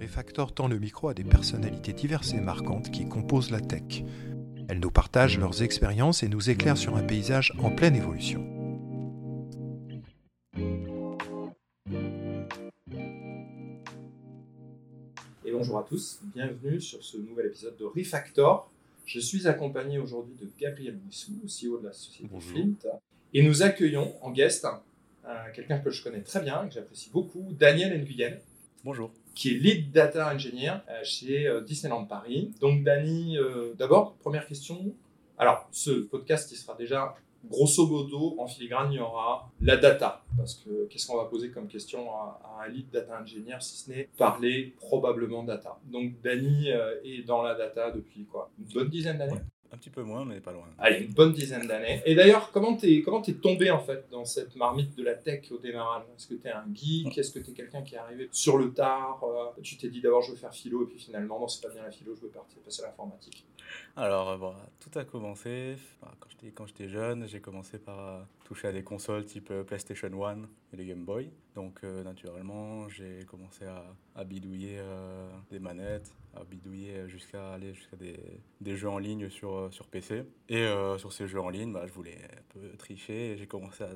Refactor 0.00 0.54
tend 0.54 0.66
le 0.66 0.78
micro 0.78 1.08
à 1.08 1.14
des 1.14 1.24
personnalités 1.24 1.92
diverses 1.92 2.32
et 2.32 2.40
marquantes 2.40 2.90
qui 2.90 3.06
composent 3.06 3.50
la 3.50 3.60
tech. 3.60 4.02
Elles 4.68 4.80
nous 4.80 4.90
partagent 4.90 5.38
leurs 5.38 5.62
expériences 5.62 6.22
et 6.22 6.28
nous 6.28 6.48
éclairent 6.48 6.78
sur 6.78 6.96
un 6.96 7.02
paysage 7.02 7.52
en 7.58 7.70
pleine 7.70 7.94
évolution. 7.94 8.40
Et 15.44 15.52
bonjour 15.52 15.78
à 15.78 15.82
tous, 15.82 16.20
bienvenue 16.34 16.80
sur 16.80 17.04
ce 17.04 17.18
nouvel 17.18 17.48
épisode 17.48 17.76
de 17.76 17.84
Refactor. 17.84 18.72
Je 19.04 19.20
suis 19.20 19.46
accompagné 19.46 19.98
aujourd'hui 19.98 20.34
de 20.40 20.48
Gabriel 20.58 20.96
Bouissou, 20.96 21.32
CEO 21.46 21.78
de 21.78 21.88
la 21.88 21.92
société 21.92 22.26
Bonjour. 22.30 22.52
Flint. 22.52 22.90
Et 23.34 23.42
nous 23.42 23.62
accueillons 23.62 24.14
en 24.22 24.30
guest 24.30 24.64
euh, 24.64 25.34
quelqu'un 25.54 25.78
que 25.78 25.90
je 25.90 26.02
connais 26.02 26.22
très 26.22 26.40
bien, 26.40 26.66
que 26.66 26.72
j'apprécie 26.72 27.10
beaucoup, 27.10 27.48
Daniel 27.58 28.00
Nguyen, 28.00 28.38
Bonjour. 28.82 29.10
Qui 29.40 29.52
est 29.52 29.58
lead 29.58 29.90
data 29.90 30.34
engineer 30.34 30.82
euh, 30.90 31.00
chez 31.02 31.46
euh, 31.46 31.62
Disneyland 31.62 32.04
Paris. 32.04 32.52
Donc 32.60 32.84
Dani, 32.84 33.38
euh, 33.38 33.72
d'abord, 33.78 34.12
première 34.16 34.46
question. 34.46 34.94
Alors, 35.38 35.66
ce 35.72 35.92
podcast, 35.92 36.52
il 36.52 36.56
sera 36.56 36.74
déjà 36.74 37.14
grosso 37.48 37.86
modo 37.86 38.36
en 38.38 38.46
filigrane, 38.46 38.92
il 38.92 38.96
y 38.96 39.00
aura 39.00 39.50
la 39.62 39.78
data. 39.78 40.22
Parce 40.36 40.56
que 40.56 40.86
qu'est-ce 40.90 41.06
qu'on 41.06 41.16
va 41.16 41.24
poser 41.24 41.50
comme 41.50 41.68
question 41.68 42.10
à, 42.12 42.60
un 42.62 42.68
lead 42.68 42.90
data 42.90 43.18
engineer 43.18 43.56
si 43.60 43.78
ce 43.78 43.90
n'est 43.90 44.10
parler 44.18 44.74
probablement 44.78 45.42
data? 45.42 45.78
Donc 45.84 46.12
euh, 46.26 47.00
est 47.02 47.26
dans 47.26 47.40
la 47.40 47.54
data 47.54 47.92
depuis 47.92 48.24
quoi 48.24 48.50
Une 48.58 48.74
bonne 48.74 48.90
dizaine 48.90 49.16
d'années? 49.16 49.40
Un 49.72 49.76
petit 49.76 49.90
peu 49.90 50.02
moins, 50.02 50.24
mais 50.24 50.40
pas 50.40 50.52
loin. 50.52 50.66
Allez, 50.78 51.04
une 51.04 51.12
bonne 51.12 51.32
dizaine 51.32 51.66
d'années. 51.68 52.02
Et 52.04 52.14
d'ailleurs, 52.16 52.50
comment 52.50 52.76
t'es 52.76 53.02
comment 53.02 53.22
t'es 53.22 53.34
tombé 53.34 53.70
en 53.70 53.78
fait 53.78 54.04
dans 54.10 54.24
cette 54.24 54.56
marmite 54.56 54.96
de 54.96 55.04
la 55.04 55.14
tech 55.14 55.50
au 55.52 55.58
démarrage? 55.58 56.02
Est-ce 56.16 56.26
que 56.26 56.34
t'es 56.34 56.50
un 56.50 56.64
geek? 56.74 57.16
Est-ce 57.16 57.30
que 57.32 57.38
t'es 57.38 57.52
quelqu'un 57.52 57.82
qui 57.82 57.94
est 57.94 57.98
arrivé 57.98 58.28
sur 58.32 58.58
le 58.58 58.72
tard? 58.72 59.22
Euh, 59.22 59.60
Tu 59.62 59.76
t'es 59.76 59.88
dit 59.88 60.00
d'abord 60.00 60.22
je 60.22 60.32
veux 60.32 60.36
faire 60.36 60.52
philo 60.52 60.82
et 60.82 60.86
puis 60.86 60.98
finalement 60.98 61.38
non 61.38 61.46
c'est 61.48 61.62
pas 61.66 61.72
bien 61.72 61.82
la 61.84 61.90
philo, 61.92 62.16
je 62.16 62.22
veux 62.22 62.28
partir 62.28 62.58
passer 62.62 62.82
à 62.82 62.86
l'informatique. 62.86 63.46
Alors, 63.96 64.30
euh, 64.30 64.36
bon, 64.36 64.54
tout 64.80 64.98
a 64.98 65.04
commencé 65.04 65.76
quand 66.18 66.28
j'étais 66.30 66.50
quand 66.50 66.66
j'étais 66.66 66.88
jeune. 66.88 67.28
J'ai 67.28 67.40
commencé 67.40 67.78
par 67.78 67.98
euh, 68.00 68.22
toucher 68.44 68.68
à 68.68 68.72
des 68.72 68.82
consoles 68.82 69.24
type 69.24 69.50
euh, 69.52 69.62
PlayStation 69.62 70.08
1 70.26 70.38
et 70.72 70.76
les 70.76 70.86
Game 70.86 71.04
Boy. 71.04 71.30
Donc, 71.54 71.78
euh, 71.84 72.02
naturellement, 72.02 72.88
j'ai 72.88 73.20
commencé 73.26 73.64
à, 73.66 73.84
à 74.16 74.24
bidouiller 74.24 74.78
euh, 74.78 75.28
des 75.52 75.60
manettes, 75.60 76.12
à 76.34 76.44
bidouiller 76.44 77.08
jusqu'à 77.08 77.52
aller 77.54 77.74
jusqu'à 77.74 77.96
des, 77.96 78.18
des 78.60 78.76
jeux 78.76 78.88
en 78.88 78.98
ligne 78.98 79.28
sur, 79.30 79.54
euh, 79.54 79.70
sur 79.70 79.86
PC. 79.88 80.24
Et 80.48 80.58
euh, 80.58 80.96
sur 80.98 81.12
ces 81.12 81.26
jeux 81.26 81.40
en 81.40 81.48
ligne, 81.50 81.72
bah, 81.72 81.86
je 81.86 81.92
voulais 81.92 82.16
un 82.16 82.42
peu 82.60 82.76
tricher 82.76 83.32
et 83.32 83.36
j'ai 83.36 83.46
commencé 83.46 83.84
à, 83.84 83.90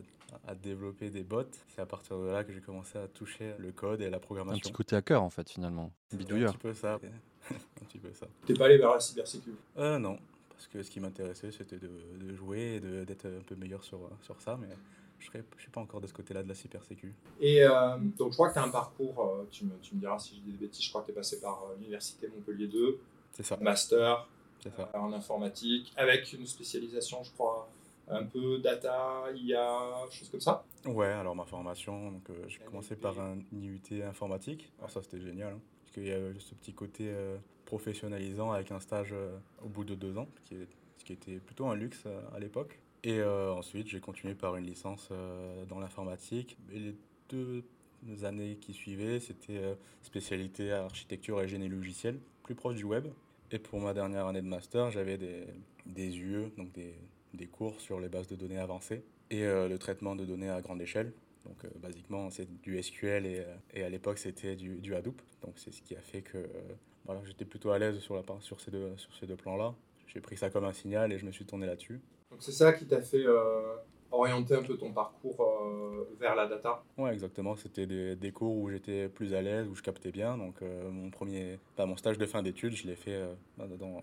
à 0.48 0.54
développer 0.54 1.10
des 1.10 1.22
bots. 1.22 1.42
C'est 1.68 1.80
à 1.80 1.86
partir 1.86 2.18
de 2.18 2.26
là 2.26 2.42
que 2.44 2.52
j'ai 2.52 2.60
commencé 2.60 2.98
à 2.98 3.06
toucher 3.08 3.54
le 3.58 3.70
code 3.72 4.00
et 4.00 4.10
la 4.10 4.16
Un 4.16 4.20
programmation. 4.20 4.60
petit 4.60 4.72
côté 4.72 4.96
hacker 4.96 5.22
en 5.22 5.30
fait 5.30 5.48
finalement. 5.48 5.92
Bidouilleur. 6.12 6.50
Un 6.50 6.52
petit 6.52 6.58
peu 6.60 6.74
ça. 6.74 6.98
un 7.50 7.84
petit 7.86 7.98
peu 7.98 8.12
ça. 8.14 8.26
T'es 8.46 8.54
pas 8.54 8.64
allé 8.66 8.78
vers 8.78 8.90
la 8.94 9.00
cybersécurité 9.00 9.60
Euh, 9.76 9.98
non, 9.98 10.18
parce 10.50 10.66
que 10.66 10.82
ce 10.82 10.90
qui 10.90 10.98
m'intéressait, 11.00 11.52
c'était 11.52 11.78
de, 11.78 11.90
de 12.20 12.34
jouer 12.34 12.76
et 12.76 12.80
de- 12.80 13.04
d'être 13.04 13.26
un 13.26 13.42
peu 13.46 13.54
meilleur 13.54 13.84
sur, 13.84 14.10
sur 14.22 14.40
ça, 14.40 14.58
mais 14.60 14.68
je 15.18 15.30
ne 15.38 15.42
suis 15.58 15.70
pas 15.70 15.80
encore 15.80 16.00
de 16.00 16.06
ce 16.06 16.12
côté-là 16.12 16.42
de 16.42 16.48
la 16.48 16.54
cybersécu. 16.54 17.14
Et 17.40 17.62
euh, 17.62 17.96
donc 18.18 18.30
je 18.32 18.36
crois 18.36 18.48
que 18.48 18.54
tu 18.54 18.58
as 18.60 18.64
un 18.64 18.70
parcours, 18.70 19.20
euh, 19.24 19.46
tu, 19.50 19.64
me, 19.64 19.76
tu 19.80 19.94
me 19.94 20.00
diras 20.00 20.18
si 20.18 20.36
je 20.36 20.40
dis 20.40 20.52
des 20.52 20.66
bêtises, 20.66 20.84
je 20.84 20.88
crois 20.90 21.00
que 21.02 21.06
tu 21.06 21.12
es 21.12 21.14
passé 21.14 21.40
par 21.40 21.62
euh, 21.64 21.74
l'université 21.78 22.28
Montpellier 22.28 22.66
2, 22.68 22.98
C'est 23.32 23.42
ça, 23.42 23.56
master 23.60 24.28
ça. 24.62 24.90
euh, 24.94 24.98
en 24.98 25.12
informatique, 25.12 25.92
avec 25.96 26.32
une 26.32 26.46
spécialisation 26.46 27.22
je 27.24 27.32
crois 27.32 27.68
un 28.08 28.24
peu 28.24 28.58
data, 28.58 29.24
IA, 29.34 29.78
choses 30.10 30.28
comme 30.28 30.40
ça. 30.40 30.62
Ouais, 30.86 31.06
alors 31.06 31.34
ma 31.34 31.46
formation, 31.46 32.10
donc 32.12 32.28
euh, 32.30 32.44
j'ai 32.48 32.58
commencé 32.58 32.96
par 32.96 33.18
un 33.18 33.38
IUT 33.52 34.02
informatique. 34.06 34.70
Alors 34.78 34.90
ça, 34.90 35.00
c'était 35.02 35.20
génial, 35.20 35.54
hein, 35.54 35.60
parce 35.82 35.92
qu'il 35.94 36.06
y 36.06 36.12
avait 36.12 36.38
ce 36.38 36.54
petit 36.54 36.74
côté 36.74 37.10
professionnalisant 37.64 38.52
avec 38.52 38.70
un 38.70 38.80
stage 38.80 39.14
au 39.64 39.68
bout 39.68 39.84
de 39.84 39.94
deux 39.94 40.16
ans, 40.18 40.28
ce 40.36 40.48
qui, 40.48 40.54
est- 40.56 40.68
ce 40.98 41.04
qui 41.04 41.12
était 41.14 41.36
plutôt 41.38 41.66
un 41.66 41.74
luxe 41.74 42.04
à 42.34 42.38
l'époque. 42.38 42.78
Et 43.04 43.20
euh, 43.20 43.52
ensuite, 43.52 43.88
j'ai 43.88 44.00
continué 44.00 44.34
par 44.34 44.56
une 44.56 44.64
licence 44.64 45.08
euh, 45.12 45.64
dans 45.66 45.78
l'informatique. 45.78 46.56
Et 46.72 46.78
les 46.78 46.94
deux 47.28 47.62
années 48.22 48.56
qui 48.56 48.72
suivaient, 48.72 49.20
c'était 49.20 49.58
euh, 49.58 49.74
spécialité 50.02 50.72
architecture 50.72 51.40
et 51.42 51.48
génie 51.48 51.68
logiciel, 51.68 52.18
plus 52.42 52.54
proche 52.54 52.76
du 52.76 52.84
web. 52.84 53.06
Et 53.52 53.58
pour 53.58 53.78
ma 53.78 53.92
dernière 53.92 54.26
année 54.26 54.40
de 54.40 54.46
master, 54.46 54.90
j'avais 54.90 55.18
des, 55.18 56.18
UE, 56.18 56.50
donc 56.56 56.72
des, 56.72 56.94
des 57.34 57.46
cours 57.46 57.78
sur 57.78 58.00
les 58.00 58.08
bases 58.08 58.26
de 58.26 58.36
données 58.36 58.58
avancées 58.58 59.04
et 59.30 59.42
le 59.42 59.76
traitement 59.78 60.16
de 60.16 60.24
données 60.24 60.48
à 60.48 60.60
grande 60.60 60.80
échelle. 60.80 61.12
Donc, 61.44 61.62
euh, 61.64 61.68
basiquement, 61.76 62.30
c'est 62.30 62.48
du 62.62 62.82
SQL 62.82 63.26
et, 63.26 63.44
et 63.74 63.84
à 63.84 63.90
l'époque, 63.90 64.18
c'était 64.18 64.56
du, 64.56 64.76
du 64.76 64.94
Hadoop. 64.94 65.20
Donc, 65.42 65.54
c'est 65.56 65.72
ce 65.72 65.82
qui 65.82 65.94
a 65.94 66.00
fait 66.00 66.22
que 66.22 66.48
voilà, 67.04 67.20
j'étais 67.26 67.44
plutôt 67.44 67.70
à 67.70 67.78
l'aise 67.78 67.98
sur, 67.98 68.14
la, 68.14 68.22
sur 68.40 68.60
ces 68.62 68.70
deux, 68.70 68.96
sur 68.96 69.14
ces 69.14 69.26
deux 69.26 69.36
plans-là. 69.36 69.74
J'ai 70.06 70.20
pris 70.20 70.36
ça 70.38 70.48
comme 70.48 70.64
un 70.64 70.72
signal 70.72 71.12
et 71.12 71.18
je 71.18 71.26
me 71.26 71.32
suis 71.32 71.44
tourné 71.44 71.66
là-dessus. 71.66 72.00
Donc 72.34 72.42
c'est 72.42 72.50
ça 72.52 72.72
qui 72.72 72.84
t'a 72.84 73.00
fait 73.00 73.24
euh, 73.24 73.76
orienter 74.10 74.54
un 74.56 74.62
peu 74.64 74.76
ton 74.76 74.92
parcours 74.92 75.40
euh, 75.40 76.04
vers 76.18 76.34
la 76.34 76.48
data. 76.48 76.82
Ouais, 76.98 77.12
exactement. 77.12 77.54
C'était 77.54 77.86
des, 77.86 78.16
des 78.16 78.32
cours 78.32 78.56
où 78.56 78.68
j'étais 78.70 79.08
plus 79.08 79.34
à 79.34 79.40
l'aise, 79.40 79.68
où 79.68 79.76
je 79.76 79.82
captais 79.82 80.10
bien. 80.10 80.36
Donc, 80.36 80.56
euh, 80.60 80.90
mon 80.90 81.10
premier, 81.10 81.60
enfin, 81.74 81.86
mon 81.86 81.96
stage 81.96 82.18
de 82.18 82.26
fin 82.26 82.42
d'études, 82.42 82.72
je 82.74 82.88
l'ai 82.88 82.96
fait 82.96 83.22
dans, 83.56 84.00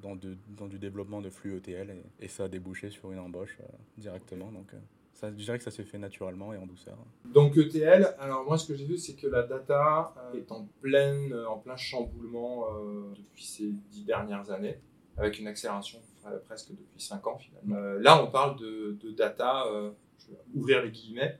dans, 0.00 0.14
de- 0.14 0.36
dans 0.56 0.66
du 0.68 0.78
développement 0.78 1.20
de 1.20 1.28
flux 1.28 1.56
ETL 1.56 1.90
et, 1.90 2.24
et 2.24 2.28
ça 2.28 2.44
a 2.44 2.48
débouché 2.48 2.88
sur 2.90 3.10
une 3.10 3.18
embauche 3.18 3.58
directement. 3.98 4.52
Donc, 4.52 4.70
ça, 5.12 5.30
je 5.30 5.34
dirais 5.34 5.58
que 5.58 5.64
ça 5.64 5.72
s'est 5.72 5.82
fait 5.82 5.98
naturellement 5.98 6.52
et 6.54 6.58
en 6.58 6.66
douceur. 6.66 6.96
Donc 7.24 7.56
ETL, 7.56 8.14
alors 8.20 8.44
moi 8.44 8.58
ce 8.58 8.68
que 8.68 8.74
j'ai 8.76 8.84
vu 8.84 8.96
c'est 8.98 9.14
que 9.14 9.26
la 9.26 9.42
data 9.42 10.14
est 10.34 10.52
en, 10.52 10.68
pleine, 10.82 11.34
en 11.48 11.56
plein 11.58 11.74
chamboulement 11.76 12.66
euh, 12.76 13.12
depuis 13.16 13.44
ces 13.44 13.72
dix 13.90 14.04
dernières 14.04 14.50
années, 14.50 14.78
avec 15.16 15.38
une 15.38 15.46
accélération 15.46 15.98
euh, 16.26 16.38
presque 16.46 16.70
depuis 16.70 17.00
cinq 17.00 17.26
ans 17.26 17.38
finalement. 17.38 17.76
Euh, 17.76 17.98
là 18.00 18.22
on 18.22 18.26
parle 18.30 18.58
de, 18.58 18.96
de 19.02 19.10
data, 19.10 19.64
euh, 19.66 19.90
je 20.18 20.32
vais 20.32 20.38
ouvrir 20.54 20.82
les 20.82 20.90
guillemets, 20.90 21.38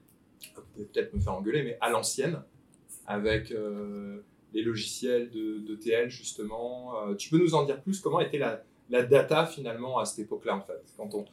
vous 0.54 0.62
pouvez 0.72 0.84
peut-être 0.86 1.12
me 1.14 1.20
faire 1.20 1.34
engueuler, 1.34 1.62
mais 1.62 1.78
à 1.80 1.90
l'ancienne, 1.90 2.42
avec 3.06 3.50
euh, 3.52 4.22
les 4.52 4.62
logiciels 4.62 5.30
de, 5.30 5.58
d'ETL 5.58 6.08
justement. 6.08 6.92
Tu 7.16 7.30
peux 7.30 7.38
nous 7.38 7.54
en 7.54 7.64
dire 7.64 7.80
plus? 7.82 8.00
Comment 8.00 8.20
était 8.20 8.38
la, 8.38 8.62
la 8.90 9.02
data 9.02 9.46
finalement 9.46 9.98
à 9.98 10.04
cette 10.04 10.20
époque-là 10.26 10.56
en 10.56 10.62
fait? 10.62 10.82
Quand 10.96 11.14
on, 11.14 11.24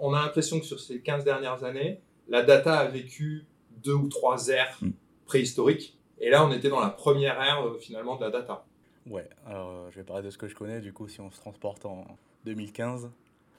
on 0.00 0.14
a 0.14 0.22
l'impression 0.22 0.58
que 0.58 0.66
sur 0.66 0.80
ces 0.80 1.00
15 1.00 1.24
dernières 1.24 1.64
années, 1.64 2.00
la 2.28 2.42
data 2.42 2.78
a 2.78 2.88
vécu 2.88 3.46
deux 3.82 3.94
ou 3.94 4.08
trois 4.08 4.48
ères 4.48 4.78
Mm. 4.82 4.90
préhistoriques. 5.26 5.96
Et 6.18 6.28
là, 6.28 6.44
on 6.44 6.50
était 6.52 6.68
dans 6.68 6.80
la 6.80 6.90
première 6.90 7.40
ère 7.40 7.64
finalement 7.80 8.16
de 8.16 8.22
la 8.24 8.30
data. 8.30 8.66
Ouais, 9.06 9.28
alors 9.46 9.70
euh, 9.70 9.90
je 9.90 9.96
vais 9.96 10.04
parler 10.04 10.22
de 10.22 10.30
ce 10.30 10.38
que 10.38 10.46
je 10.46 10.54
connais. 10.54 10.80
Du 10.80 10.92
coup, 10.92 11.08
si 11.08 11.20
on 11.20 11.30
se 11.30 11.40
transporte 11.40 11.86
en 11.86 12.04
2015, 12.44 13.10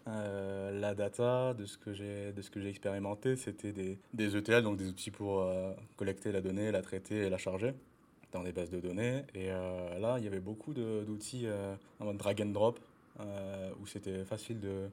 euh, 0.07 0.79
la 0.79 0.94
data, 0.94 1.53
de 1.53 1.66
ce 1.66 1.78
que 1.78 1.94
j'ai 1.94 2.31
de 2.31 2.41
ce 2.41 2.52
que 2.52 2.59
j'ai 2.62 2.69
expérimenté, 2.69 3.35
c'était 3.35 3.72
des, 3.72 3.97
des 4.13 4.38
ETL, 4.38 4.62
donc 4.62 4.78
des 4.78 4.88
outils 4.88 5.12
pour 5.12 5.41
euh, 5.41 5.74
collecter 5.97 6.31
la 6.31 6.41
donnée, 6.41 6.72
la 6.72 6.81
traiter 6.81 7.18
et 7.25 7.29
la 7.29 7.38
charger 7.38 7.74
dans 8.31 8.44
des 8.44 8.52
bases 8.52 8.69
de 8.69 8.79
données. 8.79 9.24
Et 9.35 9.47
là, 9.47 10.16
il 10.18 10.24
y 10.24 10.28
avait 10.28 10.40
beaucoup 10.40 10.74
d'outils 10.74 11.47
en 12.00 12.06
mode 12.06 12.16
drag 12.16 12.41
and 12.41 12.52
drop, 12.53 12.79
où 13.19 13.85
c'était 13.88 14.23
facile 14.23 14.62
de, 14.62 14.88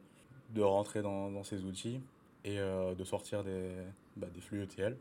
de 0.51 0.61
rentrer 0.61 1.03
dans, 1.03 1.31
dans 1.31 1.45
ces 1.45 1.63
outils 1.63 2.01
et 2.45 2.57
de 2.57 3.05
sortir 3.05 3.45
des, 3.45 3.71
bah, 4.17 4.27
des 4.35 4.41
flux 4.41 4.65
ETL. 4.65 4.97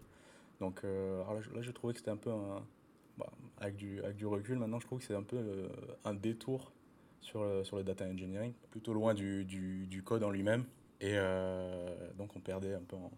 Donc 0.60 0.84
là, 0.84 1.34
là, 1.56 1.62
j'ai 1.62 1.74
trouvé 1.74 1.94
que 1.94 2.00
c'était 2.00 2.12
un 2.12 2.18
peu 2.18 2.30
un, 2.30 2.62
bah, 3.18 3.32
avec, 3.60 3.76
du, 3.76 4.02
avec 4.04 4.16
du 4.18 4.26
recul, 4.26 4.58
maintenant, 4.58 4.80
je 4.80 4.86
trouve 4.86 5.00
que 5.00 5.06
c'est 5.06 5.16
un 5.16 5.24
peu 5.24 5.38
euh, 5.38 5.68
un 6.06 6.14
détour 6.14 6.72
sur 7.22 7.44
le, 7.44 7.64
sur 7.64 7.78
le 7.78 7.84
data 7.84 8.06
engineering, 8.06 8.54
plutôt 8.72 8.94
loin 8.94 9.14
du, 9.14 9.46
du, 9.46 9.88
du 9.88 10.04
code 10.04 10.24
en 10.24 10.30
lui-même. 10.30 10.66
Et 11.02 11.14
euh, 11.14 11.96
donc, 12.18 12.36
on 12.36 12.40
perdait 12.40 12.74
un 12.74 12.82
peu 12.82 12.96
en, 12.96 13.12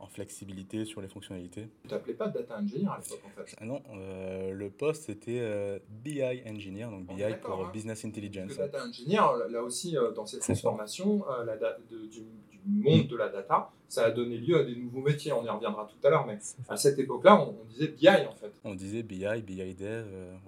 en 0.00 0.06
flexibilité 0.06 0.84
sur 0.84 1.00
les 1.00 1.08
fonctionnalités. 1.08 1.68
Tu 1.82 1.88
t'appelais 1.88 2.14
pas 2.14 2.28
data 2.28 2.56
engineer 2.58 2.86
à 2.88 2.98
l'époque 2.98 3.20
en 3.26 3.30
fait. 3.44 3.56
Ah 3.60 3.64
non, 3.64 3.82
euh, 3.94 4.52
le 4.52 4.70
poste, 4.70 5.04
c'était 5.04 5.40
euh, 5.40 5.78
BI 5.88 6.22
Engineer, 6.46 6.84
donc 6.84 7.04
On 7.08 7.14
BI 7.14 7.24
pour 7.42 7.64
hein. 7.66 7.70
Business 7.72 8.02
Parce 8.02 8.04
Intelligence. 8.12 8.52
que 8.52 8.58
data 8.58 8.84
engineer, 8.86 9.22
là 9.50 9.62
aussi, 9.62 9.96
euh, 9.96 10.12
dans 10.12 10.24
cette 10.24 10.40
transformation 10.40 11.24
la 11.44 11.56
da- 11.56 11.76
de- 11.90 12.06
du, 12.06 12.20
du 12.20 12.80
monde 12.82 13.08
de 13.08 13.16
la 13.16 13.28
data, 13.28 13.70
ça 13.88 14.04
a 14.04 14.10
donné 14.12 14.36
lieu 14.38 14.58
à 14.60 14.64
des 14.64 14.76
nouveaux 14.76 15.00
métiers. 15.00 15.32
On 15.32 15.44
y 15.44 15.48
reviendra 15.48 15.86
tout 15.90 16.06
à 16.06 16.10
l'heure, 16.10 16.26
mais 16.26 16.38
à 16.68 16.76
cette 16.76 16.98
époque-là, 16.98 17.40
on, 17.42 17.56
on 17.60 17.64
disait 17.64 17.88
BI 17.88 18.08
en 18.08 18.34
fait. 18.34 18.52
On 18.64 18.74
disait 18.74 19.02
BI, 19.02 19.42
BI 19.42 19.74
Dev, 19.74 20.06
ouais. 20.06 20.38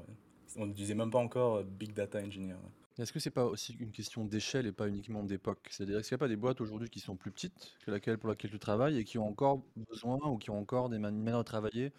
on 0.59 0.67
ne 0.67 0.73
disait 0.73 0.95
même 0.95 1.11
pas 1.11 1.19
encore 1.19 1.63
Big 1.65 1.93
Data 1.93 2.21
Engineer. 2.21 2.53
ouais. 2.53 2.71
Est-ce 3.01 3.13
que 3.15 3.19
c'est 3.19 3.31
pas 3.31 3.47
aussi 3.47 3.75
une 3.81 3.93
question 3.93 4.25
d'échelle 4.27 4.67
et 4.67 4.73
pas 4.73 4.87
uniquement 4.87 5.25
d'époque? 5.25 5.67
C'est-à-dire, 5.71 5.99
est-ce 5.99 6.09
qu'il 6.09 6.17
n'y 6.17 6.21
a 6.21 6.25
pas 6.25 6.29
des 6.29 6.37
boîtes 6.37 6.61
aujourd'hui 6.61 6.91
qui 6.91 7.01
sont 7.01 7.17
plus 7.17 7.31
petites 7.31 7.75
que 7.85 7.91
laquelle 7.91 8.19
pour 8.19 8.29
laquelle 8.29 8.51
tu 8.51 8.59
travailles 8.59 8.99
et 8.99 9.05
qui 9.05 9.17
ont 9.17 9.27
encore 9.27 9.63
besoin 9.89 10.19
ou 10.27 10.37
qui 10.37 10.51
ont 10.51 10.59
encore 10.59 10.91
des 10.91 10.99
man- 10.99 11.17
manières 11.17 11.39
de 11.39 11.45
travailler 11.45 11.93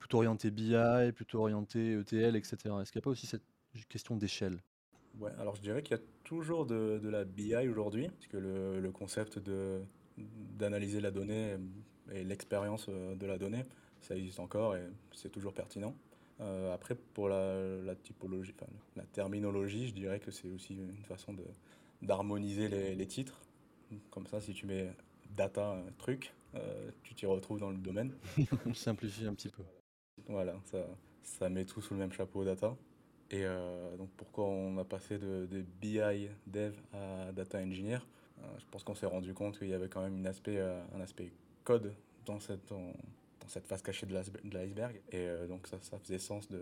plutôt 0.00 0.18
orientées 0.18 0.50
BI, 0.50 0.74
plutôt 1.14 1.40
orientées 1.40 1.92
ETL, 1.92 2.34
etc. 2.34 2.56
Est-ce 2.80 2.90
qu'il 2.90 2.98
n'y 2.98 3.02
a 3.02 3.06
pas 3.06 3.10
aussi 3.10 3.26
cette 3.26 3.44
question 3.88 4.16
d'échelle? 4.16 4.58
Ouais, 5.20 5.30
alors 5.38 5.54
je 5.54 5.62
dirais 5.62 5.82
qu'il 5.82 5.96
y 5.96 6.00
a 6.00 6.02
toujours 6.24 6.66
de, 6.66 7.00
la 7.08 7.24
BI 7.24 7.68
aujourd'hui, 7.68 8.08
parce 8.08 8.26
que 8.26 8.36
le, 8.36 8.90
concept 8.92 9.40
d'analyser 10.16 11.00
la 11.00 11.10
donnée 11.10 11.56
et 12.12 12.24
l'expérience 12.24 12.86
euh, 12.88 13.14
de 13.14 13.26
la 13.26 13.38
donnée, 13.38 13.62
ça 14.00 14.16
existe 14.16 14.40
encore 14.40 14.74
et 14.76 14.82
c'est 15.14 15.30
toujours 15.30 15.52
pertinent. 15.52 15.94
Après, 16.72 16.94
pour 16.94 17.28
la, 17.28 17.94
typologie, 17.96 18.54
enfin, 18.54 18.70
la 18.96 19.04
terminologie, 19.04 19.88
je 19.88 19.94
dirais 19.94 20.20
que 20.20 20.30
c'est 20.30 20.48
aussi 20.48 20.74
une 20.74 21.04
façon 21.04 21.32
de, 21.32 21.44
d'harmoniser 22.02 22.68
les, 22.68 22.94
les, 22.94 23.06
titres. 23.06 23.40
Comme 24.10 24.26
ça, 24.26 24.40
si 24.40 24.52
tu 24.52 24.66
mets 24.66 24.92
data 25.36 25.76
truc, 25.98 26.32
tu 27.02 27.14
t'y 27.14 27.26
retrouves 27.26 27.58
dans 27.60 27.70
le 27.70 27.78
domaine. 27.78 28.12
On 28.66 28.74
simplifie 28.74 29.26
un 29.26 29.34
petit 29.34 29.48
peu. 29.48 29.62
Voilà, 30.28 30.54
ça, 30.64 30.86
ça 31.22 31.48
met 31.48 31.64
tout 31.64 31.80
sous 31.80 31.94
le 31.94 32.00
même 32.00 32.12
chapeau 32.12 32.44
data. 32.44 32.76
Et 33.30 33.44
euh, 33.44 33.96
donc 33.96 34.08
pourquoi 34.16 34.44
on 34.46 34.78
a 34.78 34.84
passé 34.84 35.18
de, 35.18 35.46
BI 35.80 36.28
dev 36.46 36.74
à 36.92 37.32
data 37.32 37.58
engineer? 37.58 37.98
Euh, 38.38 38.46
Je 38.58 38.64
pense 38.70 38.84
qu'on 38.84 38.94
s'est 38.94 39.06
rendu 39.06 39.34
compte 39.34 39.58
qu'il 39.58 39.68
y 39.68 39.74
avait 39.74 39.88
quand 39.88 40.02
même 40.02 40.24
aspect, 40.26 40.58
euh, 40.58 40.80
un 40.96 41.00
aspect 41.00 41.30
code 41.64 41.92
dans 42.24 42.40
cette, 42.40 42.72
cette 43.48 43.66
face 43.66 43.82
cachée 43.82 44.06
de 44.06 44.14
l'iceberg. 44.14 45.00
Et 45.10 45.28
donc 45.48 45.66
ça, 45.66 45.78
ça 45.82 45.98
faisait 45.98 46.18
sens 46.18 46.48
de, 46.48 46.58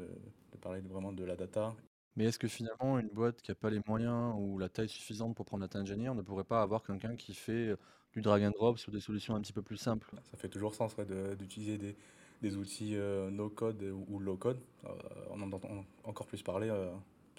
de 0.53 0.59
parler 0.59 0.81
vraiment 0.81 1.13
de 1.13 1.25
la 1.25 1.37
data. 1.37 1.75
Mais 2.17 2.25
est-ce 2.25 2.39
que 2.39 2.49
finalement, 2.49 2.99
une 2.99 3.09
boîte 3.09 3.43
qui 3.43 3.51
n'a 3.51 3.55
pas 3.55 3.69
les 3.69 3.81
moyens 3.87 4.35
ou 4.39 4.59
la 4.59 4.69
taille 4.69 4.89
suffisante 4.89 5.37
pour 5.37 5.45
prendre 5.45 5.63
data 5.63 5.79
engineer 5.79 6.15
ne 6.15 6.23
pourrait 6.23 6.45
pas 6.45 6.63
avoir 6.63 6.83
quelqu'un 6.83 7.15
qui 7.15 7.35
fait 7.35 7.77
du 8.15 8.23
drag 8.23 8.43
and 8.43 8.53
drop 8.53 8.79
sur 8.79 8.91
des 8.91 9.01
solutions 9.01 9.35
un 9.35 9.43
petit 9.43 9.53
peu 9.53 9.61
plus 9.63 9.77
simples? 9.77 10.11
Ça 10.31 10.39
fait 10.39 10.49
toujours 10.49 10.75
sens 10.75 10.97
d'utiliser 11.39 11.77
des, 11.77 11.95
des 12.41 12.57
outils 12.57 12.97
euh, 12.97 13.31
no-code 13.31 13.83
ou 14.09 14.19
low-code. 14.19 14.59
Euh, 14.85 14.89
on 15.31 15.43
en 15.43 15.53
entend 15.53 15.85
encore 16.05 16.27
plus 16.27 16.43
parler 16.43 16.69
euh, 16.71 16.91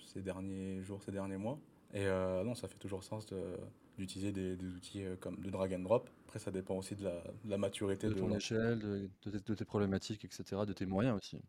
ces 0.05 0.21
derniers 0.21 0.83
jours, 0.83 1.01
ces 1.01 1.11
derniers 1.11 1.37
mois. 1.37 1.57
Et 1.93 2.05
non, 2.05 2.53
ça 2.53 2.67
fait 2.67 2.77
toujours 2.77 3.03
sens 3.03 3.25
d'utiliser 3.97 4.31
des, 4.31 4.55
outils 4.75 5.03
comme 5.19 5.37
de 5.37 5.49
drag 5.49 5.73
and 5.73 5.79
drop. 5.79 6.09
Après, 6.25 6.39
ça 6.39 6.51
dépend 6.51 6.75
aussi 6.75 6.95
de 6.95 7.09
la, 7.45 7.57
maturité 7.57 8.07
de, 8.07 8.13
ton 8.13 8.33
échelle, 8.35 8.79
de, 8.79 9.53
tes 9.53 9.65
problématiques, 9.65 10.25
etc., 10.25 10.61
de 10.65 10.73
tes 10.73 10.85
moyens 10.85 11.17
aussi. 11.17 11.39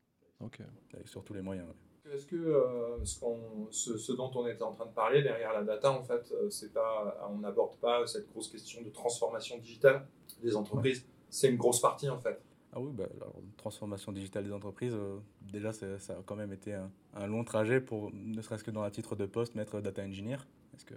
Ok. 0.40 0.60
surtout 1.04 1.34
les 1.34 1.42
moyens. 1.42 1.66
Est-ce 2.12 2.26
que 2.26 2.56
ce, 3.02 3.98
ce, 3.98 4.12
dont 4.12 4.30
on 4.34 4.46
était 4.46 4.62
en 4.62 4.72
train 4.72 4.86
de 4.86 4.92
parler 4.92 5.22
derrière 5.22 5.52
la 5.52 5.62
data, 5.62 5.90
en 5.90 6.02
fait, 6.02 6.32
c'est 6.48 6.72
pas, 6.72 7.28
on 7.30 7.38
n'aborde 7.38 7.76
pas 7.78 8.06
cette 8.06 8.30
grosse 8.30 8.48
question 8.48 8.80
de 8.82 8.88
transformation 8.88 9.58
digitale 9.58 10.06
des 10.42 10.56
entreprises. 10.56 11.04
C'est 11.28 11.50
une 11.50 11.56
grosse 11.56 11.80
partie, 11.80 12.08
en 12.08 12.18
fait. 12.18 12.40
Ah 12.72 12.80
oui, 12.80 12.92
bah, 12.92 13.08
alors, 13.16 13.34
transformation 13.56 14.12
digitale 14.12 14.44
des 14.44 14.52
entreprises, 14.52 14.94
euh, 14.94 15.18
déjà 15.40 15.72
ça 15.72 15.86
a 16.10 16.22
quand 16.24 16.36
même 16.36 16.52
été 16.52 16.74
un, 16.74 17.26
long 17.26 17.42
trajet 17.42 17.80
pour, 17.80 18.10
ne 18.12 18.40
serait-ce 18.42 18.62
que 18.62 18.70
dans 18.70 18.82
la 18.82 18.90
titre 18.90 19.16
de 19.16 19.26
poste, 19.26 19.54
mettre 19.54 19.80
data 19.80 20.02
engineer. 20.02 20.36
Est-ce 20.74 20.84
que 20.84 20.94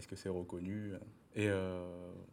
est-ce 0.00 0.08
que 0.08 0.16
c'est 0.16 0.30
reconnu? 0.30 0.94
Et 1.34 1.48
euh, 1.48 1.86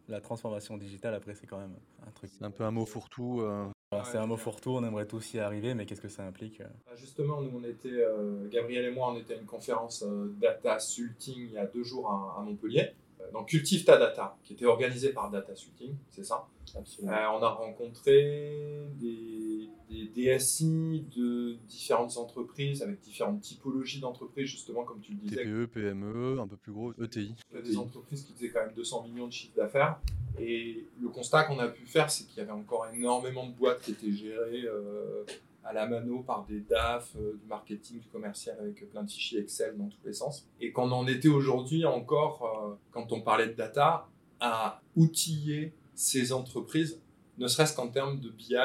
la 0.08 0.20
transformation 0.20 0.76
digitale, 0.76 1.14
après, 1.14 1.34
c'est 1.34 1.46
quand 1.46 1.58
même 1.58 1.76
un 2.06 2.10
truc. 2.10 2.30
C'est 2.36 2.44
un 2.44 2.50
peu 2.50 2.64
un 2.64 2.70
mot 2.70 2.86
fourre-tout. 2.86 3.42
Euh. 3.42 3.66
c'est 4.04 4.16
un 4.16 4.26
mot 4.26 4.36
fourre-tout, 4.36 4.70
on 4.70 4.82
aimerait 4.84 5.06
tous 5.06 5.34
y 5.34 5.38
arriver, 5.38 5.74
mais 5.74 5.86
qu'est-ce 5.86 6.00
que 6.00 6.08
ça 6.08 6.24
implique? 6.24 6.60
Bah, 6.60 6.96
Justement, 6.96 7.42
nous, 7.42 7.50
on 7.54 7.64
était, 7.64 8.02
Gabriel 8.50 8.86
et 8.86 8.90
moi, 8.90 9.12
on 9.12 9.16
était 9.16 9.34
à 9.34 9.36
une 9.36 9.46
conférence 9.46 10.02
Data 10.40 10.78
Sulting 10.78 11.36
il 11.36 11.52
y 11.52 11.58
a 11.58 11.66
deux 11.66 11.84
jours 11.84 12.10
à 12.10 12.42
Montpellier 12.42 12.94
donc 13.32 13.48
Cultive 13.48 13.84
ta 13.84 13.98
data, 13.98 14.36
qui 14.44 14.54
était 14.54 14.66
organisé 14.66 15.12
par 15.12 15.30
Data 15.30 15.54
Shooting, 15.54 15.94
c'est 16.10 16.24
ça? 16.24 16.46
Euh, 16.76 16.80
on 17.02 17.42
a 17.42 17.48
rencontré 17.48 18.86
des, 19.00 19.68
DSI 20.14 21.06
de 21.16 21.54
différentes 21.66 22.16
entreprises 22.18 22.82
avec 22.82 23.00
différentes 23.00 23.40
typologies 23.40 24.00
d'entreprises, 24.00 24.46
justement 24.46 24.84
comme 24.84 25.00
tu 25.00 25.12
le 25.12 25.18
disais. 25.18 25.44
TPE, 25.44 25.66
PME, 25.66 26.40
un 26.40 26.46
peu 26.46 26.56
plus 26.56 26.72
gros, 26.72 26.92
ETI. 27.00 27.34
Des 27.64 27.78
entreprises 27.78 28.24
qui 28.24 28.34
faisaient 28.34 28.50
quand 28.50 28.60
même 28.60 28.74
200 28.74 29.08
millions 29.08 29.26
de 29.26 29.32
chiffre 29.32 29.56
d'affaires. 29.56 29.98
Et 30.38 30.84
le 31.00 31.08
constat 31.08 31.44
qu'on 31.44 31.58
a 31.58 31.68
pu 31.68 31.86
faire, 31.86 32.10
c'est 32.10 32.24
qu'il 32.26 32.38
y 32.38 32.40
avait 32.40 32.52
encore 32.52 32.86
énormément 32.92 33.46
de 33.46 33.52
boîtes 33.52 33.80
qui 33.82 33.92
étaient 33.92 34.12
gérées 34.12 34.64
euh, 34.66 35.24
à 35.64 35.72
la 35.72 35.86
mano 35.86 36.22
par 36.22 36.44
des 36.46 36.60
DAF, 36.60 37.14
euh, 37.16 37.38
du 37.40 37.46
marketing, 37.46 38.00
du 38.00 38.08
commercial 38.08 38.56
avec 38.60 38.88
plein 38.90 39.02
de 39.02 39.10
fichiers 39.10 39.40
Excel 39.40 39.76
dans 39.76 39.88
tous 39.88 39.98
les 40.04 40.12
sens. 40.12 40.46
Et 40.60 40.72
qu'on 40.72 40.90
en 40.92 41.06
était 41.06 41.28
aujourd'hui 41.28 41.84
encore, 41.84 42.42
euh, 42.44 42.74
quand 42.90 43.12
on 43.12 43.20
parlait 43.20 43.48
de 43.48 43.52
data, 43.52 44.06
à 44.40 44.80
outiller 44.96 45.72
ces 45.94 46.32
entreprises, 46.32 47.00
ne 47.38 47.48
serait-ce 47.48 47.74
qu'en 47.74 47.88
termes 47.88 48.20
de 48.20 48.30
BI, 48.30 48.56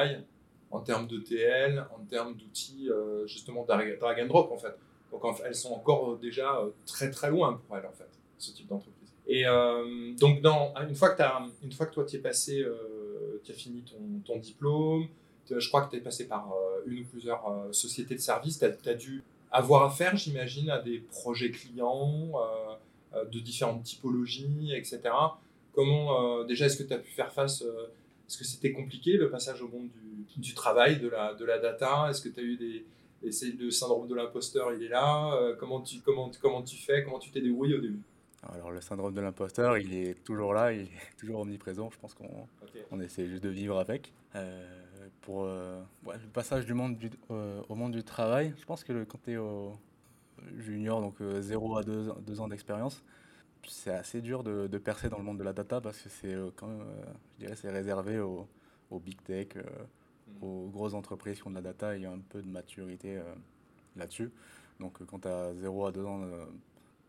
en 0.70 0.80
termes 0.80 1.06
de 1.06 1.18
TL, 1.18 1.86
en 1.94 2.04
termes 2.04 2.34
d'outils 2.36 2.88
euh, 2.90 3.26
justement 3.26 3.64
drag 3.64 4.20
and 4.20 4.26
drop 4.26 4.50
en 4.52 4.58
fait. 4.58 4.74
Donc 5.10 5.22
elles 5.44 5.54
sont 5.54 5.72
encore 5.72 6.16
déjà 6.18 6.60
très 6.86 7.10
très 7.10 7.30
loin 7.30 7.60
pour 7.66 7.76
elles 7.76 7.86
en 7.86 7.92
fait, 7.92 8.08
ce 8.38 8.52
type 8.52 8.66
d'entreprise. 8.66 9.12
Et 9.26 9.44
donc 10.18 10.40
dans, 10.42 10.74
une, 10.88 10.94
fois 10.96 11.10
que 11.10 11.22
as, 11.22 11.46
une 11.62 11.70
fois 11.70 11.86
que 11.86 11.94
toi 11.94 12.04
tu 12.04 12.16
es 12.16 12.18
passé, 12.18 12.66
tu 13.44 13.52
as 13.52 13.54
fini 13.54 13.84
ton 14.26 14.38
diplôme, 14.38 15.06
je 15.50 15.68
crois 15.68 15.82
que 15.82 15.90
tu 15.90 15.96
es 15.96 16.00
passé 16.00 16.26
par 16.26 16.52
euh, 16.52 16.82
une 16.86 17.02
ou 17.02 17.04
plusieurs 17.04 17.48
euh, 17.48 17.72
sociétés 17.72 18.14
de 18.14 18.20
services. 18.20 18.58
Tu 18.58 18.88
as, 18.88 18.94
dû 18.94 19.22
avoir 19.50 19.84
affaire, 19.84 20.16
j'imagine, 20.16 20.70
à 20.70 20.80
des 20.80 20.98
projets 20.98 21.50
clients 21.50 22.32
euh, 23.14 23.24
de 23.24 23.38
différentes 23.38 23.82
typologies, 23.84 24.72
etc. 24.74 25.00
Comment, 25.74 26.44
déjà, 26.44 26.66
est-ce 26.66 26.76
que 26.76 26.82
tu 26.82 26.92
as 26.92 26.98
pu 26.98 27.10
faire 27.10 27.32
face 27.32 27.62
Est-ce 27.62 28.38
que 28.38 28.44
c'était 28.44 28.72
compliqué 28.72 29.16
le 29.16 29.28
passage 29.28 29.60
au 29.62 29.68
monde 29.68 29.88
du, 30.36 30.54
travail, 30.54 30.98
de 30.98 31.08
la, 31.08 31.34
de 31.34 31.44
la 31.44 31.58
data? 31.58 32.08
Est-ce 32.10 32.22
que 32.22 32.28
tu 32.28 32.40
as 32.40 32.42
eu 32.42 32.56
des, 32.56 32.84
le 33.22 33.70
syndrome 33.70 34.06
de 34.08 34.14
l'imposteur, 34.14 34.72
il 34.72 34.82
est 34.84 34.88
là? 34.88 35.36
Comment, 35.58 35.80
tu, 35.80 36.00
comment, 36.00 36.30
comment 36.40 36.62
tu 36.62 36.76
fais? 36.76 37.02
Comment 37.04 37.18
tu 37.18 37.30
t'es 37.30 37.40
débrouillé 37.40 37.76
au 37.76 37.80
début? 37.80 38.02
Alors 38.52 38.70
le 38.70 38.80
syndrome 38.80 39.14
de 39.14 39.20
l'imposteur, 39.20 39.78
il 39.78 39.94
est 39.94 40.22
toujours 40.24 40.54
là, 40.54 40.72
il 40.72 40.82
est 40.82 40.90
toujours 41.18 41.40
omniprésent. 41.40 41.90
Je 41.90 41.98
pense 41.98 42.14
qu'on 42.14 42.46
on 42.90 43.00
essaie 43.00 43.26
juste 43.26 43.42
de 43.42 43.48
vivre 43.48 43.78
avec 43.78 44.12
pour 45.24 45.44
euh, 45.44 45.82
le 46.06 46.28
passage 46.28 46.66
du 46.66 46.74
monde 46.74 46.98
euh, 47.30 47.62
au 47.70 47.74
monde 47.74 47.92
du 47.92 48.04
travail, 48.04 48.54
je 48.58 48.64
pense 48.66 48.84
que 48.84 49.04
quand 49.04 49.18
tu 49.24 49.32
es 49.32 49.36
au 49.38 49.72
junior, 50.58 51.00
donc 51.00 51.16
0 51.20 51.76
euh, 51.76 51.80
à 51.80 51.82
2, 52.20 52.40
ans 52.40 52.48
d'expérience, 52.48 53.02
c'est 53.66 53.94
assez 53.94 54.20
dur 54.20 54.44
de, 54.44 54.78
percer 54.78 55.08
dans 55.08 55.16
le 55.16 55.24
monde 55.24 55.38
de 55.38 55.42
la 55.42 55.54
data 55.54 55.80
parce 55.80 55.98
que 56.02 56.10
c'est 56.10 56.36
quand 56.56 56.66
même, 56.66 56.84
je 57.38 57.46
dirais, 57.46 57.56
c'est 57.56 57.70
réservé 57.70 58.20
aux, 58.20 58.46
big 59.00 59.20
tech, 59.22 59.56
mm. 59.56 60.44
aux 60.44 60.68
grosses 60.68 60.92
entreprises 60.92 61.40
qui 61.40 61.46
ont 61.46 61.50
de 61.50 61.56
la 61.56 61.62
data 61.62 61.94
et 61.94 62.00
il 62.00 62.02
y 62.02 62.06
a 62.06 62.12
un 62.12 62.20
peu 62.20 62.42
de 62.42 62.48
maturité 62.48 63.18
là-dessus. 63.96 64.30
Donc 64.78 65.02
quand 65.06 65.20
tu 65.20 65.28
as 65.28 65.54
0 65.54 65.86
à 65.86 65.92
2 65.92 66.04
ans 66.04 66.20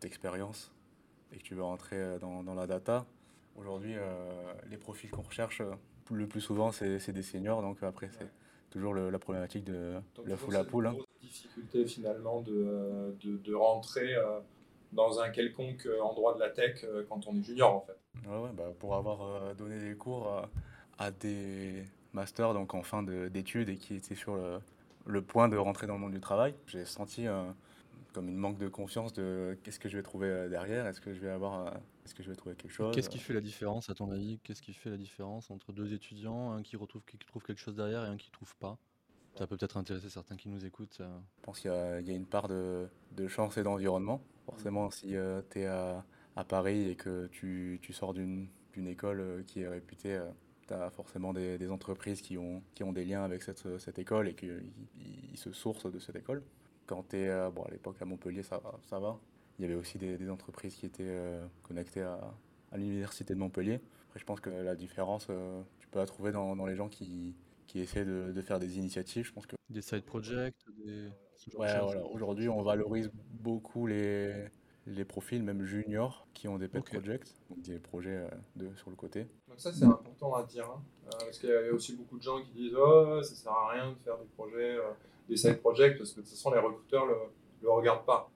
d'expérience 0.00 0.72
et 1.32 1.36
que 1.36 1.42
tu 1.42 1.54
veux 1.54 1.62
rentrer 1.62 2.18
dans, 2.18 2.42
dans 2.42 2.54
la 2.54 2.66
data, 2.66 3.04
aujourd'hui, 3.56 3.94
les 4.70 4.78
profils 4.78 5.10
qu'on 5.10 5.22
recherche 5.22 5.60
le 6.10 6.26
plus 6.26 6.40
souvent, 6.40 6.72
c'est 6.72 7.10
des 7.10 7.22
seniors. 7.22 7.62
Donc 7.62 7.82
après, 7.82 8.10
c'est 8.18 8.28
toujours 8.70 8.94
la 8.94 9.18
problématique 9.18 9.64
de 9.64 9.94
la 10.24 10.36
foule 10.36 10.56
à 10.56 10.64
poule. 10.64 10.86
Hein. 10.86 10.96
difficulté 11.20 11.86
finalement 11.86 12.40
de, 12.42 13.16
de, 13.22 13.36
de 13.36 13.54
rentrer 13.54 14.14
euh, 14.14 14.40
dans 14.92 15.20
un 15.20 15.30
quelconque 15.30 15.88
endroit 16.02 16.34
de 16.34 16.40
la 16.40 16.50
tech 16.50 16.84
euh, 16.84 17.04
quand 17.08 17.26
on 17.26 17.36
est 17.36 17.42
junior 17.42 17.74
en 17.74 17.80
fait. 17.80 18.28
Ouais, 18.28 18.50
bah, 18.54 18.72
pour 18.78 18.94
avoir 18.94 19.22
euh, 19.22 19.54
donné 19.54 19.78
des 19.78 19.96
cours 19.96 20.48
à, 20.98 21.10
des 21.10 21.84
masters 22.12 22.54
donc 22.54 22.74
en 22.74 22.82
fin 22.82 23.02
d'études 23.02 23.68
et 23.68 23.76
qui 23.76 23.94
étaient 23.94 24.14
sur 24.14 24.36
le, 24.36 24.60
le, 25.06 25.22
point 25.22 25.48
de 25.48 25.56
rentrer 25.56 25.86
dans 25.86 25.94
le 25.94 26.00
monde 26.00 26.12
du 26.12 26.20
travail, 26.20 26.54
j'ai 26.66 26.84
senti 26.84 27.26
comme 28.16 28.30
une 28.30 28.38
manque 28.38 28.56
de 28.56 28.68
confiance 28.68 29.12
de 29.12 29.58
qu'est-ce 29.62 29.78
que 29.78 29.90
je 29.90 29.96
vais 29.98 30.02
trouver 30.02 30.48
derrière, 30.48 30.86
est-ce 30.86 31.02
que 31.02 31.12
je 31.12 31.20
vais 31.20 31.28
avoir 31.28 31.76
est-ce 32.02 32.14
que 32.14 32.22
je 32.22 32.30
vais 32.30 32.34
trouver 32.34 32.54
quelque 32.54 32.72
chose 32.72 32.94
Qu'est-ce 32.94 33.10
qui 33.10 33.18
fait 33.18 33.34
la 33.34 33.42
différence, 33.42 33.90
à 33.90 33.94
ton 33.94 34.10
avis? 34.10 34.38
Qu'est-ce 34.42 34.62
qui 34.62 34.72
fait 34.72 34.88
la 34.88 34.96
différence 34.96 35.50
entre 35.50 35.70
deux 35.74 35.92
étudiants, 35.92 36.52
un 36.52 36.62
qui 36.62 36.76
retrouve 36.76 37.04
qui 37.04 37.18
trouve 37.18 37.42
quelque 37.42 37.60
chose 37.60 37.76
derrière 37.76 38.06
et 38.06 38.08
un 38.08 38.16
qui 38.16 38.30
trouve 38.30 38.56
pas? 38.56 38.78
Ça 39.34 39.46
peut 39.46 39.58
peut-être 39.58 39.76
intéresser 39.76 40.08
certains 40.08 40.36
qui 40.36 40.48
nous 40.48 40.64
écoutent. 40.64 41.02
Je 41.02 41.42
pense 41.42 41.60
qu'il 41.60 41.70
y, 41.70 41.74
a 41.74 42.14
une 42.14 42.24
part 42.24 42.48
de, 42.48 42.88
chance 43.28 43.58
et 43.58 43.62
d'environnement. 43.62 44.22
Forcément, 44.46 44.90
si 44.90 45.14
euh, 45.14 45.42
tu 45.50 45.60
es 45.60 45.66
à, 45.66 46.02
Paris 46.48 46.88
et 46.88 46.96
que 46.96 47.26
tu, 47.26 47.78
sors 47.90 48.14
d'une 48.14 48.48
école 48.76 49.20
euh, 49.20 49.42
qui 49.42 49.60
est 49.60 49.68
réputée, 49.68 50.14
euh, 50.14 50.30
tu 50.66 50.72
as 50.72 50.88
forcément 50.88 51.34
des, 51.34 51.70
entreprises 51.70 52.22
qui 52.22 52.38
ont, 52.38 52.62
qui 52.74 52.82
ont 52.82 52.94
des 52.94 53.04
liens 53.04 53.24
avec 53.24 53.42
cette, 53.42 53.78
cette 53.78 53.98
école 53.98 54.28
et 54.28 54.34
qui 54.34 54.48
se 55.34 55.52
sourcent 55.52 55.90
de 55.90 55.98
cette 55.98 56.16
école. 56.16 56.42
Quand 56.86 57.08
tu 57.08 57.16
es, 57.16 57.50
bon, 57.50 57.62
à 57.62 57.70
l'époque 57.70 57.96
à 58.00 58.04
Montpellier, 58.04 58.42
ça, 58.42 58.60
ça 58.88 58.98
va 58.98 59.18
il 59.58 59.62
y 59.62 59.64
avait 59.64 59.74
aussi 59.74 59.98
des, 59.98 60.30
entreprises 60.30 60.74
qui 60.74 60.86
étaient 60.86 61.04
euh, 61.06 61.46
connectées 61.62 62.02
à, 62.02 62.20
l'université 62.76 63.34
de 63.34 63.38
Montpellier. 63.38 63.80
Après, 64.08 64.20
je 64.20 64.24
pense 64.24 64.40
que 64.40 64.50
la 64.50 64.74
différence, 64.74 65.28
euh, 65.30 65.62
tu 65.78 65.88
peux 65.88 65.98
la 65.98 66.06
trouver 66.06 66.32
dans, 66.32 66.66
les 66.66 66.76
gens 66.76 66.88
qui, 66.88 67.34
qui 67.66 67.80
essaient 67.80 68.04
de, 68.04 68.42
faire 68.42 68.58
des 68.58 68.78
initiatives. 68.78 69.24
Je 69.26 69.32
pense 69.32 69.46
que... 69.46 69.56
Des 69.70 69.82
side 69.82 70.04
projects 70.04 70.54
des... 70.84 71.08
Ouais, 71.56 71.78
voilà. 71.80 72.04
Aujourd'hui, 72.06 72.48
on 72.48 72.62
valorise 72.62 73.10
beaucoup 73.30 73.86
les, 73.86 74.46
les 74.86 75.04
profils, 75.04 75.42
même 75.42 75.64
juniors, 75.64 76.26
qui 76.34 76.48
ont 76.48 76.58
des 76.58 76.68
pet 76.68 76.82
projects, 76.82 77.26
donc 77.48 77.62
des 77.62 77.78
projets 77.78 78.16
euh, 78.16 78.28
de, 78.56 78.74
sur 78.76 78.90
le 78.90 78.96
côté. 78.96 79.26
Donc 79.48 79.60
ça, 79.60 79.72
c'est 79.72 79.84
important 80.16 80.34
à 80.34 80.44
dire. 80.44 80.64
Hein. 80.64 80.80
parce 81.20 81.38
qu'il 81.38 81.50
y 81.50 81.52
a 81.52 81.72
aussi 81.72 81.94
beaucoup 81.94 82.18
de 82.18 82.22
gens 82.22 82.40
qui 82.40 82.50
disent 82.52 82.74
Oh, 82.76 83.20
ça 83.22 83.34
sert 83.34 83.52
à 83.52 83.70
rien 83.70 83.90
de 83.90 83.96
faire 84.04 84.18
des 84.18 84.26
projets, 84.36 84.76
des 85.28 85.36
side 85.36 85.60
projects, 85.60 85.98
parce 85.98 86.12
que 86.12 86.16
de 86.16 86.22
toute 86.22 86.30
façon, 86.30 86.50
les 86.50 86.58
recruteurs 86.58 87.06
ne 87.06 87.12
le, 87.12 87.18
le 87.62 87.70
regardent 87.70 88.04
pas 88.04 88.30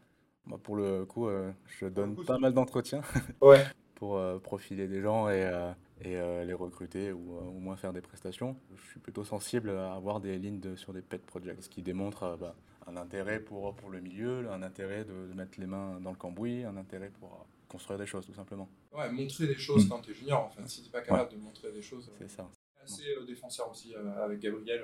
pour 0.59 0.77
le 0.77 1.05
coup, 1.05 1.29
euh, 1.29 1.53
je 1.67 1.87
donne 1.87 2.17
pas 2.25 2.39
mal 2.39 2.53
d'entretiens 2.53 3.03
ouais. 3.41 3.65
pour 3.95 4.17
euh, 4.17 4.39
profiler 4.39 4.89
des 4.89 5.01
gens 5.01 5.29
et, 5.29 5.45
euh, 5.45 5.73
et 6.03 6.47
les 6.47 6.55
recruter 6.55 7.13
ou 7.13 7.37
au 7.37 7.61
moins 7.61 7.77
faire 7.77 7.93
des 7.93 8.01
prestations. 8.01 8.57
Je 8.75 8.91
suis 8.91 9.01
plutôt 9.01 9.25
sensible 9.25 9.71
à 9.71 9.95
avoir 9.95 10.21
des 10.21 10.39
lignes 10.39 10.77
sur 10.77 10.93
des 10.93 11.03
pet 11.03 11.25
projects, 11.25 11.63
ce 11.63 11.69
qui 11.69 11.83
démontre 11.83 12.39
bah, 12.41 12.55
un 12.87 12.97
intérêt 12.97 13.39
pour, 13.39 13.75
pour 13.75 13.91
le 13.91 14.01
milieu, 14.01 14.51
un 14.51 14.63
intérêt 14.63 15.05
de, 15.05 15.35
mettre 15.35 15.61
les 15.61 15.67
mains 15.67 16.01
dans 16.01 16.11
le 16.11 16.17
cambouis, 16.17 16.65
un 16.65 16.77
intérêt 16.77 17.11
pour 17.21 17.47
construire 17.71 17.99
des 17.99 18.07
choses 18.07 18.27
tout 18.27 18.35
simplement. 18.35 18.69
Ouais, 18.93 19.11
montrer 19.11 19.47
des 19.47 19.59
choses 19.59 19.89
quand 19.89 20.01
tu 20.01 20.11
es 20.11 20.15
junior 20.15 20.45
en 20.45 20.51
fait. 20.51 20.69
Si 20.69 20.83
tu 20.83 20.89
n'es 20.89 20.93
pas 20.93 21.01
capable 21.01 21.33
de 21.33 21.37
montrer 21.37 21.73
des 21.73 21.83
choses. 21.83 22.11
C'est 22.19 22.31
ça. 22.31 22.49
assez 22.83 23.05
défenseur 23.27 23.71
aussi 23.71 23.95
avec 23.95 24.41
Gabriel 24.41 24.83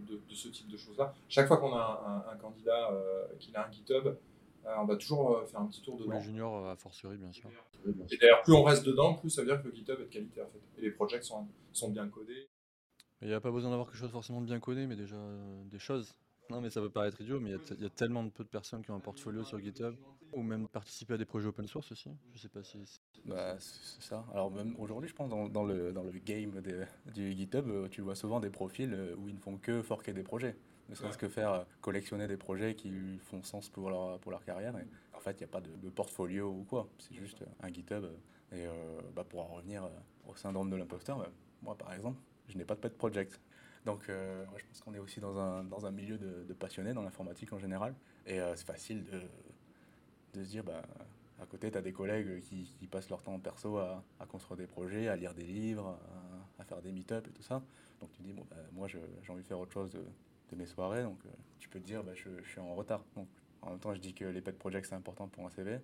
de, 0.00 0.20
de, 0.28 0.34
ce 0.34 0.48
type 0.48 0.68
de 0.68 0.76
choses-là. 0.76 1.14
Chaque 1.28 1.48
fois 1.48 1.56
qu'on 1.56 1.74
a 1.74 2.24
un, 2.28 2.32
un 2.32 2.36
candidat 2.36 2.90
qui 3.38 3.54
a 3.56 3.66
un 3.66 3.70
GitHub, 3.72 4.14
on 4.64 4.84
va 4.84 4.96
toujours 4.96 5.46
faire 5.48 5.60
un 5.60 5.66
petit 5.66 5.82
tour 5.82 5.96
dedans. 5.96 6.12
Les 6.12 6.20
juniors, 6.20 6.68
a 6.68 6.76
fortiori, 6.76 7.16
bien 7.16 7.32
sûr. 7.32 7.50
Et 8.10 8.16
d'ailleurs, 8.16 8.42
plus 8.42 8.52
on 8.52 8.62
reste 8.64 8.84
dedans, 8.84 9.14
plus 9.14 9.30
ça 9.30 9.42
veut 9.42 9.48
dire 9.48 9.62
que 9.62 9.68
le 9.68 9.74
GitHub 9.74 10.00
est 10.00 10.04
de 10.04 10.08
qualité 10.10 10.42
en 10.42 10.46
fait. 10.46 10.60
Et 10.78 10.82
les 10.82 10.90
projets 10.90 11.22
sont, 11.22 11.46
sont 11.72 11.90
bien 11.90 12.08
codés. 12.08 12.48
Il 13.22 13.28
n'y 13.28 13.34
a 13.34 13.40
pas 13.40 13.50
besoin 13.50 13.70
d'avoir 13.70 13.88
quelque 13.88 13.98
chose 13.98 14.10
forcément 14.10 14.40
de 14.40 14.46
bien 14.46 14.60
codé, 14.60 14.86
mais 14.86 14.96
déjà 14.96 15.16
des 15.64 15.78
choses. 15.78 16.14
Non, 16.50 16.60
mais 16.60 16.70
ça 16.70 16.80
peut 16.80 16.90
paraître 16.90 17.20
idiot, 17.20 17.40
mais 17.40 17.50
il 17.70 17.82
y, 17.82 17.86
a 17.86 17.90
tellement 17.90 18.22
de 18.22 18.30
peu 18.30 18.44
de 18.44 18.48
personnes 18.48 18.82
qui 18.82 18.90
ont 18.90 18.94
un 18.94 19.00
portfolio 19.00 19.42
sur 19.44 19.58
GitHub, 19.58 19.94
ou 20.32 20.42
même 20.42 20.68
participer 20.68 21.14
à 21.14 21.16
des 21.16 21.24
projets 21.24 21.48
open 21.48 21.66
source 21.66 21.92
aussi. 21.92 22.10
Je 22.32 22.38
sais 22.38 22.48
pas 22.48 22.62
si. 22.62 22.78
Bah, 23.24 23.56
c'est 23.58 24.02
ça. 24.02 24.24
Alors, 24.32 24.50
même 24.50 24.74
aujourd'hui, 24.78 25.08
je 25.08 25.14
pense, 25.14 25.28
dans, 25.28 25.48
dans, 25.48 25.64
le, 25.64 25.92
dans 25.92 26.02
le 26.02 26.12
game 26.12 26.60
du 27.14 27.32
GitHub, 27.32 27.68
euh, 27.68 27.88
tu 27.88 28.00
vois 28.00 28.14
souvent 28.14 28.38
des 28.38 28.50
profils 28.50 28.92
euh, 28.92 29.16
où 29.16 29.28
ils 29.28 29.34
ne 29.34 29.40
font 29.40 29.56
que 29.56 29.82
forquer 29.82 30.12
des 30.12 30.22
projets. 30.22 30.56
Ne 30.88 30.94
serait-ce 30.94 31.18
que 31.18 31.28
faire 31.28 31.52
euh, 31.52 31.64
collectionner 31.80 32.28
des 32.28 32.36
projets 32.36 32.76
qui 32.76 33.18
font 33.18 33.42
sens 33.42 33.68
pour 33.68 33.90
leur, 33.90 34.20
pour 34.20 34.30
leur 34.30 34.44
carrière. 34.44 34.76
Et 34.78 34.86
en 35.16 35.20
fait, 35.20 35.32
il 35.32 35.38
n'y 35.38 35.44
a 35.44 35.48
pas 35.48 35.60
de, 35.60 35.90
portfolio 35.90 36.48
ou 36.48 36.64
quoi. 36.64 36.88
C'est 36.98 37.14
juste 37.14 37.44
un 37.60 37.72
GitHub. 37.72 38.04
Et 38.52 38.66
bah, 39.14 39.24
pour 39.28 39.40
en 39.40 39.56
revenir 39.56 39.90
au 40.28 40.36
syndrome 40.36 40.70
de 40.70 40.76
l'imposteur, 40.76 41.18
bah, 41.18 41.28
moi, 41.62 41.76
par 41.76 41.92
exemple, 41.92 42.20
je 42.48 42.56
n'ai 42.56 42.64
pas 42.64 42.76
de 42.76 42.80
pet 42.80 42.96
project. 42.96 43.40
Donc, 43.86 44.08
euh, 44.08 44.44
je 44.56 44.64
pense 44.64 44.80
qu'on 44.80 44.94
est 44.94 44.98
aussi 44.98 45.20
dans 45.20 45.38
un, 45.38 45.62
dans 45.62 45.86
un 45.86 45.92
milieu 45.92 46.18
de, 46.18 46.52
passionnés 46.54 46.92
dans 46.92 47.02
l'informatique 47.02 47.52
en 47.52 47.58
général. 47.60 47.94
Et 48.26 48.40
euh, 48.40 48.56
c'est 48.56 48.66
facile 48.66 49.04
de, 49.04 49.20
de, 50.34 50.44
se 50.44 50.50
dire, 50.50 50.64
bah, 50.64 50.82
à 51.40 51.46
côté, 51.46 51.70
tu 51.70 51.78
as 51.78 51.82
des 51.82 51.92
collègues 51.92 52.40
qui, 52.40 52.88
passent 52.90 53.08
leur 53.08 53.22
temps 53.22 53.34
en 53.34 53.38
perso 53.38 53.78
à, 53.78 54.02
construire 54.28 54.58
des 54.58 54.66
projets, 54.66 55.06
à 55.06 55.14
lire 55.14 55.34
des 55.34 55.44
livres, 55.44 55.96
à, 56.58 56.64
faire 56.64 56.82
des 56.82 56.90
meet-up 56.90 57.28
et 57.28 57.30
tout 57.30 57.42
ça. 57.42 57.62
Donc, 58.00 58.10
tu 58.10 58.22
dis, 58.22 58.32
bon, 58.32 58.44
bah, 58.50 58.56
moi, 58.72 58.88
j'ai 58.88 58.98
envie 59.28 59.42
de 59.42 59.46
faire 59.46 59.60
autre 59.60 59.72
chose 59.72 59.92
de, 59.92 60.56
mes 60.56 60.66
soirées. 60.66 61.04
Donc, 61.04 61.18
euh, 61.24 61.28
tu 61.60 61.68
peux 61.68 61.78
te 61.78 61.86
dire, 61.86 62.02
bah, 62.02 62.12
je, 62.14 62.42
suis 62.42 62.58
en 62.58 62.74
retard. 62.74 63.04
Donc, 63.14 63.28
en 63.62 63.70
même 63.70 63.78
temps, 63.78 63.94
je 63.94 64.00
dis 64.00 64.14
que 64.14 64.24
les 64.24 64.40
pet 64.40 64.58
projects, 64.58 64.86
c'est 64.86 64.96
important 64.96 65.28
pour 65.28 65.46
un 65.46 65.50
CV. 65.50 65.78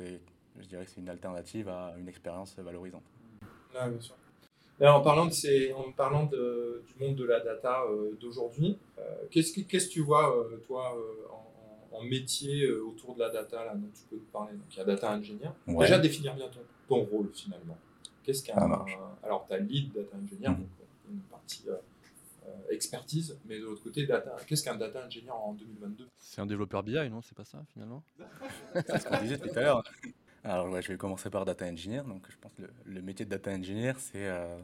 Je 0.00 0.66
dirais 0.66 0.86
que 0.86 0.90
c'est 0.90 1.00
une 1.00 1.10
alternative 1.10 1.68
à 1.68 1.94
une 1.98 2.08
expérience 2.08 2.58
valorisante. 2.58 3.04
Ah, 3.74 3.90
bien 3.90 4.00
sûr 4.00 4.16
en 4.80 5.00
parlant, 5.00 5.26
de 5.26 5.32
ces, 5.32 5.72
en 5.72 5.92
parlant 5.92 6.26
de, 6.26 6.82
du 6.86 7.04
monde 7.04 7.16
de 7.16 7.24
la 7.24 7.40
data 7.40 7.82
euh, 7.84 8.16
d'aujourd'hui, 8.20 8.78
euh, 8.98 9.02
qu'est-ce, 9.30 9.52
que, 9.52 9.60
qu'est-ce 9.60 9.88
que 9.88 9.92
tu 9.92 10.00
vois, 10.00 10.36
euh, 10.36 10.56
toi, 10.66 10.96
en, 11.30 11.96
en, 11.96 12.02
métier 12.02 12.70
autour 12.72 13.14
de 13.14 13.20
la 13.20 13.30
data 13.30 13.64
là, 13.64 13.74
dont 13.74 13.88
tu 13.94 14.02
peux 14.10 14.16
nous 14.16 14.30
parler 14.32 14.54
Donc, 14.54 14.66
il 14.72 14.78
y 14.78 14.80
a 14.80 14.84
data 14.84 15.12
engineer. 15.12 15.50
Déjà, 15.66 15.98
définir 15.98 16.34
bien 16.34 16.48
ton, 16.48 16.60
ton 16.88 17.04
rôle, 17.04 17.30
finalement. 17.32 17.78
Qu'est-ce 18.24 18.42
qu'un. 18.44 18.56
Alors, 19.22 19.46
tu 19.46 19.54
as 19.54 19.58
lead 19.58 19.92
data 19.92 20.16
engineer, 20.16 20.48
mhm. 20.50 20.56
donc 20.56 20.68
une 21.10 21.20
partie 21.30 21.64
expertise, 22.70 23.38
mais 23.46 23.58
de 23.58 23.64
l'autre 23.64 23.82
côté, 23.82 24.06
data. 24.06 24.36
Qu'est-ce 24.46 24.64
qu'un 24.64 24.76
data 24.76 25.04
engineer 25.06 25.30
en 25.30 25.52
2022 25.52 26.08
C'est 26.18 26.40
un 26.40 26.46
développeur 26.46 26.82
BI, 26.82 27.08
non? 27.08 27.20
C'est 27.22 27.36
pas 27.36 27.44
ça, 27.44 27.62
finalement? 27.72 28.02
C'est 28.74 28.98
ce 28.98 29.08
qu'on 29.08 29.22
disait 29.22 29.38
tout 29.38 29.50
à 29.54 29.60
l'heure. 29.60 29.84
Alors, 30.44 30.68
ouais, 30.70 30.82
je 30.82 30.88
vais 30.88 30.96
commencer 30.96 31.30
par 31.30 31.44
data 31.44 31.66
engineer. 31.66 32.02
Donc, 32.02 32.26
je 32.28 32.36
pense 32.40 32.52
que 32.54 32.62
le, 32.84 33.02
métier 33.02 33.24
de 33.24 33.30
data 33.30 33.50
engineer, 33.52 33.94
c'est 33.98 34.26
euh, 34.26 34.58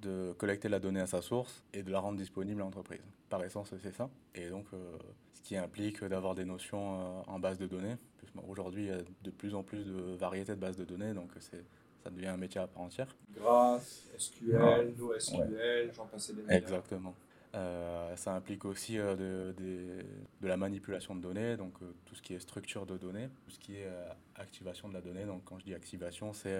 de 0.00 0.32
collecter 0.38 0.68
la 0.68 0.78
donnée 0.78 1.00
à 1.00 1.06
sa 1.06 1.22
source 1.22 1.64
et 1.72 1.82
de 1.82 1.90
la 1.90 1.98
rendre 1.98 2.18
disponible 2.18 2.60
à 2.60 2.64
l'entreprise. 2.64 3.02
Par 3.28 3.42
essence, 3.42 3.72
c'est 3.82 3.94
ça. 3.94 4.08
Et 4.34 4.48
donc, 4.48 4.66
euh, 4.72 4.96
ce 5.32 5.42
qui 5.42 5.56
implique 5.56 6.04
d'avoir 6.04 6.34
des 6.34 6.44
notions 6.44 7.00
euh, 7.00 7.22
en 7.26 7.38
base 7.38 7.58
de 7.58 7.66
données. 7.66 7.96
Aujourd'hui, 8.48 8.84
il 8.84 8.88
y 8.88 8.92
a 8.92 8.98
de 9.22 9.30
plus 9.30 9.54
en 9.54 9.62
plus 9.62 9.84
de 9.84 10.16
variétés 10.16 10.54
de 10.54 10.60
bases 10.60 10.76
de 10.76 10.84
données, 10.84 11.14
donc 11.14 11.30
c'est 11.38 11.64
ça 12.02 12.10
devient 12.10 12.26
un 12.26 12.36
métier 12.36 12.60
à 12.60 12.66
part 12.66 12.82
entière. 12.82 13.16
Grâce, 13.34 14.02
SQL, 14.18 14.94
NoSQL, 14.98 15.90
j'en 15.94 16.04
passais 16.04 16.34
des 16.34 16.42
Exactement. 16.50 17.14
Euh, 17.54 18.16
ça 18.16 18.34
implique 18.34 18.64
aussi 18.64 18.98
euh, 18.98 19.14
de, 19.14 19.54
de, 20.40 20.48
la 20.48 20.56
manipulation 20.56 21.14
de 21.14 21.20
données, 21.20 21.56
donc 21.56 21.74
euh, 21.82 21.94
tout 22.04 22.16
ce 22.16 22.22
qui 22.22 22.34
est 22.34 22.40
structure 22.40 22.84
de 22.84 22.96
données, 22.96 23.28
tout 23.44 23.50
ce 23.50 23.58
qui 23.58 23.76
est 23.76 23.88
activation 24.36 24.88
de 24.88 24.94
la 24.94 25.00
donnée. 25.00 25.24
Donc 25.24 25.44
quand 25.44 25.58
je 25.58 25.64
dis 25.64 25.74
activation, 25.74 26.32
c'est 26.32 26.58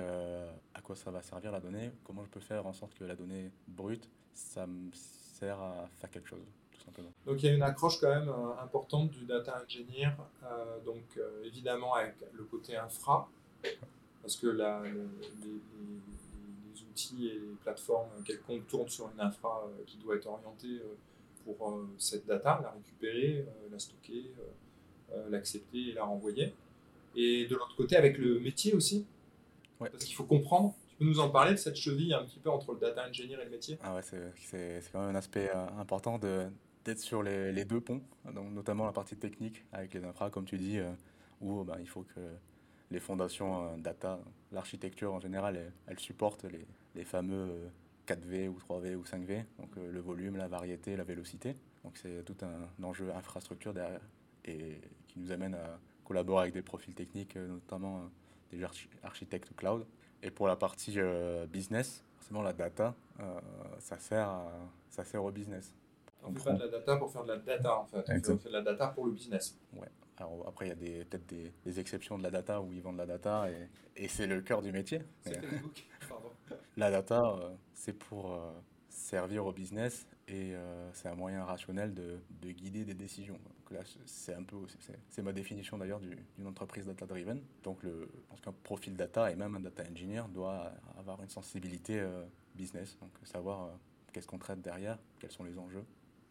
à 0.74 0.80
quoi 0.82 0.94
ça 0.94 1.10
va 1.10 1.22
servir 1.22 1.50
la 1.50 1.60
donnée, 1.60 1.90
comment 2.04 2.24
je 2.24 2.30
peux 2.30 2.40
faire 2.40 2.66
en 2.66 2.72
sorte 2.72 2.94
que 2.94 3.04
la 3.04 3.16
donnée 3.16 3.50
brute, 3.66 4.08
ça 4.34 4.66
me 4.66 4.90
sert 4.92 5.60
à 5.60 5.88
faire 5.98 6.10
quelque 6.10 6.28
chose. 6.28 6.46
Tout 6.72 6.80
simplement. 6.80 7.10
Donc 7.26 7.42
il 7.42 7.46
y 7.46 7.48
a 7.48 7.54
une 7.54 7.62
accroche 7.62 7.98
quand 8.00 8.14
même 8.14 8.32
importante 8.62 9.10
du 9.10 9.24
data 9.24 9.62
engineer, 9.64 10.10
donc 10.84 11.18
évidemment 11.44 11.94
avec 11.94 12.14
le 12.32 12.44
côté 12.44 12.76
infra, 12.76 13.28
parce 14.22 14.36
que 14.36 14.46
la, 14.46 14.82
les 14.82 15.60
outils 16.94 17.26
et 17.28 17.34
les 17.34 17.56
plateformes 17.62 18.08
quelconques 18.24 18.66
tournent 18.68 18.88
sur 18.88 19.10
une 19.12 19.20
infra 19.20 19.66
euh, 19.66 19.82
qui 19.86 19.98
doit 19.98 20.16
être 20.16 20.26
orientée 20.26 20.80
euh, 20.80 20.94
pour 21.44 21.70
euh, 21.70 21.88
cette 21.98 22.26
data, 22.26 22.60
la 22.62 22.70
récupérer, 22.70 23.44
la 23.70 23.78
stocker, 23.78 24.30
l'accepter 25.28 25.90
et 25.90 25.92
la 25.92 26.04
renvoyer. 26.04 26.54
Et 27.14 27.46
de 27.46 27.54
l'autre 27.54 27.76
côté, 27.76 27.96
avec 27.96 28.16
le 28.16 28.40
métier 28.40 28.72
aussi, 28.72 29.06
parce 29.78 30.04
qu'il 30.04 30.14
faut 30.14 30.24
comprendre. 30.24 30.74
Tu 30.88 30.96
peux 30.96 31.04
nous 31.04 31.20
en 31.20 31.28
parler 31.28 31.52
de 31.52 31.58
cette 31.58 31.76
cheville 31.76 32.14
un 32.14 32.24
petit 32.24 32.38
peu 32.38 32.48
entre 32.48 32.72
le 32.72 32.78
data 32.78 33.06
engineer 33.06 33.34
et 33.40 33.44
le 33.44 33.50
métier? 33.50 33.78
Ah 33.82 33.94
ouais, 33.94 34.02
c'est 34.02 34.80
quand 34.90 35.00
même 35.00 35.14
un 35.14 35.18
aspect 35.18 35.50
important 35.78 36.18
d'être 36.18 36.98
sur 36.98 37.22
les, 37.22 37.52
les, 37.52 37.64
deux 37.64 37.80
ponts, 37.80 38.00
donc 38.32 38.52
notamment 38.52 38.86
la 38.86 38.92
partie 38.92 39.16
technique 39.16 39.64
avec 39.72 39.92
les 39.92 40.04
infra, 40.04 40.30
comme 40.30 40.46
tu 40.46 40.56
dis, 40.56 40.78
où 41.42 41.62
bah, 41.64 41.76
il 41.80 41.88
faut 41.88 42.04
que 42.14 42.20
les 42.94 43.00
fondations 43.00 43.76
data, 43.76 44.20
l'architecture 44.52 45.12
en 45.12 45.20
général, 45.20 45.56
elle, 45.56 45.72
elle 45.88 45.98
supporte 45.98 46.44
les, 46.44 46.66
les 46.94 47.04
fameux 47.04 47.70
4V 48.06 48.46
euh, 48.46 48.48
ou 48.48 48.58
3V 48.58 48.94
ou 48.94 49.02
5V, 49.02 49.44
donc 49.58 49.76
euh, 49.76 49.90
le 49.90 50.00
volume, 50.00 50.36
la 50.36 50.48
variété, 50.48 50.96
la 50.96 51.04
vélocité. 51.04 51.56
Donc 51.82 51.96
c'est 51.96 52.24
tout 52.24 52.36
un 52.42 52.84
enjeu 52.84 53.12
infrastructure 53.14 53.74
derrière 53.74 54.00
et 54.44 54.80
qui 55.08 55.18
nous 55.18 55.32
amène 55.32 55.54
à 55.54 55.78
collaborer 56.04 56.42
avec 56.42 56.54
des 56.54 56.62
profils 56.62 56.94
techniques, 56.94 57.36
euh, 57.36 57.48
notamment 57.48 58.02
des 58.52 58.62
architectes 59.02 59.54
cloud. 59.56 59.84
Et 60.22 60.30
pour 60.30 60.46
la 60.46 60.56
partie 60.56 60.96
business, 61.50 62.02
forcément 62.16 62.40
la 62.40 62.54
data, 62.54 62.94
ça, 63.78 63.98
sert 63.98 64.30
ça 64.88 65.04
sert 65.04 65.22
au 65.22 65.30
business. 65.30 65.74
On 66.22 66.30
ne 66.30 66.38
fait 66.38 66.44
pas 66.44 66.56
de 66.56 66.64
la 66.64 66.68
data 66.68 66.96
pour 66.96 67.12
faire 67.12 67.24
de 67.24 67.28
la 67.28 67.36
data 67.36 67.76
en 67.76 67.84
fait, 67.84 67.98
on 68.08 68.38
fait 68.38 68.48
de 68.48 68.52
la 68.54 68.62
data 68.62 68.86
pour 68.88 69.04
le 69.04 69.12
business. 69.12 69.58
Ouais. 69.74 69.88
Alors 70.18 70.44
après, 70.47 70.66
il 70.66 70.68
y 70.68 71.00
a 71.00 71.04
peut-être 71.04 71.26
des, 71.26 71.52
des, 71.64 71.80
exceptions 71.80 72.16
de 72.18 72.23
la 72.23 72.30
data 72.30 72.61
où 72.61 72.73
ils 72.73 72.80
vendent 72.80 72.94
de 72.94 73.00
la 73.00 73.06
data 73.06 73.50
et, 73.50 73.68
et 74.04 74.09
c'est 74.09 74.26
le 74.26 74.40
cœur 74.42 74.62
du 74.62 74.71
métier. 74.71 75.00
C'est 75.23 75.40
Facebook, 75.44 75.85
pardon. 76.09 76.30
La 76.76 76.90
data, 76.90 77.21
euh, 77.21 77.54
c'est 77.73 77.92
pour 77.92 78.33
euh, 78.33 78.52
servir 78.88 79.44
au 79.47 79.52
business 79.52 80.06
et 80.28 80.54
euh, 80.54 80.90
c'est 80.92 81.09
un 81.09 81.14
moyen 81.16 81.44
rationnel 81.44 81.94
de, 81.94 82.21
de, 82.30 82.50
guider 82.52 82.85
des 82.85 82.94
décisions. 82.94 83.35
Donc 83.35 83.71
là, 83.71 83.80
c'est 84.06 84.35
un 84.35 84.44
peu, 84.44 84.56
c'est 85.11 85.23
ma 85.23 85.33
définition 85.33 85.78
d'ailleurs 85.78 86.00
d'une 86.00 86.47
entreprise 86.47 86.87
data-driven. 86.87 87.42
Donc 87.64 87.83
le, 87.83 88.09
je 88.14 88.26
pense 88.28 88.40
qu'un 88.40 88.52
profil 88.52 88.97
data 88.97 89.33
et 89.33 89.35
même 89.35 89.56
un 89.56 89.61
data 89.61 89.83
engineer 89.90 90.23
doit 90.28 90.73
avoir 90.97 91.21
une 91.23 91.28
sensibilité 91.28 92.04
business, 92.54 92.97
donc 93.00 93.11
savoir 93.25 93.71
qu'est-ce 94.12 94.26
qu'on 94.26 94.38
traite 94.38 94.61
derrière, 94.61 94.99
quels 95.18 95.33
sont 95.33 95.44
les 95.44 95.59
enjeux 95.59 95.85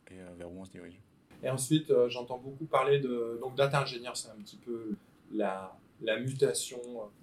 et 0.10 0.18
vers 0.38 0.52
où 0.52 0.60
on 0.60 0.66
se 0.66 0.72
dirige. 0.72 1.00
Et 1.44 1.50
ensuite, 1.50 1.92
j'entends 2.08 2.38
beaucoup 2.38 2.66
parler 2.66 3.00
de 3.00 3.38
donc 3.42 3.56
data 3.56 3.82
engineer, 3.82 4.12
c'est 4.16 4.30
un 4.30 4.42
petit 4.42 4.58
peu 4.58 4.96
la 5.34 5.76
la 6.04 6.20
mutation 6.20 6.80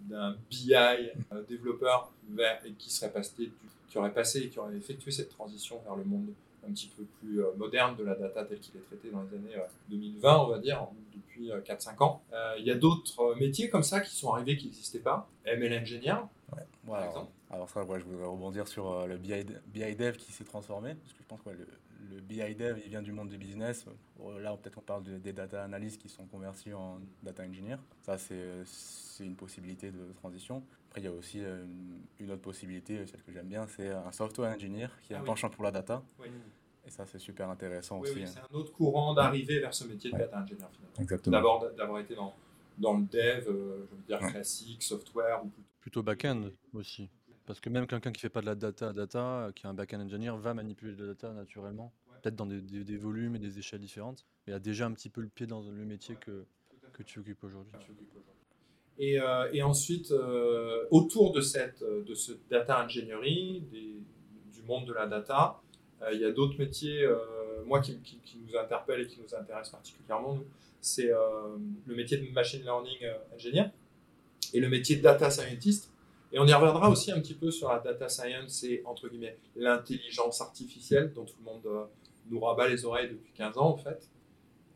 d'un 0.09 0.37
BI 0.51 0.75
euh, 0.75 1.43
développeur 1.49 2.13
vers, 2.31 2.61
et 2.65 2.73
qui 2.73 2.91
serait 2.91 3.13
passé, 3.13 3.53
qui 3.89 3.99
aurait 3.99 4.13
passé 4.13 4.41
et 4.41 4.49
qui 4.49 4.59
aurait 4.59 4.77
effectué 4.77 5.11
cette 5.11 5.31
transition 5.31 5.81
vers 5.85 5.97
le 5.97 6.05
monde 6.05 6.29
un 6.67 6.73
petit 6.73 6.91
peu 6.97 7.05
plus 7.21 7.43
euh, 7.43 7.53
moderne 7.57 7.97
de 7.97 8.05
la 8.05 8.15
data 8.15 8.45
tel 8.45 8.59
qu'il 8.59 8.77
est 8.77 8.85
traité 8.85 9.11
dans 9.11 9.23
les 9.23 9.37
années 9.37 9.63
2020, 9.89 10.29
euh, 10.29 10.39
on 10.39 10.49
va 10.49 10.59
dire, 10.59 10.87
depuis 11.15 11.51
4-5 11.51 12.03
ans. 12.03 12.23
Il 12.59 12.65
y 12.65 12.71
a 12.71 12.75
d'autres 12.75 13.35
métiers 13.39 13.71
comme 13.71 13.83
ça 13.83 14.01
qui 14.01 14.15
sont 14.15 14.33
arrivés 14.33 14.57
qui 14.57 14.67
n'existaient 14.67 14.99
pas. 14.99 15.29
ML 15.45 15.81
Engineer, 15.81 16.17
ouais. 16.53 16.63
par 16.87 17.05
exemple. 17.05 17.31
Alors 17.51 17.69
ça, 17.69 17.85
je 17.99 18.05
voudrais 18.05 18.27
rebondir 18.27 18.69
sur 18.69 19.07
le 19.07 19.17
BI, 19.17 19.45
BI 19.67 19.97
Dev 19.97 20.17
qui 20.17 20.33
s'est 20.33 20.45
transformé, 20.45 20.95
parce 20.95 21.13
que 21.13 21.23
je 21.23 21.29
pense 21.29 21.41
que 21.41 21.51
le, 21.51 21.67
le 22.09 22.21
BI 22.21 22.55
Dev, 22.55 22.79
il 22.85 22.91
vient 22.91 23.03
du 23.03 23.13
monde 23.13 23.29
du 23.29 23.39
business. 23.39 23.87
Là, 24.41 24.57
peut-être 24.57 24.79
on 24.79 24.83
parle 24.83 25.03
des 25.05 25.33
data 25.33 25.63
analysts 25.63 26.01
qui 26.01 26.09
sont 26.09 26.27
convertis 26.27 26.73
en 26.73 27.01
data 27.23 27.43
engineer. 27.43 27.77
Ça, 28.03 28.17
c'est 28.19 29.25
une 29.25 29.37
possibilité 29.37 29.91
de 29.91 30.13
transition. 30.15 30.63
Après, 30.89 31.03
il 31.03 31.05
y 31.05 31.09
a 31.09 31.13
aussi 31.13 31.45
euh, 31.45 31.65
une, 32.19 32.31
autre 32.31 32.43
possibilité, 32.43 33.07
celle 33.07 33.23
que 33.23 33.33
j'aime 33.33 33.47
bien, 33.47 33.67
c'est 33.69 33.91
un 33.91 34.11
software 34.11 34.53
engineer 34.53 34.89
qui 35.03 35.13
est 35.13 35.17
ah 35.17 35.21
un 35.21 35.25
penchant 35.25 35.49
pour 35.49 35.63
la 35.63 35.71
data. 35.71 36.03
Et 36.85 36.91
ça, 36.91 37.07
c'est 37.07 37.19
super 37.19 37.49
intéressant 37.49 38.01
aussi. 38.01 38.15
Oui, 38.15 38.23
hein. 38.25 38.27
c'est 38.27 38.41
un 38.41 38.59
autre 38.59 38.73
courant 38.73 39.15
d'arriver 39.15 39.61
vers 39.61 39.75
ce 39.75 39.85
métier 39.85 40.11
de 40.11 40.19
data 40.19 40.39
engineer 40.39 40.67
finalement. 40.73 41.01
Exactement. 41.01 41.37
D'abord, 41.37 41.71
d'avoir 41.77 42.01
été 42.01 42.15
dans, 42.15 42.35
dans 42.79 42.95
le 42.95 43.05
dev, 43.05 43.47
euh, 43.47 43.87
je 43.91 43.97
veux 43.97 44.03
dire 44.07 44.19
classique, 44.19 44.83
software 44.83 45.45
ou 45.45 45.49
plutôt. 45.49 45.69
Plutôt 45.81 46.03
back-end 46.03 46.51
aussi. 46.75 47.09
Parce 47.47 47.61
que 47.61 47.69
même 47.69 47.87
quelqu'un 47.87 48.13
qui 48.13 48.21
fait 48.21 48.29
pas 48.29 48.41
de 48.43 48.47
la 48.47 48.55
data 48.55 48.93
data, 48.93 49.51
qui 49.55 49.67
est 49.67 49.69
un 49.69 49.75
back-end 49.75 50.01
engineer, 50.01 50.33
va 50.39 50.55
manipuler 50.55 50.95
de 50.95 51.05
la 51.05 51.09
data 51.15 51.33
naturellement. 51.33 51.93
peut-être 52.23 52.37
dans 52.37 52.45
des, 52.47 52.61
des- 52.61 52.85
des 52.85 52.97
volumes 52.99 53.35
et 53.37 53.39
des 53.39 53.59
échelles 53.59 53.81
différentes, 53.81 54.27
mais 54.47 54.53
a 54.53 54.59
déjà 54.59 54.85
un 54.85 54.93
petit 54.93 55.09
peu 55.09 55.23
le 55.23 55.29
pied 55.29 55.47
dans 55.47 55.63
le 55.63 55.85
métier 55.87 56.17
que, 56.17 56.45
que 56.93 57.03
tu 57.03 57.19
occupes 57.19 57.43
aujourd'hui. 57.45 57.73
Et, 58.99 59.19
euh, 59.19 59.49
et 59.55 59.63
ensuite, 59.63 60.11
euh, 60.11 60.85
autour 60.91 61.33
de, 61.33 61.41
cette, 61.41 61.83
de 61.83 62.15
ce 62.15 62.33
data 62.51 62.87
des- 62.87 64.03
du 64.53 64.63
monde 64.67 64.87
de 64.87 64.93
la 64.93 65.07
data, 65.07 65.63
euh, 66.03 66.11
il 66.13 66.21
y 66.21 66.25
a 66.27 66.31
d'autres 66.31 66.59
métiers, 66.59 67.03
euh, 67.05 67.65
moi, 67.65 67.81
qui, 67.81 67.99
qui- 68.01 68.19
qui 68.23 68.39
nous 68.47 68.55
interpellent 68.59 69.01
et 69.01 69.07
qui 69.07 69.19
nous 69.21 69.35
intéressent 69.35 69.73
particulièrement, 69.73 70.35
nous, 70.35 70.45
c'est 70.83 71.11
euh, 71.11 71.57
le 71.87 71.95
métier 71.95 72.19
de 72.19 72.31
machine 72.33 72.63
learning 72.63 72.99
euh, 73.05 73.17
engineer 73.35 73.71
et 74.53 74.61
le 74.61 74.69
métier 74.69 74.97
de 74.97 75.03
data 75.03 75.31
scientist. 75.31 75.91
Et 76.33 76.39
on 76.39 76.47
y 76.47 76.53
reviendra 76.53 76.89
aussi 76.89 77.11
un 77.11 77.21
petit 77.21 77.35
peu 77.35 77.51
sur 77.51 77.69
la 77.69 77.81
data 77.81 78.09
science 78.09 78.63
et, 78.65 78.83
entre 78.85 79.09
guillemets, 79.09 79.37
l'intelligence 79.57 80.41
artificielle 80.41 81.13
dont 81.13 81.25
tout 81.25 81.35
le 81.41 81.45
monde 81.45 81.67
euh, 81.67 81.85
nous 82.31 82.39
rabat 82.41 82.69
les 82.69 82.85
oreilles 82.85 83.09
depuis 83.11 83.33
15 83.33 83.59
ans, 83.59 83.71
en 83.71 83.77
fait. 83.77 84.09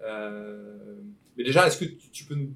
Euh, 0.02 0.96
mais 1.36 1.44
déjà, 1.44 1.66
est-ce 1.66 1.78
que 1.78 1.84
tu, 1.84 2.08
tu 2.10 2.24
peux 2.24 2.34
nous 2.34 2.52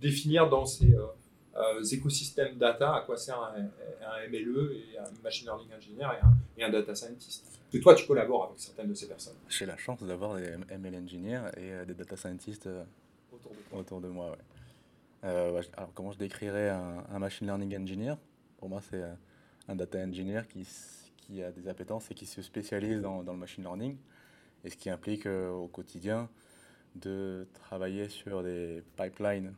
définir 0.00 0.48
dans 0.48 0.66
ces 0.66 0.92
euh, 0.94 1.82
écosystèmes 1.92 2.58
data 2.58 2.96
à 2.96 3.00
quoi 3.02 3.16
sert 3.16 3.40
un, 3.40 3.54
un 3.56 4.28
MLE 4.28 4.72
et 4.92 4.98
un 4.98 5.04
machine 5.22 5.46
learning 5.46 5.68
engineer 5.76 6.08
et 6.20 6.24
un, 6.24 6.34
et 6.58 6.64
un 6.64 6.70
data 6.70 6.94
scientist? 6.94 7.44
Que 7.72 7.78
toi, 7.78 7.94
tu 7.94 8.06
collabores 8.06 8.46
avec 8.46 8.58
certaines 8.58 8.88
de 8.88 8.94
ces 8.94 9.06
personnes 9.08 9.34
J'ai 9.48 9.66
la 9.66 9.76
chance 9.76 10.02
d'avoir 10.02 10.36
des 10.36 10.48
ML 10.70 10.96
engineers 10.96 11.42
et 11.56 11.86
des 11.86 11.94
data 11.94 12.16
scientists 12.16 12.68
autour 13.32 13.52
de 13.52 13.56
toi. 13.70 13.78
autour 13.78 14.00
de 14.00 14.08
moi. 14.08 14.30
ouais. 14.30 14.36
Euh, 15.24 15.62
comment 15.94 16.12
je 16.12 16.18
décrirais 16.18 16.68
un, 16.68 17.18
machine 17.18 17.46
learning 17.46 17.76
engineer? 17.78 18.14
Pour 18.58 18.68
moi, 18.68 18.82
c'est 18.82 19.02
euh, 19.02 19.14
un 19.68 19.76
data 19.76 19.98
engineer 19.98 20.42
qui, 20.46 21.42
a 21.42 21.50
des 21.50 21.68
appétences 21.68 22.10
et 22.10 22.14
qui 22.14 22.26
se 22.26 22.42
spécialise 22.42 23.00
dans, 23.00 23.22
le 23.22 23.32
machine 23.32 23.64
learning, 23.64 23.96
et 24.64 24.70
ce 24.70 24.76
qui 24.76 24.90
implique 24.90 25.24
euh, 25.24 25.50
au 25.50 25.66
quotidien 25.66 26.28
de 26.94 27.48
travailler 27.54 28.08
sur 28.08 28.42
des 28.42 28.82
pipelines 28.96 29.54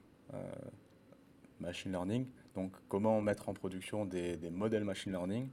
machine 1.61 1.93
learning. 1.93 2.27
Donc, 2.55 2.73
comment 2.89 3.21
mettre 3.21 3.49
en 3.49 3.55
production 3.55 4.05
des, 4.05 4.39
modèles 4.51 4.85
machine 4.85 5.13
learning, 5.13 5.49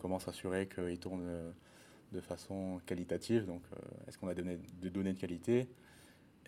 comment 0.00 0.18
s'assurer 0.18 0.68
qu'ils 0.68 0.98
tournent 0.98 1.52
de 2.12 2.20
façon 2.20 2.80
qualitative. 2.86 3.46
Donc, 3.46 3.62
est-ce 4.06 4.16
qu'on 4.16 4.28
a 4.28 4.34
des 4.34 4.90
données 4.90 5.12
de 5.12 5.18
qualité? 5.18 5.68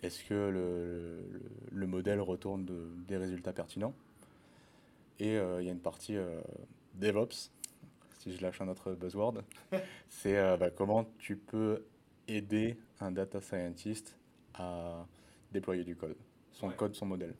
Est-ce 0.01 0.23
que 0.25 0.33
le, 0.33 1.21
le- 1.31 1.41
le 1.71 1.87
modèle 1.87 2.19
retourne 2.19 2.65
de- 2.65 2.89
des 3.07 3.17
résultats 3.17 3.53
pertinents 3.53 3.93
Et 5.19 5.37
euh, 5.37 5.61
il 5.61 5.65
y 5.65 5.69
a 5.69 5.71
une 5.71 5.79
partie 5.79 6.17
euh, 6.17 6.41
DevOps, 6.95 7.51
si 8.19 8.35
je 8.35 8.41
lâche 8.41 8.59
un 8.61 8.67
autre 8.67 8.91
buzzword, 8.93 9.35
c'est 10.09 10.37
euh, 10.37 10.57
bah, 10.57 10.69
comment 10.71 11.05
tu 11.19 11.35
peux 11.37 11.83
aider 12.27 12.77
un 12.99 13.11
data 13.11 13.39
scientist 13.41 14.17
à 14.55 15.05
déployer 15.51 15.83
du 15.83 15.95
code, 15.95 16.15
son 16.51 16.67
Ouais. 16.69 16.75
code, 16.75 16.95
son 16.95 17.05
modèle. 17.05 17.33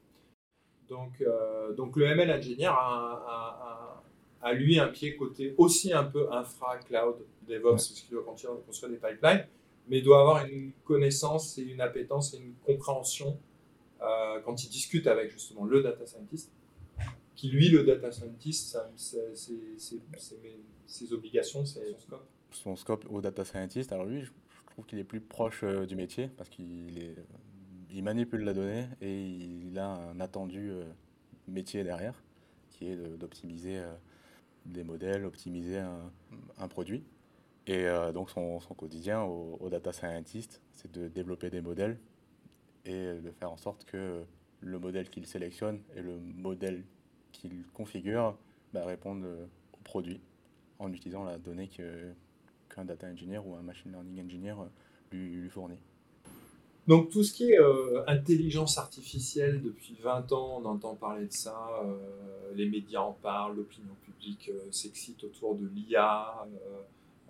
Donc, 0.87 1.21
euh, 1.21 1.73
donc 1.73 1.95
le 1.95 2.05
ML 2.05 2.31
engineer 2.31 2.67
a, 2.67 2.73
a- 2.73 4.03
a- 4.41 4.47
a, 4.49 4.53
lui 4.53 4.77
un 4.79 4.87
pied 4.89 5.15
côté 5.15 5.55
aussi 5.57 5.93
un 5.93 6.03
peu 6.03 6.31
infra, 6.31 6.77
cloud, 6.77 7.15
DevOps, 7.47 7.69
parce 7.71 7.89
qu'il 8.01 8.11
doit 8.11 8.23
construire, 8.23 8.55
construire 8.65 8.91
des 8.91 8.97
pipelines, 8.97 9.45
mais 9.87 9.99
il 9.99 10.03
doit 10.03 10.19
avoir 10.21 10.45
une 10.45 10.71
connaissance 10.83 11.57
et 11.57 11.63
une 11.63 11.81
appétence 11.81 12.33
et 12.33 12.37
une 12.37 12.53
compréhension 12.65 13.37
euh, 14.01 14.41
quand 14.43 14.63
il 14.63 14.69
discute 14.69 15.07
avec 15.07 15.31
justement 15.31 15.65
le 15.65 15.81
data 15.81 16.05
scientist, 16.05 16.51
qui 17.35 17.49
lui, 17.49 17.69
le 17.69 17.83
data 17.83 18.11
scientist, 18.11 18.77
ses 20.85 21.13
obligations, 21.13 21.65
c'est 21.65 21.91
son 21.91 21.97
scope. 21.99 22.27
son 22.51 22.75
scope 22.75 23.05
au 23.09 23.21
data 23.21 23.43
scientist. 23.45 23.91
Alors 23.91 24.05
lui, 24.05 24.21
je 24.21 24.31
trouve 24.71 24.85
qu'il 24.85 24.99
est 24.99 25.03
plus 25.03 25.21
proche 25.21 25.63
euh, 25.63 25.85
du 25.85 25.95
métier 25.95 26.29
parce 26.37 26.49
qu'il 26.49 27.15
il 27.91 28.03
manipule 28.03 28.43
la 28.43 28.53
donnée 28.53 28.87
et 29.01 29.21
il 29.21 29.77
a 29.77 29.87
un 29.87 30.19
attendu 30.19 30.71
euh, 30.71 30.83
métier 31.47 31.83
derrière 31.83 32.23
qui 32.71 32.87
est 32.87 32.95
d'optimiser 32.95 33.83
des 34.65 34.83
modèles, 34.83 35.25
optimiser 35.25 35.77
un 35.77 36.67
produit. 36.67 37.03
Et 37.65 37.85
euh, 37.85 38.11
donc 38.11 38.29
son, 38.29 38.59
son 38.59 38.73
quotidien 38.73 39.23
au, 39.23 39.69
data 39.69 39.93
scientist, 39.93 40.61
c'est 40.73 40.91
de 40.91 41.07
développer 41.07 41.49
des 41.49 41.61
modèles 41.61 41.97
et 42.85 43.13
de 43.13 43.31
faire 43.31 43.51
en 43.51 43.57
sorte 43.57 43.85
que 43.85 44.23
le 44.59 44.79
modèle 44.79 45.09
qu'il 45.09 45.25
sélectionne 45.25 45.79
et 45.95 46.01
le 46.01 46.19
modèle 46.19 46.83
qu'il 47.31 47.63
configure 47.73 48.37
bah, 48.73 48.85
répondent 48.85 49.23
euh, 49.23 49.45
au 49.73 49.83
produit 49.83 50.19
en 50.79 50.91
utilisant 50.91 51.23
la 51.23 51.37
donnée 51.37 51.69
que, 51.69 52.11
qu'un 52.73 52.83
data 52.83 53.07
engineer 53.07 53.39
ou 53.45 53.55
un 53.55 53.61
machine 53.61 53.91
learning 53.91 54.25
engineer 54.25 54.55
euh, 54.59 55.15
lui, 55.15 55.49
fournit. 55.49 55.79
Donc 56.85 57.11
tout 57.11 57.23
ce 57.23 57.31
qui 57.31 57.51
est 57.51 57.59
intelligence 58.07 58.77
artificielle, 58.77 59.61
depuis 59.61 59.95
20 60.01 60.33
ans, 60.33 60.59
on 60.61 60.65
entend 60.65 60.95
parler 60.95 61.27
de 61.27 61.31
ça, 61.31 61.55
les 62.55 62.67
médias 62.67 62.99
en 62.99 63.13
parlent, 63.13 63.55
l'opinion 63.55 63.93
publique 64.03 64.51
s'excite 64.69 65.23
autour 65.23 65.55
de 65.55 65.65
l'IA, 65.65 66.45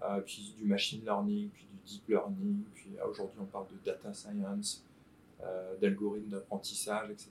euh, 0.01 0.05
euh, 0.05 0.21
puis 0.21 0.53
du 0.57 0.65
machine 0.65 1.03
learning, 1.03 1.49
puis 1.49 1.65
du 1.71 1.77
deep 1.85 2.07
learning, 2.07 2.63
puis 2.73 2.91
euh, 2.99 3.07
aujourd'hui 3.07 3.39
on 3.41 3.45
parle 3.45 3.67
de 3.67 3.77
data 3.85 4.13
science, 4.13 4.83
euh, 5.41 5.75
d'algorithmes 5.77 6.29
d'apprentissage, 6.29 7.09
etc.. 7.09 7.29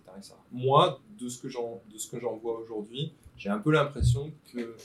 Moi, 0.51 1.01
de 1.18 1.29
ce 1.29 1.40
que 1.40 1.48
j'en 1.48 2.37
vois 2.37 2.59
aujourd'hui, 2.59 3.12
j'ai 3.37 3.48
un 3.48 3.59
peu 3.59 3.70
l'impression 3.72 4.33
que 4.53 4.77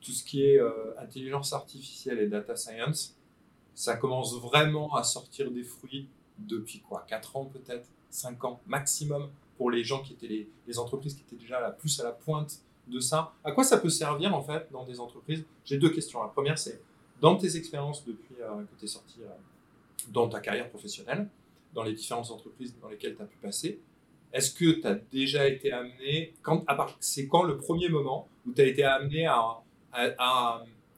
tout 0.00 0.12
ce 0.12 0.24
qui 0.24 0.44
est 0.44 0.58
euh, 0.58 0.98
intelligence 0.98 1.52
artificielle 1.52 2.18
et 2.18 2.28
data 2.28 2.56
science, 2.56 3.16
ça 3.74 3.96
commence 3.96 4.40
vraiment 4.40 4.94
à 4.94 5.02
sortir 5.02 5.50
des 5.50 5.62
fruits 5.62 6.08
depuis 6.38 6.80
quoi 6.80 7.04
4 7.06 7.36
ans 7.36 7.44
peut-être 7.46 7.88
5 8.10 8.44
ans 8.44 8.60
maximum 8.66 9.30
pour 9.56 9.70
les 9.70 9.84
gens 9.84 10.02
qui 10.02 10.14
étaient 10.14 10.26
les, 10.26 10.50
les 10.66 10.78
entreprises 10.78 11.14
qui 11.14 11.22
étaient 11.22 11.36
déjà 11.36 11.60
la 11.60 11.70
plus 11.70 12.00
à 12.00 12.04
la 12.04 12.12
pointe 12.12 12.60
de 12.88 13.00
ça. 13.00 13.32
À 13.44 13.52
quoi 13.52 13.64
ça 13.64 13.78
peut 13.78 13.90
servir 13.90 14.34
en 14.34 14.42
fait 14.42 14.66
dans 14.72 14.84
des 14.84 14.98
entreprises? 14.98 15.44
J'ai 15.64 15.78
deux 15.78 15.90
questions. 15.90 16.22
La 16.22 16.28
première 16.28 16.58
c'est 16.58 16.80
dans 17.22 17.36
tes 17.36 17.56
expériences 17.56 18.04
depuis 18.04 18.34
euh, 18.42 18.62
que 18.64 18.78
tu 18.78 18.84
es 18.84 18.88
sorti 18.88 19.20
euh, 19.22 19.28
dans 20.08 20.28
ta 20.28 20.40
carrière 20.40 20.68
professionnelle, 20.68 21.28
dans 21.72 21.84
les 21.84 21.94
différentes 21.94 22.30
entreprises 22.30 22.74
dans 22.82 22.88
lesquelles 22.88 23.16
tu 23.16 23.22
as 23.22 23.26
pu 23.26 23.36
passer, 23.40 23.80
est-ce 24.32 24.52
que 24.52 24.80
tu 24.80 24.86
as 24.86 24.94
déjà 24.94 25.46
été 25.46 25.72
amené, 25.72 26.34
quand, 26.42 26.64
c'est 27.00 27.28
quand 27.28 27.44
le 27.44 27.56
premier 27.56 27.88
moment 27.88 28.28
où 28.46 28.52
tu 28.52 28.60
as 28.60 28.66
été 28.66 28.82
amené 28.82 29.26
à, 29.26 29.62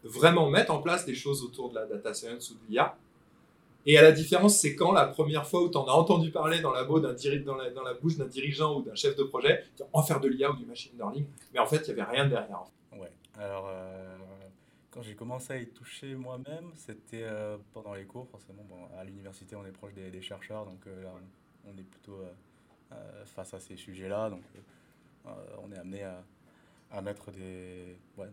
vraiment 0.02 0.50
mettre 0.50 0.72
en 0.72 0.80
place 0.80 1.04
des 1.06 1.14
choses 1.14 1.42
autour 1.42 1.70
de 1.70 1.76
la 1.76 1.86
data 1.86 2.12
science 2.14 2.50
ou 2.50 2.54
de 2.54 2.60
l'IA 2.68 2.96
et 3.86 3.98
à 3.98 4.02
la 4.02 4.12
différence, 4.12 4.56
c'est 4.58 4.74
quand 4.74 4.92
la 4.92 5.06
première 5.06 5.46
fois 5.46 5.62
où 5.62 5.68
tu 5.68 5.76
en 5.76 5.84
as 5.84 5.92
entendu 5.92 6.30
parler 6.30 6.60
dans 6.60 6.72
la, 6.72 6.84
bouche 6.84 7.02
d'un 8.16 8.26
dirigeant 8.26 8.78
ou 8.78 8.82
d'un 8.82 8.94
chef 8.94 9.14
de 9.14 9.24
projet, 9.24 9.64
en 9.92 10.02
faire 10.02 10.20
de 10.20 10.28
l'IA 10.28 10.50
ou 10.50 10.56
du 10.56 10.64
machine 10.64 10.92
learning, 10.96 11.26
mais 11.52 11.60
en 11.60 11.66
fait, 11.66 11.86
il 11.86 11.94
n'y 11.94 12.00
avait 12.00 12.10
rien 12.10 12.26
derrière. 12.26 12.64
Ouais, 12.94 13.12
euh, 13.40 14.03
quand 14.94 15.02
j'ai 15.02 15.16
commencé 15.16 15.52
à 15.52 15.56
y 15.58 15.66
toucher 15.68 16.14
moi-même, 16.14 16.70
c'était 16.76 17.24
euh, 17.24 17.58
pendant 17.72 17.94
les 17.94 18.04
cours, 18.04 18.28
forcément. 18.28 18.62
Bon, 18.68 18.86
à 18.96 19.02
l'université, 19.02 19.56
on 19.56 19.66
est 19.66 19.72
proche 19.72 19.92
des, 19.92 20.08
des 20.10 20.22
chercheurs, 20.22 20.64
donc 20.64 20.86
euh, 20.86 21.02
là, 21.02 21.12
on 21.66 21.76
est 21.76 21.82
plutôt 21.82 22.20
euh, 22.92 23.24
face 23.26 23.54
à 23.54 23.60
ces 23.60 23.76
sujets-là. 23.76 24.30
Donc, 24.30 24.42
on 25.62 25.72
est 25.72 25.78
amené 25.78 26.04
à, 26.04 26.22
à 26.92 27.02
mettre 27.02 27.30
des. 27.32 27.96
Ouais, 28.16 28.30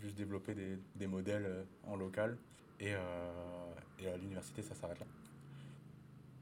juste 0.00 0.16
développer 0.16 0.54
des, 0.54 0.78
des 0.96 1.06
modèles 1.06 1.66
en 1.86 1.96
local. 1.96 2.38
Et, 2.80 2.92
et 3.98 4.08
à 4.08 4.16
l'université, 4.16 4.62
ça 4.62 4.74
s'arrête 4.74 5.00
là. 5.00 5.06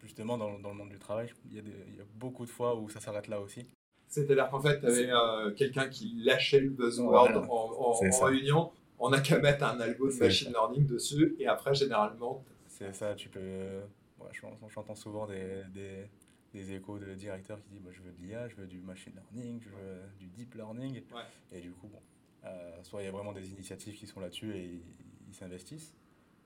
Justement, 0.02 0.38
dans, 0.38 0.58
dans 0.60 0.68
le 0.70 0.76
monde 0.76 0.90
du 0.90 0.98
travail, 0.98 1.32
il 1.50 1.56
y, 1.56 1.58
a 1.58 1.62
des, 1.62 1.72
il 1.88 1.96
y 1.96 2.00
a 2.00 2.04
beaucoup 2.14 2.44
de 2.46 2.50
fois 2.50 2.76
où 2.76 2.88
ça 2.88 3.00
s'arrête 3.00 3.26
là 3.26 3.40
aussi. 3.40 3.66
C'est-à-dire 4.06 4.48
qu'en 4.48 4.60
fait, 4.60 4.80
tu 4.80 4.86
avais 4.86 5.10
euh, 5.10 5.50
quelqu'un 5.52 5.88
qui 5.88 6.14
lâchait 6.24 6.60
le 6.60 6.70
buzzword 6.70 7.10
Voilà. 7.10 7.40
en, 7.40 7.44
en- 7.50 8.08
en 8.12 8.24
réunion. 8.24 8.72
On 8.98 9.10
n'a 9.10 9.20
qu'à 9.20 9.38
mettre 9.38 9.64
un 9.64 9.78
algo 9.80 10.08
de 10.08 10.12
machine 10.18 10.50
learning 10.50 10.86
dessus, 10.86 11.36
et 11.38 11.46
après, 11.46 11.74
généralement, 11.74 12.44
C'est 12.66 12.94
ça, 12.94 13.14
tu 13.14 13.28
peux. 13.28 13.80
Ouais, 14.20 14.28
j'en- 14.32 14.56
j'entends 14.68 14.94
souvent 14.94 15.26
des, 15.26 15.62
des, 15.72 16.08
des 16.52 16.72
échos 16.72 16.98
de 16.98 17.14
directeurs 17.14 17.60
qui 17.62 17.68
disent 17.70 17.82
moi, 17.82 17.92
je 17.92 18.02
veux 18.02 18.12
de 18.12 18.18
l'IA, 18.22 18.48
je 18.48 18.56
veux 18.56 18.66
du 18.66 18.80
machine 18.80 19.12
learning, 19.14 19.60
je 19.62 19.68
veux 19.68 20.00
du 20.18 20.26
deep 20.26 20.54
learning. 20.54 21.02
Ouais. 21.12 21.22
Et 21.52 21.60
du 21.60 21.70
coup, 21.72 21.88
bon, 21.88 22.00
euh, 22.44 22.82
soit 22.82 23.02
il 23.02 23.06
y 23.06 23.08
a 23.08 23.12
vraiment 23.12 23.32
des 23.32 23.50
initiatives 23.50 23.94
qui 23.96 24.06
sont 24.06 24.20
là-dessus 24.20 24.56
et 24.56 24.80
ils 25.28 25.34
s'investissent, 25.34 25.94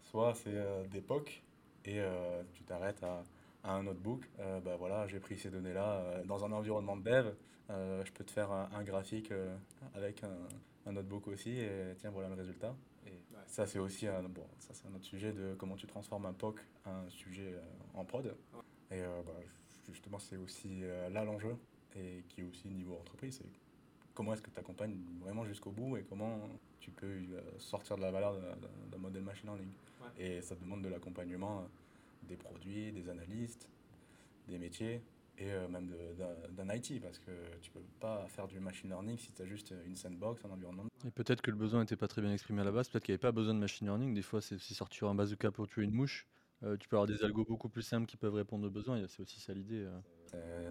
soit 0.02 0.34
c'est 0.34 0.54
euh, 0.54 0.86
des 0.88 1.00
POC 1.00 1.42
et 1.84 2.00
euh, 2.00 2.42
tu 2.52 2.62
t'arrêtes 2.64 3.02
à, 3.02 3.22
à 3.64 3.72
un 3.74 3.82
notebook. 3.82 4.28
Euh, 4.40 4.60
bah 4.60 4.76
voilà, 4.78 5.06
j'ai 5.06 5.20
pris 5.20 5.36
ces 5.38 5.50
données-là 5.50 6.22
dans 6.26 6.44
un 6.44 6.52
environnement 6.52 6.96
de 6.96 7.02
dev. 7.04 7.26
je 7.68 8.12
peux 8.12 8.24
te 8.24 8.30
faire 8.30 8.50
un, 8.52 8.68
un 8.74 8.82
graphique 8.84 9.32
avec 9.94 10.22
un, 10.24 10.30
un 10.86 10.92
notebook 10.92 11.28
aussi 11.28 11.50
et 11.50 11.94
tiens, 11.98 12.10
voilà 12.10 12.28
le 12.28 12.34
résultat. 12.34 12.74
Et 13.06 13.20
ça, 13.46 13.66
c'est 13.66 13.78
aussi 13.78 14.06
un, 14.06 14.22
bon, 14.22 14.46
ça, 14.58 14.74
c'est 14.74 14.86
un 14.86 14.94
autre 14.94 15.04
sujet 15.04 15.32
de 15.32 15.54
comment 15.58 15.76
tu 15.76 15.86
transformes 15.86 16.26
un 16.26 16.32
POC 16.32 16.60
à 16.84 16.90
un 16.90 17.08
sujet 17.08 17.54
euh, 17.54 17.60
en 17.94 18.04
prod. 18.04 18.26
Et 18.90 19.00
euh, 19.00 19.22
bah, 19.26 19.32
justement, 19.90 20.18
c'est 20.18 20.36
aussi 20.36 20.80
euh, 20.82 21.08
là 21.08 21.24
l'enjeu, 21.24 21.56
et 21.96 22.24
qui 22.28 22.40
est 22.40 22.44
aussi 22.44 22.68
niveau 22.68 22.94
entreprise, 22.94 23.38
c'est 23.38 23.48
comment 24.14 24.34
est-ce 24.34 24.42
que 24.42 24.50
tu 24.50 24.58
accompagnes 24.58 24.96
vraiment 25.20 25.44
jusqu'au 25.44 25.70
bout 25.70 25.96
et 25.96 26.04
comment 26.04 26.48
tu 26.80 26.90
peux 26.90 27.20
sortir 27.58 27.96
de 27.96 28.02
la 28.02 28.10
valeur 28.10 28.34
d'un 28.90 28.98
modèle 28.98 29.22
machine 29.22 29.48
learning. 29.48 29.72
Et 30.18 30.42
ça 30.42 30.54
demande 30.54 30.82
de 30.82 30.88
l'accompagnement 30.88 31.66
des 32.24 32.36
produits, 32.36 32.92
des 32.92 33.08
analystes, 33.08 33.68
des 34.48 34.58
métiers 34.58 35.00
et 35.38 35.50
euh, 35.50 35.68
même 35.68 35.90
d'un 36.50 36.74
IT 36.74 37.00
parce 37.00 37.18
que 37.18 37.30
tu 37.60 37.70
peux 37.70 37.82
pas 38.00 38.26
faire 38.28 38.46
du 38.46 38.60
machine 38.60 38.90
learning 38.90 39.18
si 39.18 39.32
tu 39.32 39.42
as 39.42 39.46
juste 39.46 39.74
une 39.86 39.96
sandbox, 39.96 40.44
un 40.44 40.50
environnement. 40.50 40.84
Et 41.06 41.10
peut-être 41.10 41.40
que 41.40 41.50
le 41.50 41.56
besoin 41.56 41.80
n'était 41.80 41.96
pas 41.96 42.08
très 42.08 42.22
bien 42.22 42.32
exprimé 42.32 42.60
à 42.60 42.64
la 42.64 42.72
base, 42.72 42.88
peut-être 42.88 43.04
qu'il 43.04 43.12
n'y 43.12 43.16
avait 43.16 43.28
pas 43.28 43.32
besoin 43.32 43.54
de 43.54 43.58
machine 43.58 43.86
learning. 43.86 44.14
Des 44.14 44.22
fois, 44.22 44.40
c'est 44.40 44.58
sortir 44.58 45.08
un 45.08 45.14
bazooka 45.14 45.50
pour 45.50 45.68
tuer 45.68 45.84
une 45.84 45.92
mouche. 45.92 46.26
Euh, 46.62 46.76
tu 46.76 46.88
peux 46.88 46.96
avoir 46.96 47.08
des 47.08 47.24
algos 47.24 47.44
beaucoup 47.44 47.68
plus 47.68 47.82
simples 47.82 48.06
qui 48.06 48.16
peuvent 48.16 48.34
répondre 48.34 48.66
aux 48.66 48.70
besoins. 48.70 49.04
C'est 49.08 49.22
aussi 49.22 49.40
ça 49.40 49.52
l'idée. 49.52 49.84
Euh. 50.34 50.70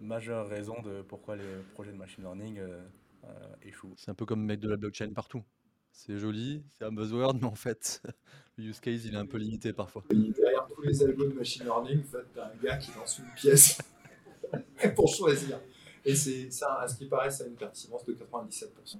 une 0.00 0.06
majeure 0.06 0.48
raison 0.48 0.82
de 0.82 1.02
pourquoi 1.02 1.36
les 1.36 1.62
projets 1.72 1.92
de 1.92 1.96
machine 1.96 2.24
learning 2.24 2.60
échouent. 3.62 3.94
C'est 3.96 4.10
un 4.10 4.14
peu 4.14 4.26
comme 4.26 4.44
mettre 4.44 4.62
de 4.62 4.68
la 4.68 4.76
blockchain 4.76 5.12
partout. 5.14 5.42
C'est 5.96 6.18
joli, 6.18 6.62
c'est 6.76 6.84
un 6.84 6.92
buzzword, 6.92 7.34
mais 7.40 7.46
en 7.46 7.54
fait, 7.54 8.02
le 8.58 8.64
use 8.64 8.80
case, 8.80 9.06
il 9.06 9.14
est 9.14 9.18
un 9.18 9.24
peu 9.24 9.38
limité 9.38 9.72
parfois. 9.72 10.04
Derrière 10.10 10.68
tous 10.72 10.82
les 10.82 11.02
algos 11.02 11.26
de 11.26 11.32
machine 11.32 11.64
learning, 11.64 12.00
en 12.00 12.04
fait, 12.04 12.24
tu 12.34 12.38
as 12.38 12.46
un 12.46 12.62
gars 12.62 12.76
qui 12.76 12.90
lance 12.96 13.18
une 13.18 13.34
pièce 13.34 13.78
pour 14.94 15.08
choisir. 15.08 15.58
Et 16.04 16.14
c'est 16.14 16.50
ça, 16.50 16.80
à 16.80 16.86
ce 16.86 16.96
qui 16.96 17.06
paraît, 17.06 17.30
ça 17.30 17.44
a 17.44 17.46
une 17.46 17.54
pertinence 17.54 18.04
de 18.04 18.12
97%. 18.12 18.98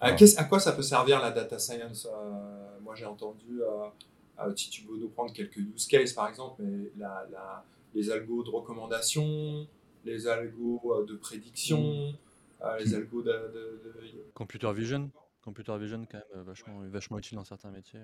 À, 0.00 0.08
à, 0.08 0.44
quoi 0.44 0.60
ça 0.60 0.72
peut 0.72 0.82
servir 0.82 1.20
la 1.20 1.32
data 1.32 1.58
science 1.58 2.06
euh, 2.10 2.78
Moi, 2.80 2.94
j'ai 2.94 3.06
entendu, 3.06 3.60
euh, 3.60 3.88
euh, 4.38 4.54
si 4.54 4.70
tu 4.70 4.82
veux 4.86 4.98
nous 4.98 5.08
prendre 5.08 5.32
quelques 5.32 5.56
use 5.56 5.86
cases 5.88 6.12
par 6.12 6.28
exemple, 6.28 6.62
mais 6.62 6.92
la, 6.96 7.26
la, 7.32 7.64
les 7.92 8.08
algos 8.10 8.44
de 8.44 8.50
recommandation, 8.50 9.66
les 10.04 10.28
algos 10.28 11.04
de 11.06 11.16
prédiction, 11.16 12.14
les 12.78 12.94
algos 12.94 13.22
de, 13.22 13.32
de, 13.32 13.80
de, 13.84 14.24
Computer 14.32 14.72
vision 14.72 15.10
Computer 15.46 15.78
vision, 15.78 16.04
quand 16.10 16.20
même, 16.34 16.42
vachement, 16.42 16.80
vachement 16.88 17.18
utile 17.18 17.36
dans 17.36 17.44
certains 17.44 17.70
métiers. 17.70 18.00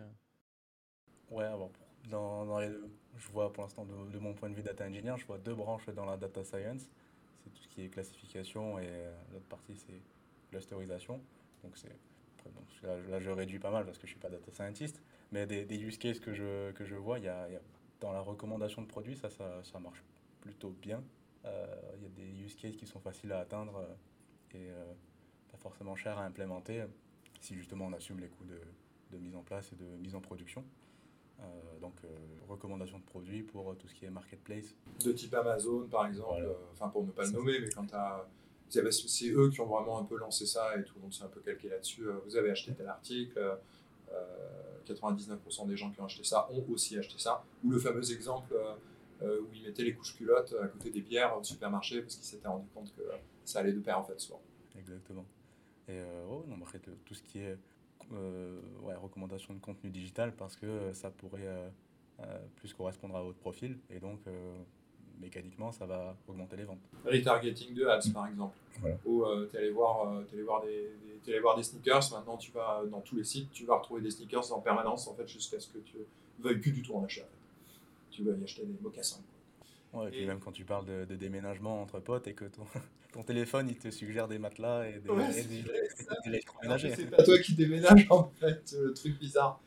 Ouais, 1.29 1.51
bon, 1.51 1.73
dans, 2.09 2.47
dans 2.47 2.61
les 2.61 2.69
deux. 2.69 2.89
Je 3.17 3.29
vois 3.33 3.53
pour 3.53 3.65
l'instant, 3.65 3.85
de, 3.85 4.19
mon 4.21 4.33
point 4.33 4.49
de 4.49 4.55
vue 4.55 4.63
data 4.63 4.87
engineer, 4.87 5.17
je 5.17 5.27
vois 5.27 5.39
deux 5.39 5.57
branches 5.57 5.89
dans 5.89 6.05
la 6.05 6.17
data 6.17 6.45
science. 6.45 6.89
C'est 7.43 7.51
tout 7.51 7.61
ce 7.61 7.67
qui 7.67 7.83
est 7.83 7.89
classification 7.89 8.79
et 8.79 8.87
euh, 8.87 9.13
l'autre 9.33 9.47
partie, 9.47 9.75
c'est 9.75 10.01
clusterisation. 10.51 11.21
Donc, 11.65 11.77
c'est, 11.77 11.91
là, 12.87 13.19
je 13.19 13.31
réduis 13.31 13.59
pas 13.59 13.73
mal 13.73 13.85
parce 13.87 13.99
que 13.99 14.07
je 14.07 14.13
suis 14.13 14.21
pas 14.21 14.31
data 14.31 14.53
scientist. 14.53 15.03
Mais 15.33 15.45
des, 15.45 15.65
des 15.65 15.79
use 15.79 15.99
cases 15.99 16.21
que 16.21 16.33
je, 16.33 16.71
que 16.71 16.85
je 16.85 16.95
vois, 16.95 17.19
il 17.19 17.25
y 17.25 17.29
a, 17.29 17.51
y 17.51 17.57
a, 17.57 17.61
dans 17.99 18.13
la 18.13 18.21
recommandation 18.21 18.83
de 18.83 18.87
produits, 18.87 19.17
ça, 19.17 19.31
ça, 19.31 19.65
ça 19.65 19.81
marche 19.81 20.05
plutôt 20.41 20.71
bien. 20.71 21.03
Euh, 21.45 21.67
il 21.97 22.03
y 22.05 22.07
a 22.07 22.09
des 22.11 22.41
use 22.41 22.55
cases 22.55 22.77
qui 22.77 22.87
sont 22.87 23.01
faciles 23.01 23.33
à 23.33 23.41
atteindre 23.41 23.79
euh, 24.55 24.57
et 24.57 24.71
pas 25.51 25.59
forcément 25.59 25.97
chers 25.97 26.19
à 26.19 26.25
implémenter 26.25 26.85
si 27.43 27.55
justement 27.55 27.87
on 27.87 27.93
assume 27.93 28.21
les 28.21 28.29
coûts 28.29 28.45
de, 28.45 28.59
de 29.15 29.19
mise 29.23 29.37
en 29.37 29.43
place 29.43 29.71
et 29.73 29.77
de 29.77 29.85
mise 29.99 30.15
en 30.15 30.21
production. 30.21 30.65
Euh, 31.41 31.45
donc, 31.81 31.95
euh, 32.05 32.09
recommandation 32.49 32.99
de 32.99 33.05
produits 33.05 33.43
pour 33.43 33.71
euh, 33.71 33.75
tout 33.75 33.89
ce 33.89 33.95
qui 33.95 34.05
est 34.05 34.11
marketplace. 34.11 34.75
De 35.05 35.13
type 35.13 35.35
Amazon, 35.35 35.87
par 35.89 36.07
exemple, 36.07 36.47
enfin 36.73 36.89
pour 36.89 37.05
ne 37.05 37.11
pas 37.11 37.25
le 37.25 37.33
nommer, 37.33 37.59
mais 37.61 37.69
quand 37.69 37.87
tu 37.87 37.95
as 37.95 38.27
c'est 38.69 39.29
eux 39.29 39.51
qui 39.51 39.61
ont 39.61 39.67
vraiment 39.67 39.99
un 39.99 40.05
peu 40.05 40.17
lancé 40.17 40.47
ça 40.47 40.79
et 40.79 40.83
tout 40.83 40.95
le 40.97 41.03
monde 41.03 41.13
s'est 41.13 41.25
un 41.25 41.29
peu 41.29 41.41
calqué 41.41 41.69
là-dessus. 41.69 42.07
Vous 42.25 42.37
avez 42.37 42.51
acheté 42.51 42.73
tel 42.73 42.87
article, 42.87 43.39
99% 44.89 45.67
des 45.67 45.77
gens 45.77 45.91
qui 45.91 46.01
ont 46.01 46.07
acheté 46.07 46.25
ça 46.25 46.49
ont 46.51 46.65
aussi 46.73 46.97
acheté 46.97 47.19
ça. 47.19 47.45
Ou 47.65 47.71
le 47.71 47.79
fameux 47.79 48.11
exemple 48.11 48.55
où 49.21 49.53
ils 49.55 49.63
mettaient 49.63 49.83
les 49.83 49.93
couches 49.93 50.17
culottes 50.17 50.57
à 50.59 50.69
côté 50.69 50.89
des 50.89 51.03
bières 51.03 51.37
au 51.37 51.45
supermarché 51.45 52.01
parce 52.01 52.17
qu'ils 52.17 52.25
s'étaient 52.25 52.49
rendu 52.49 52.67
compte 52.73 52.95
que 52.97 53.03
ça 53.45 53.59
allait 53.59 53.75
de 53.75 53.81
pair 53.81 53.99
en 53.99 54.05
fait 54.05 54.19
souvent. 54.19 54.41
Exactement. 54.79 55.27
Et 55.89 56.01
oh, 56.31 56.45
non, 56.49 56.57
après, 56.63 56.79
tout 56.79 57.15
ce 57.15 57.23
qui 57.23 57.41
est 57.41 57.57
euh, 58.13 58.61
ouais, 58.83 58.95
recommandation 58.95 59.55
de 59.55 59.61
contenu 59.61 59.91
digital 59.91 60.35
parce 60.35 60.57
que 60.57 60.67
euh, 60.67 60.93
ça 60.93 61.11
pourrait 61.11 61.47
euh, 61.47 62.39
plus 62.57 62.75
correspondre 62.75 63.17
à 63.17 63.23
votre 63.23 63.39
profil 63.39 63.79
et 63.91 64.01
donc 64.01 64.21
mécaniquement 65.21 65.73
ça 65.73 65.87
va 65.87 66.17
augmenter 66.29 66.57
les 66.57 66.65
ventes. 66.65 66.81
Retargeting 67.05 67.75
de 67.75 67.87
ads 67.87 68.11
par 68.13 68.27
exemple, 68.27 68.57
où 69.05 69.25
tu 69.51 69.57
allais 69.57 69.71
voir, 69.71 70.23
voir, 70.45 70.63
des, 70.63 71.39
voir 71.41 71.57
des 71.57 71.63
sneakers, 71.63 72.11
maintenant 72.13 72.37
tu 72.37 72.53
vas 72.53 72.83
dans 72.91 73.01
tous 73.01 73.17
les 73.17 73.25
sites, 73.25 73.51
tu 73.53 73.65
vas 73.65 73.77
retrouver 73.77 74.03
des 74.03 74.11
sneakers 74.11 74.53
en 74.53 74.61
permanence 74.61 75.07
en 75.09 75.15
fait 75.15 75.27
jusqu'à 75.27 75.59
ce 75.59 75.69
que 75.69 75.79
tu 75.79 75.97
veuilles 76.39 76.59
plus 76.59 76.73
du 76.73 76.83
tout 76.83 76.95
en 76.95 77.05
acheter. 77.05 77.25
Tu 78.11 78.25
vas 78.25 78.37
y 78.37 78.45
acheter 78.45 78.65
des 78.65 78.75
mocassins. 78.83 79.23
Ouais, 79.93 80.09
et, 80.09 80.11
puis 80.11 80.27
même 80.27 80.41
quand 80.41 80.53
tu 80.53 80.65
parles 80.65 80.87
de, 80.87 81.15
déménagement 81.15 81.83
entre 81.83 82.01
potes 82.01 82.27
et 82.27 82.33
que 82.33 82.47
ton, 82.47 82.63
ton, 83.13 83.23
téléphone 83.23 83.69
il 83.69 83.77
te 83.77 83.91
suggère 83.91 84.27
des 84.27 84.39
matelas 84.39 84.89
et 84.89 85.01
des, 85.01 85.65
C'est 86.97 87.11
pas 87.11 87.23
toi 87.23 87.39
qui 87.39 87.55
déménage 87.55 88.07
en 88.09 88.31
fait, 88.41 88.75
le 88.81 88.95
truc 88.95 89.19
bizarre. 89.19 89.61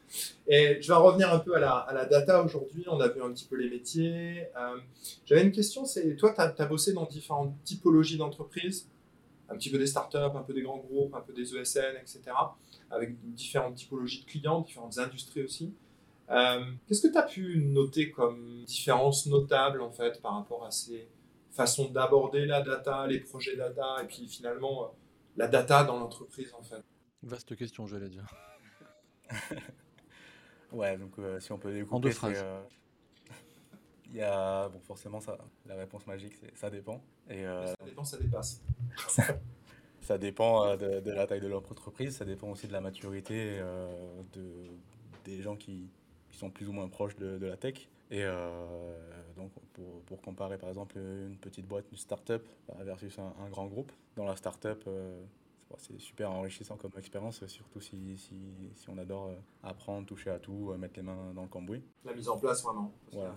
Et 0.47 0.81
je 0.81 0.87
vais 0.87 0.97
revenir 0.97 1.31
un 1.31 1.39
peu 1.39 1.55
à 1.55 1.59
la, 1.59 1.73
à 1.73 1.93
la 1.93 2.05
data 2.05 2.43
aujourd'hui. 2.43 2.85
On 2.87 2.99
a 2.99 3.07
vu 3.07 3.21
un 3.21 3.31
petit 3.31 3.45
peu 3.45 3.55
les 3.55 3.69
métiers. 3.69 4.47
Euh, 4.57 4.77
j'avais 5.25 5.43
une 5.43 5.51
question 5.51 5.85
c'est 5.85 6.15
toi, 6.15 6.33
tu 6.33 6.41
as, 6.41 6.55
as, 6.57 6.65
bossé 6.65 6.93
dans 6.93 7.05
différentes 7.05 7.53
typologies 7.63 8.17
d'entreprises, 8.17 8.89
un 9.47 9.55
petit 9.55 9.69
peu 9.69 9.77
des 9.77 9.87
startups, 9.87 10.17
un 10.17 10.41
peu 10.41 10.53
des 10.53 10.63
grands 10.63 10.79
groupes, 10.79 11.13
un 11.13 11.21
peu 11.21 11.33
des 11.33 11.55
ESN, 11.55 11.97
etc. 12.01 12.21
Avec 12.89 13.15
différentes 13.33 13.75
typologies 13.75 14.21
de 14.21 14.25
clients, 14.25 14.61
différentes 14.61 14.97
industries 14.97 15.43
aussi. 15.43 15.71
Euh, 16.29 16.65
qu'est-ce 16.87 17.07
que 17.07 17.11
tu 17.11 17.17
as 17.17 17.23
pu 17.23 17.57
noter 17.59 18.09
comme 18.09 18.63
différence 18.65 19.27
notable 19.27 19.81
en 19.81 19.91
fait 19.91 20.21
par 20.21 20.33
rapport 20.33 20.65
à 20.65 20.71
ces 20.71 21.07
façons 21.51 21.89
d'aborder 21.89 22.45
la 22.45 22.61
data, 22.61 23.05
les 23.05 23.19
projets 23.19 23.55
data 23.55 23.97
et 24.03 24.07
puis 24.07 24.27
finalement 24.27 24.85
euh, 24.85 24.87
la 25.37 25.47
data 25.47 25.83
dans 25.83 25.99
l'entreprise 25.99 26.51
en 26.53 26.63
fait? 26.63 26.83
Vaste 27.21 27.55
question, 27.55 27.85
j'allais 27.85 28.09
dire. 28.09 28.25
ouais, 30.71 30.97
donc 30.97 31.17
euh, 31.19 31.39
si 31.39 31.51
on 31.51 31.59
peut 31.59 31.71
découper, 31.71 31.95
en 31.95 31.99
deux 31.99 32.11
phrases. 32.11 32.43
Il 34.07 34.15
y 34.15 34.21
a 34.21 34.69
bon 34.69 34.79
forcément 34.79 35.19
ça, 35.19 35.37
la 35.65 35.75
réponse 35.75 36.07
magique 36.07 36.35
c'est 36.39 36.55
ça 36.55 36.69
dépend 36.69 37.03
et 37.29 37.43
ça 37.43 37.75
dépend, 37.83 38.03
ça 38.03 38.17
dépasse. 38.17 38.61
ça 40.01 40.17
dépend 40.17 40.77
de, 40.77 41.01
de, 41.01 41.11
la 41.11 41.27
taille 41.27 41.41
de 41.41 41.47
l'entreprise, 41.47 42.15
ça 42.17 42.23
dépend 42.23 42.49
aussi 42.49 42.67
de 42.67 42.71
la 42.71 42.81
maturité 42.81 43.59
de, 44.33 44.69
des 45.25 45.41
gens 45.41 45.57
qui, 45.57 45.89
sont 46.35 46.49
plus 46.49 46.67
ou 46.69 46.71
moins 46.71 46.87
proches 46.87 47.15
de, 47.15 47.45
la 47.45 47.57
tech. 47.57 47.87
Et 48.11 48.23
euh, 48.23 48.95
donc, 49.35 49.51
pour, 49.73 50.01
pour, 50.01 50.21
comparer 50.21 50.57
par 50.57 50.69
exemple 50.69 50.97
une 50.97 51.37
petite 51.37 51.67
boîte, 51.67 51.85
une 51.91 51.97
start-up 51.97 52.45
versus 52.79 53.17
un, 53.19 53.49
grand 53.49 53.65
groupe, 53.65 53.91
dans 54.15 54.25
la 54.25 54.35
start-up, 54.35 54.83
euh, 54.87 55.23
c'est 55.77 55.99
super 55.99 56.31
enrichissant 56.31 56.77
comme 56.77 56.91
expérience, 56.97 57.45
surtout 57.47 57.81
si, 57.81 58.17
si, 58.17 58.35
si, 58.75 58.89
on 58.89 58.97
adore 58.97 59.27
euh, 59.27 59.35
apprendre, 59.63 60.05
toucher 60.05 60.29
à 60.29 60.39
tout, 60.39 60.73
mettre 60.77 60.93
les 60.97 61.01
mains 61.01 61.33
dans 61.33 61.41
le 61.41 61.47
cambouis. 61.47 61.81
La 62.05 62.13
mise 62.13 62.29
en 62.29 62.37
place, 62.37 62.63
vraiment. 62.63 62.93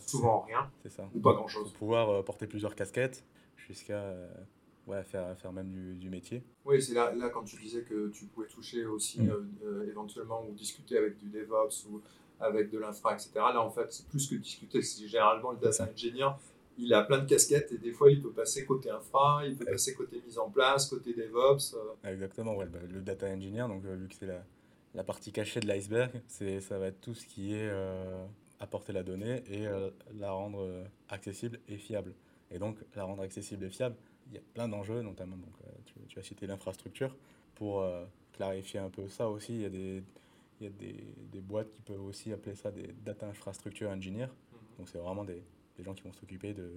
souvent 0.06 0.40
rien. 0.40 0.70
C'est 0.82 0.90
ça. 0.90 1.08
Ou 1.14 1.20
pas 1.20 1.32
grand-chose. 1.32 1.72
pouvoir 1.72 2.22
porter 2.24 2.46
plusieurs 2.46 2.74
casquettes 2.74 3.24
jusqu'à 3.56 4.14
ouais, 4.86 5.02
faire, 5.02 5.36
faire 5.38 5.52
même 5.52 5.70
du, 5.70 5.94
du 5.96 6.10
métier. 6.10 6.44
Oui, 6.66 6.82
c'est 6.82 6.94
là, 6.94 7.12
là 7.14 7.30
quand 7.30 7.44
tu 7.44 7.56
disais 7.56 7.82
que 7.82 8.10
tu 8.10 8.26
pouvais 8.26 8.46
toucher 8.46 8.84
aussi 8.84 9.22
mm. 9.22 9.88
éventuellement 9.88 10.44
ou 10.46 10.52
discuter 10.52 10.98
avec 10.98 11.16
du 11.16 11.30
DevOps 11.30 11.86
ou 11.90 12.02
avec 12.40 12.70
de 12.70 12.78
l'infra, 12.78 13.14
etc. 13.14 13.30
Là, 13.36 13.60
en 13.60 13.70
fait, 13.70 13.92
c'est 13.92 14.06
plus 14.08 14.28
que 14.28 14.36
discuter. 14.36 14.82
C'est 14.82 15.06
généralement 15.06 15.52
le 15.52 15.58
data 15.58 15.88
engineer, 15.90 16.30
il 16.78 16.94
a 16.94 17.02
plein 17.02 17.18
de 17.18 17.26
casquettes 17.26 17.72
et 17.72 17.78
des 17.78 17.92
fois, 17.92 18.10
il 18.10 18.22
peut 18.22 18.30
passer 18.30 18.64
côté 18.64 18.90
infra, 18.90 19.42
il 19.44 19.56
peut 19.56 19.64
passer 19.64 19.94
côté 19.94 20.22
mise 20.24 20.38
en 20.38 20.48
place, 20.48 20.86
côté 20.86 21.12
DevOps. 21.12 21.74
Euh. 21.74 22.10
Exactement, 22.10 22.54
ouais, 22.56 22.66
bah, 22.66 22.78
le 22.88 23.00
data 23.00 23.26
engineer, 23.26 23.66
donc 23.66 23.84
euh, 23.84 23.96
vu 23.96 24.08
que 24.08 24.14
c'est 24.14 24.26
la, 24.26 24.44
la, 24.94 25.04
partie 25.04 25.32
cachée 25.32 25.60
de 25.60 25.66
l'iceberg, 25.66 26.12
ça 26.28 26.78
va 26.78 26.86
être 26.86 27.00
tout 27.00 27.14
ce 27.14 27.26
qui 27.26 27.52
est 27.52 27.68
euh, 27.68 28.24
apporter 28.60 28.92
la 28.92 29.02
donnée 29.02 29.42
et 29.50 29.66
la 30.14 30.30
rendre 30.30 30.84
accessible 31.08 31.58
et 31.68 31.76
fiable. 31.76 32.14
Et 32.50 32.58
donc, 32.58 32.78
la 32.94 33.04
rendre 33.04 33.22
accessible 33.22 33.64
et 33.64 33.70
fiable, 33.70 33.96
il 34.28 34.34
y 34.34 34.38
a 34.38 34.42
plein 34.54 34.68
d'enjeux, 34.68 35.02
notamment, 35.02 35.36
donc, 35.36 35.54
tu, 35.84 35.94
tu, 36.08 36.18
as 36.18 36.22
cité 36.22 36.46
l'infrastructure. 36.46 37.14
Pour 37.56 37.84
clarifier 38.32 38.78
un 38.78 38.88
peu 38.88 39.08
ça 39.08 39.28
aussi, 39.28 39.54
il 39.54 39.62
y 39.62 39.64
a 39.64 39.68
des 39.68 40.02
il 40.60 40.64
y 40.64 40.66
a 40.66 40.70
des, 40.70 41.14
des, 41.32 41.40
boîtes 41.40 41.70
qui 41.70 41.82
peuvent 41.82 42.04
aussi 42.04 42.32
appeler 42.32 42.54
ça 42.54 42.70
des 42.70 42.88
data 43.04 43.26
infrastructure 43.26 43.90
engineers. 43.90 44.26
Mhm. 44.26 44.58
Donc, 44.78 44.88
c'est 44.88 44.98
vraiment 44.98 45.24
des, 45.24 45.42
des, 45.76 45.84
gens 45.84 45.94
qui 45.94 46.02
vont 46.02 46.12
s'occuper 46.12 46.52
de, 46.54 46.72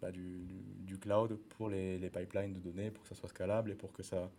bah, 0.00 0.10
du, 0.10 0.46
du, 0.80 0.98
cloud 0.98 1.38
pour 1.56 1.68
les, 1.68 1.98
les, 1.98 2.10
pipelines 2.10 2.52
de 2.52 2.60
données, 2.60 2.90
pour 2.90 3.02
que 3.02 3.08
ça 3.08 3.14
soit 3.14 3.28
scalable 3.28 3.70
et 3.70 3.74
pour 3.74 3.92
que 3.92 4.02
ça 4.02 4.30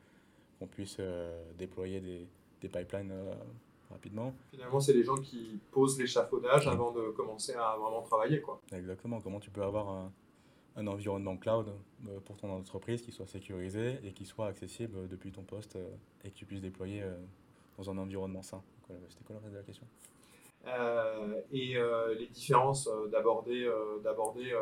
qu'on 0.59 0.67
puisse 0.67 0.97
euh, 0.99 1.51
déployer 1.57 1.99
des, 1.99 2.27
des 2.61 2.69
pipelines 2.69 3.11
euh, 3.11 3.33
rapidement. 3.89 4.33
Finalement, 4.51 4.79
c'est 4.79 4.93
les 4.93 5.03
gens 5.03 5.17
qui 5.17 5.59
posent 5.71 5.99
l'échafaudage 5.99 6.67
avant 6.67 6.91
de 6.91 7.09
commencer 7.11 7.53
à 7.53 7.75
vraiment 7.77 8.01
travailler. 8.01 8.41
Quoi. 8.41 8.61
Exactement. 8.71 9.21
Comment 9.21 9.39
tu 9.39 9.49
peux 9.49 9.63
avoir 9.63 9.89
un, 9.89 10.11
un 10.75 10.87
environnement 10.87 11.37
cloud 11.37 11.71
euh, 12.07 12.19
pour 12.21 12.37
ton 12.37 12.49
entreprise 12.51 13.01
qui 13.01 13.11
soit 13.11 13.27
sécurisé 13.27 13.99
et 14.03 14.11
qui 14.11 14.25
soit 14.25 14.47
accessible 14.47 15.07
depuis 15.07 15.31
ton 15.31 15.43
poste 15.43 15.77
et 16.23 16.29
que 16.29 16.35
tu 16.35 16.45
puisses 16.45 16.61
déployer 16.61 17.03
dans 17.77 17.89
un 17.89 17.97
environnement 17.97 18.41
sain. 18.41 18.61
C'était 19.09 19.23
quoi 19.25 19.35
le 19.35 19.41
reste 19.41 19.53
de 19.53 19.57
la 19.57 19.63
question? 19.63 19.85
Euh, 20.67 21.41
et 21.51 21.77
euh, 21.77 22.15
les 22.15 22.27
différences 22.27 22.87
euh, 22.87 23.07
d'aborder 23.07 23.69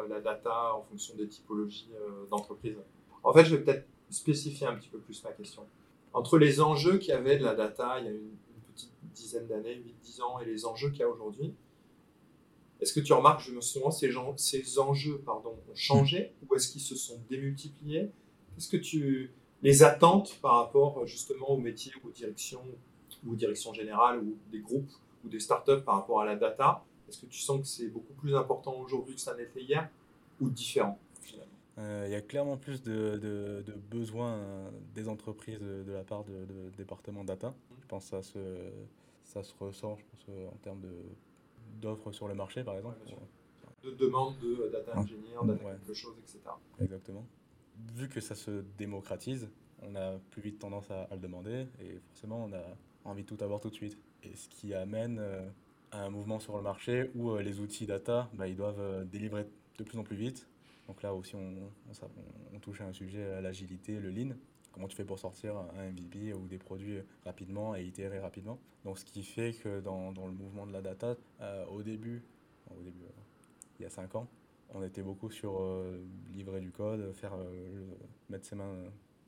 la 0.10 0.20
data 0.20 0.76
en 0.76 0.82
fonction 0.84 1.16
des 1.16 1.28
typologies 1.28 1.90
d'entreprise? 2.30 2.78
En 3.24 3.34
fait, 3.34 3.46
je 3.46 3.56
vais 3.56 3.64
peut-être 3.64 3.88
spécifier 4.10 4.68
un 4.68 4.76
petit 4.76 4.90
peu 4.90 5.00
plus 5.00 5.24
ma 5.24 5.32
question. 5.32 5.66
Entre 6.14 6.38
les 6.38 6.62
enjeux 6.62 6.98
qu'il 6.98 7.10
y 7.10 7.14
avait 7.14 7.38
de 7.38 7.44
la 7.44 7.56
data 7.56 8.00
il 8.00 8.06
y 8.06 8.08
a 8.10 8.12
une, 8.12 8.32
petite 8.74 8.92
dizaine 9.14 9.48
d'années, 9.48 9.84
8-10 10.04 10.22
ans, 10.24 10.40
et 10.40 10.46
les 10.46 10.66
enjeux 10.66 10.90
qu'il 10.90 11.02
y 11.02 11.04
a 11.04 11.10
aujourd'hui, 11.10 11.54
est-ce 12.82 12.92
que 12.92 13.00
tu 13.00 13.14
remarques 13.14 13.42
justement 13.42 13.92
ces, 13.92 14.12
gens, 14.12 14.36
ces 14.36 14.80
enjeux 14.80 15.20
pardon, 15.20 15.52
ont 15.52 15.76
changé 15.76 16.34
ou 16.48 16.56
est-ce 16.56 16.72
qu'ils 16.72 16.82
se 16.82 16.96
sont 16.96 17.22
démultipliés? 17.30 18.10
Qu'est-ce 18.56 18.68
que 18.68 18.78
tu 18.78 19.32
les 19.62 19.84
attentes 19.84 20.38
par 20.42 20.56
rapport 20.56 21.06
justement 21.06 21.52
aux 21.52 21.58
métiers 21.58 21.94
aux 22.04 22.10
directions 22.10 22.64
ou 23.26 23.34
aux 23.34 23.36
directions 23.36 23.74
générales 23.74 24.20
ou 24.20 24.38
des 24.52 24.60
groupes 24.60 24.92
ou 25.24 25.30
des 25.30 25.40
startups 25.40 25.82
par 25.86 25.96
rapport 25.96 26.22
à 26.22 26.26
la 26.26 26.36
data 26.36 26.84
Est-ce 27.08 27.22
que 27.22 27.26
tu 27.28 27.40
sens 27.40 27.62
que 27.62 27.68
c'est 27.68 27.88
beaucoup 27.88 28.14
plus 28.14 28.36
important 28.36 28.76
aujourd'hui 28.76 29.16
que 29.16 29.22
ça 29.22 29.36
n'était 29.36 29.62
hier 29.62 29.90
ou 30.40 30.50
différent 30.50 31.00
euh, 31.80 32.04
il 32.06 32.12
y 32.12 32.16
a 32.16 32.22
clairement 32.22 32.58
plus 32.58 32.84
de, 32.84 33.64
besoins 33.90 34.34
euh, 34.34 34.70
des 34.94 35.10
entreprises 35.10 35.60
de, 35.60 35.92
la 35.92 36.04
part 36.04 36.24
de, 36.24 36.46
départements 36.78 37.24
data. 37.24 37.54
Je 37.82 37.88
pense 37.88 38.06
que 38.06 38.10
ça 38.10 38.22
se, 38.22 38.40
ça 39.24 39.44
se 39.44 39.54
ressort 39.60 39.98
euh, 40.30 40.50
en 40.50 40.58
termes 40.58 40.84
d'offres 41.82 42.12
sur 42.12 42.28
le 42.28 42.36
marché, 42.36 42.64
par 42.64 42.76
exemple. 42.76 42.98
de 43.84 43.92
demande 43.92 44.38
de 44.40 44.70
data 44.72 44.98
engineer, 44.98 45.38
data 45.44 45.76
quelque 45.76 45.94
chose, 45.94 46.16
etc. 46.20 46.42
Exactement. 46.80 47.26
Vu 47.96 48.08
que 48.08 48.22
ça 48.22 48.36
se 48.36 48.64
démocratise, 48.78 49.50
on 49.82 49.96
a 49.96 50.20
plus 50.30 50.42
vite 50.42 50.60
tendance 50.60 50.90
à, 50.92 51.08
le 51.12 51.18
demander 51.18 51.68
et 51.82 52.00
forcément 52.10 52.46
on 52.46 52.54
a 52.54 52.64
envie 53.06 53.24
de 53.24 53.28
tout 53.28 53.44
avoir 53.44 53.60
tout 53.60 53.70
de 53.70 53.76
suite. 53.76 53.98
Et 54.24 54.36
ce 54.36 54.48
qui 54.50 54.74
amène 54.74 55.22
à 55.92 56.04
un 56.04 56.10
mouvement 56.10 56.40
sur 56.40 56.56
le 56.56 56.64
marché 56.64 57.12
où 57.16 57.36
les 57.38 57.60
outils 57.60 57.86
data, 57.86 58.30
bah, 58.34 58.48
ils 58.48 58.56
doivent 58.56 59.06
délivrer 59.10 59.46
de 59.78 59.84
plus 59.84 59.98
en 59.98 60.04
plus 60.04 60.16
vite 60.16 60.48
donc 60.88 61.02
là 61.02 61.14
aussi, 61.14 61.36
on, 61.36 62.60
touche 62.60 62.82
à 62.82 62.86
un 62.86 62.94
sujet, 62.94 63.42
l'agilité, 63.42 64.00
le 64.00 64.10
lean. 64.10 64.36
Comment 64.72 64.88
tu 64.88 64.96
fais 64.96 65.06
pour 65.06 65.20
sortir 65.20 65.56
un 65.58 65.92
MVP 65.92 66.34
ou 66.34 66.48
des 66.48 66.58
produits 66.58 67.00
rapidement 67.26 67.76
et 67.76 67.84
itérer 67.84 68.20
rapidement. 68.20 68.60
Donc 68.86 68.98
ce 68.98 69.06
qui 69.06 69.24
fait 69.24 69.54
que 69.54 69.82
dans, 69.82 70.12
dans 70.12 70.26
le 70.26 70.34
mouvement 70.34 70.66
de 70.66 70.72
la 70.72 70.82
data, 70.82 71.16
euh, 71.42 71.66
au 71.68 71.84
début, 71.84 72.24
au 72.72 72.82
début 72.82 73.04
euh, 73.04 73.80
il 73.80 73.84
y 73.84 73.86
a 73.86 73.90
5 73.90 74.16
ans, 74.16 74.28
on 74.74 74.82
était 74.82 75.04
beaucoup 75.04 75.30
sur 75.30 75.62
euh, 75.62 76.04
livrer 76.32 76.60
du 76.60 76.72
code, 76.72 77.14
faire, 77.14 77.34
mettre 78.30 78.46
ses 78.46 78.56
mains, 78.56 78.76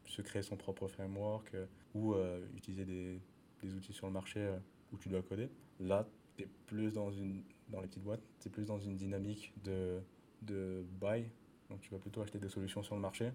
se 0.05 0.21
créer 0.21 0.41
son 0.41 0.55
propre 0.55 0.87
framework 0.87 1.55
ou 1.93 2.15
utiliser 2.55 2.85
des, 2.85 3.19
des, 3.61 3.73
outils 3.73 3.93
sur 3.93 4.07
le 4.07 4.13
marché 4.13 4.53
où 4.91 4.97
tu 4.97 5.09
dois 5.09 5.21
coder. 5.21 5.49
Là, 5.79 6.07
tu 6.35 6.43
es 6.43 6.47
plus 6.65 6.91
dans, 6.91 7.11
une, 7.11 7.43
dans 7.69 7.81
les 7.81 7.87
petites 7.87 8.03
boîtes, 8.03 8.21
tu 8.39 8.47
es 8.47 8.51
plus 8.51 8.65
dans 8.65 8.79
une 8.79 8.95
dynamique 8.95 9.53
de, 9.63 10.01
de 10.41 10.85
buy, 11.01 11.29
donc 11.69 11.81
tu 11.81 11.91
vas 11.91 11.99
plutôt 11.99 12.21
acheter 12.21 12.39
des 12.39 12.49
solutions 12.49 12.83
sur 12.83 12.95
le 12.95 13.01
marché. 13.01 13.31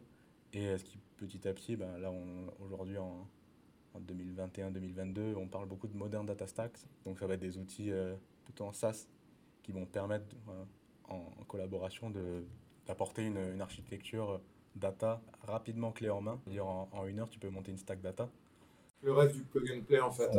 Et 0.53 0.77
ce 0.79 0.85
qui 0.85 0.99
petit 1.17 1.47
à 1.47 1.53
petit, 1.53 1.77
ben, 1.77 1.99
là 1.99 2.13
aujourd'hui 2.61 2.99
en, 2.99 3.29
2021-2022, 3.99 5.35
on 5.35 5.49
parle 5.49 5.67
beaucoup 5.67 5.89
de 5.89 5.97
modern 5.97 6.25
data 6.25 6.47
stacks. 6.47 6.79
Donc 7.05 7.19
ça 7.19 7.27
va 7.27 7.35
être 7.35 7.41
des 7.41 7.59
outils 7.59 7.91
euh, 7.91 8.15
plutôt 8.45 8.65
en 8.65 8.73
SaaS 8.73 9.09
qui 9.65 9.73
vont 9.73 9.85
permettre 9.85 10.27
en, 11.09 11.25
collaboration 11.49 12.13
d'apporter 12.87 13.27
une, 13.27 13.39
une, 13.39 13.61
architecture 13.61 14.41
data 14.77 15.21
rapidement 15.43 15.91
clé 15.91 16.09
en 16.09 16.21
main. 16.21 16.41
-dire 16.49 16.65
en, 16.65 16.89
en, 16.93 17.07
une 17.07 17.19
heure, 17.19 17.29
tu 17.29 17.41
peux 17.41 17.51
monter 17.51 17.73
une 17.73 17.79
stack 17.79 18.01
data 18.01 18.31
le 19.03 19.13
rêve 19.13 19.33
du 19.33 19.43
plug 19.43 19.71
and 19.71 19.83
play 19.83 20.01
en 20.01 20.11
fait. 20.11 20.31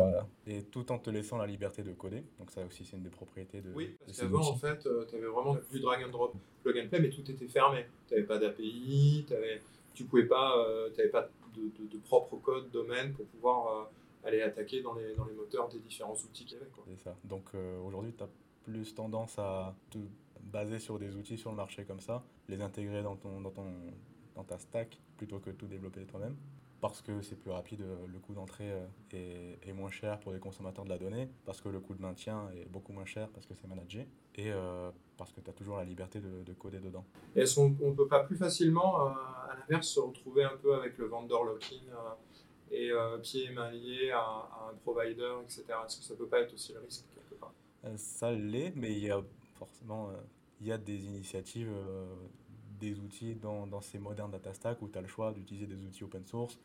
Et 0.48 0.64
tout 0.64 0.92
en 0.92 1.00
te 1.00 1.10
laissant 1.10 1.38
la 1.38 1.48
liberté 1.48 1.84
de 1.84 1.92
coder. 1.94 2.24
Donc 2.40 2.52
ça 2.52 2.64
aussi 2.66 2.86
c'est 2.86 2.98
une 2.98 3.04
des 3.04 3.10
propriétés 3.10 3.62
de. 3.62 3.72
Oui, 3.74 3.96
parce 4.06 4.20
qu'avant 4.20 4.48
en 4.48 4.56
fait 4.56 4.86
euh, 4.86 5.06
tu 5.10 5.16
avais 5.16 5.28
vraiment 5.28 5.58
du 5.72 5.80
drag 5.80 6.04
and 6.04 6.10
drop 6.10 6.36
plug 6.64 6.78
and 6.78 6.90
play 6.90 7.00
mais 7.00 7.10
tout 7.10 7.30
était 7.30 7.48
fermé. 7.48 7.86
Tu 8.08 8.14
n'avais 8.14 8.26
pas 8.26 8.38
d'API, 8.38 9.26
tu 9.94 10.04
pouvais 10.06 10.26
pas, 10.26 10.58
euh, 10.58 10.90
avais 10.98 11.10
pas 11.10 11.30
de, 11.56 11.86
de, 11.86 11.98
propre 11.98 12.38
code 12.38 12.72
domaine 12.72 13.14
pour 13.14 13.26
pouvoir 13.26 13.68
euh, 13.68 14.28
aller 14.28 14.42
attaquer 14.42 14.82
dans 14.82 14.94
les, 14.94 15.16
dans 15.16 15.26
les 15.26 15.34
moteurs 15.34 15.68
des 15.70 15.80
différents 15.80 16.14
outils 16.14 16.46
qu'il 16.46 16.58
y 16.58 16.62
avait. 16.62 16.70
C'est 16.88 17.04
ça. 17.04 17.16
Donc 17.24 17.54
aujourd'hui 17.86 18.14
tu 18.16 18.24
as 18.24 18.30
plus 18.64 18.94
tendance 18.94 19.40
à 19.40 19.76
te 19.90 19.98
baser 20.44 20.80
sur 20.80 21.00
des 21.00 21.16
outils 21.16 21.38
sur 21.38 21.50
le 21.50 21.58
marché 21.58 21.84
comme 21.84 22.00
ça, 22.00 22.24
les 22.48 22.62
intégrer 22.62 23.02
dans, 23.02 23.16
ton, 23.16 23.42
dans, 23.42 23.50
ton, 23.50 23.66
dans 24.36 24.44
ta 24.44 24.58
stack 24.60 25.00
plutôt 25.18 25.40
que 25.40 25.50
tout 25.50 25.68
développer 25.68 26.02
toi-même 26.06 26.36
parce 26.82 27.02
que 27.02 27.22
c'est 27.22 27.36
plus 27.36 27.52
rapide, 27.52 27.82
euh, 27.82 28.08
le 28.12 28.20
coût 28.20 28.34
d'entrée 28.34 28.72
euh, 28.72 29.56
est, 29.62 29.74
moins 29.74 29.92
cher 29.92 30.20
pour 30.20 30.34
les 30.34 30.40
consommateurs 30.40 30.84
de 30.84 30.90
la 30.90 30.98
donnée, 30.98 31.30
parce 31.46 31.62
que 31.62 31.70
le 31.70 31.80
coût 31.80 31.94
de 31.94 32.02
maintien 32.02 32.50
est 32.56 32.68
beaucoup 32.68 32.92
moins 32.92 33.06
cher 33.06 33.30
parce 33.30 33.46
que 33.46 33.54
c'est 33.54 33.68
managé, 33.68 34.08
et 34.36 34.52
euh, 34.52 34.90
parce 35.16 35.32
que 35.32 35.40
tu 35.40 35.50
as 35.50 35.54
toujours 35.54 35.78
la 35.78 35.86
liberté 35.86 36.20
de, 36.20 36.54
coder 36.54 36.80
dedans. 36.80 37.06
Est-ce 37.36 37.56
qu'on 37.56 37.70
ne 37.70 37.96
peut 37.96 38.08
pas 38.08 38.24
plus 38.24 38.36
facilement, 38.36 38.98
à 38.98 39.56
l'inverse, 39.60 39.88
se 39.88 40.00
retrouver 40.00 40.44
un 40.44 40.58
peu 40.58 40.74
avec 40.74 40.98
le 40.98 41.06
vendor 41.06 41.46
lock-in 41.46 41.78
et 42.72 42.92
pieds 43.22 43.46
et 43.46 43.52
mains 43.52 43.72
liés 43.72 44.12
à, 44.12 44.50
un 44.70 44.76
provider, 44.84 45.36
etc. 45.44 45.66
Est-ce 45.86 45.98
que 45.98 46.04
ça 46.04 46.14
ne 46.14 46.20
peut 46.20 46.28
pas 46.28 46.40
être 46.42 46.54
aussi 46.54 46.74
le 46.74 46.80
risque 46.80 47.06
quelque 47.14 47.40
part? 47.40 47.54
Ça 47.96 48.32
l'est, 48.32 48.74
mais 48.76 48.92
il 48.92 49.06
y 49.06 49.12
a 49.12 49.22
forcément 49.56 50.12
il 50.60 50.68
y 50.68 50.72
a 50.72 50.78
des 50.78 51.06
initiatives 51.06 51.72
des 52.82 53.00
outils 53.00 53.36
dans, 53.36 53.82
ces 53.82 54.00
modernes 54.00 54.32
data 54.32 54.54
stack 54.54 54.82
où 54.82 54.90
tu 54.90 54.98
as 54.98 55.02
le 55.02 55.08
choix 55.08 55.32
d'utiliser 55.32 55.68
des 55.68 55.86
outils 55.86 56.04
open 56.04 56.26
source 56.26 56.60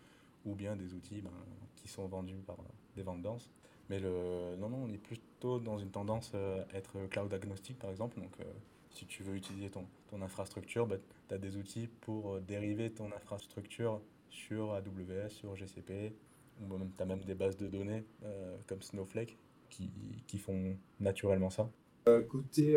ou 0.44 0.54
bien 0.54 0.74
des 0.74 0.94
outils 0.94 1.20
ben, 1.20 1.30
qui 1.76 1.88
sont 1.88 2.06
vendus 2.06 2.42
par 2.46 2.56
des 2.96 3.02
vendances. 3.02 3.50
Mais 3.88 4.00
non, 4.00 4.68
non, 4.68 4.84
on 4.84 4.92
est 4.92 4.98
plutôt 4.98 5.60
dans 5.60 5.78
une 5.78 5.90
tendance 5.90 6.34
à 6.34 6.38
euh, 6.38 6.64
être 6.74 7.06
cloud 7.08 7.32
agnostique 7.32 7.78
par 7.78 7.90
exemple. 7.90 8.18
Donc, 8.18 8.32
euh, 8.40 8.44
si 8.90 9.06
tu 9.06 9.22
veux 9.22 9.36
utiliser 9.36 9.70
ton, 9.70 9.86
ton 10.10 10.22
infrastructure, 10.22 10.86
ben, 10.86 10.98
tu 11.28 11.34
as 11.34 11.38
des 11.38 11.56
outils 11.56 11.88
pour 12.00 12.34
euh, 12.34 12.40
dériver 12.40 12.90
ton 12.90 13.12
infrastructure 13.12 14.00
sur 14.30 14.72
AWS, 14.72 15.28
sur 15.30 15.54
GCP, 15.54 16.12
ou 16.60 16.76
même 16.76 16.90
tu 16.96 17.02
as 17.02 17.06
même 17.06 17.20
des 17.20 17.34
bases 17.34 17.56
de 17.56 17.68
données 17.68 18.04
comme 18.66 18.82
Snowflake 18.82 19.36
qui, 19.70 19.90
qui, 20.26 20.38
font 20.38 20.76
naturellement 21.00 21.50
ça. 21.50 21.70
côté 22.28 22.76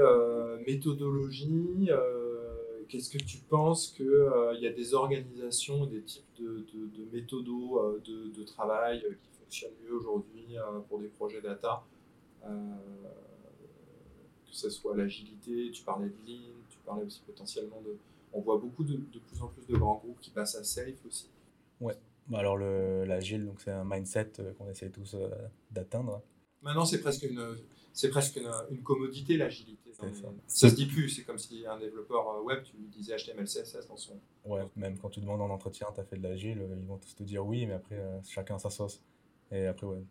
méthodologie, 0.66 1.90
Qu'est-ce 2.90 3.12
que 3.12 3.24
tu 3.24 3.38
penses 3.38 3.92
qu'il 3.92 4.08
euh, 4.08 4.56
y 4.56 4.66
a 4.66 4.74
des 4.74 4.96
organisations, 4.96 5.86
des 5.86 6.02
types 6.02 6.26
de, 6.40 6.66
de, 6.74 7.06
méthodos 7.14 7.78
euh, 7.78 8.02
de, 8.04 8.44
travail 8.44 9.04
euh, 9.06 9.14
qui 9.14 9.30
fonctionnent 9.38 9.78
mieux 9.86 9.94
aujourd'hui 9.94 10.58
pour 10.90 11.00
des 11.00 11.08
projets 11.08 11.40
data 11.40 11.84
Que 12.42 12.50
ce 14.52 14.72
soit 14.72 14.98
l'agilité, 14.98 15.70
tu 15.72 15.84
parlais 15.84 16.08
de 16.08 16.16
Lean, 16.28 16.56
tu 16.68 16.80
parlais 16.84 17.06
aussi 17.06 17.22
potentiellement 17.22 17.80
de... 17.82 17.96
On 18.34 18.42
voit 18.42 18.58
beaucoup 18.58 18.84
de, 18.84 18.98
plus 18.98 19.42
en 19.42 19.48
plus 19.48 19.68
de 19.68 19.78
grands 19.78 19.98
groupes 19.98 20.20
qui 20.20 20.32
passent 20.32 20.56
à 20.56 20.64
Safe 20.64 21.06
aussi. 21.08 21.30
Ouais, 21.80 21.96
bah 22.28 22.40
alors 22.40 22.58
l'agile, 22.58 23.52
c'est 23.60 23.72
un 23.72 23.86
mindset 23.86 24.32
qu'on 24.58 24.68
essaie 24.68 24.90
tous 24.90 25.16
d'atteindre. 25.70 26.24
Maintenant, 26.64 26.86
c'est 26.86 27.02
presque 27.02 27.24
une 27.24 27.56
c'est 28.00 28.10
presque 28.10 28.40
une, 28.70 28.82
commodité 28.82 29.36
l'agilité. 29.36 29.92
Ça. 29.92 30.06
ça 30.48 30.70
se 30.70 30.76
dit 30.76 30.86
plus, 30.86 31.10
c'est 31.10 31.24
comme 31.24 31.38
si 31.38 31.66
un 31.66 31.78
développeur 31.78 32.30
euh, 32.30 32.42
web, 32.42 32.64
tu 32.64 32.78
lui 32.78 32.88
disais 32.88 33.18
HTML, 33.18 33.44
CSS 33.44 33.88
dans 33.90 33.98
son. 33.98 34.18
Ouais, 34.46 34.66
même 34.78 34.98
quand 34.98 35.10
tu 35.10 35.20
demandes 35.20 35.42
en 35.42 35.50
entretien, 35.50 35.88
tu 35.94 36.00
as 36.00 36.06
fait 36.06 36.16
de 36.16 36.24
l'agile, 36.24 36.66
ils 36.80 36.88
vont 36.88 36.98
tous 36.98 37.14
te 37.14 37.24
dire 37.24 37.46
oui, 37.46 37.66
mais 37.66 37.74
après, 37.74 37.98
euh, 37.98 38.22
chacun 38.24 38.58
sa 38.58 38.70
sauce. 38.70 39.04
Et 39.52 39.66
après, 39.66 39.86
ouais, 39.86 40.02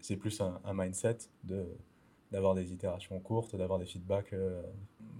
c'est 0.00 0.16
plus 0.16 0.40
un, 0.40 0.60
mindset 0.72 1.18
de 1.44 1.66
d'avoir 2.32 2.54
des 2.54 2.72
itérations 2.72 3.18
courtes, 3.20 3.54
d'avoir 3.54 3.78
des 3.78 3.86
feedbacks 3.86 4.32
euh, 4.32 4.62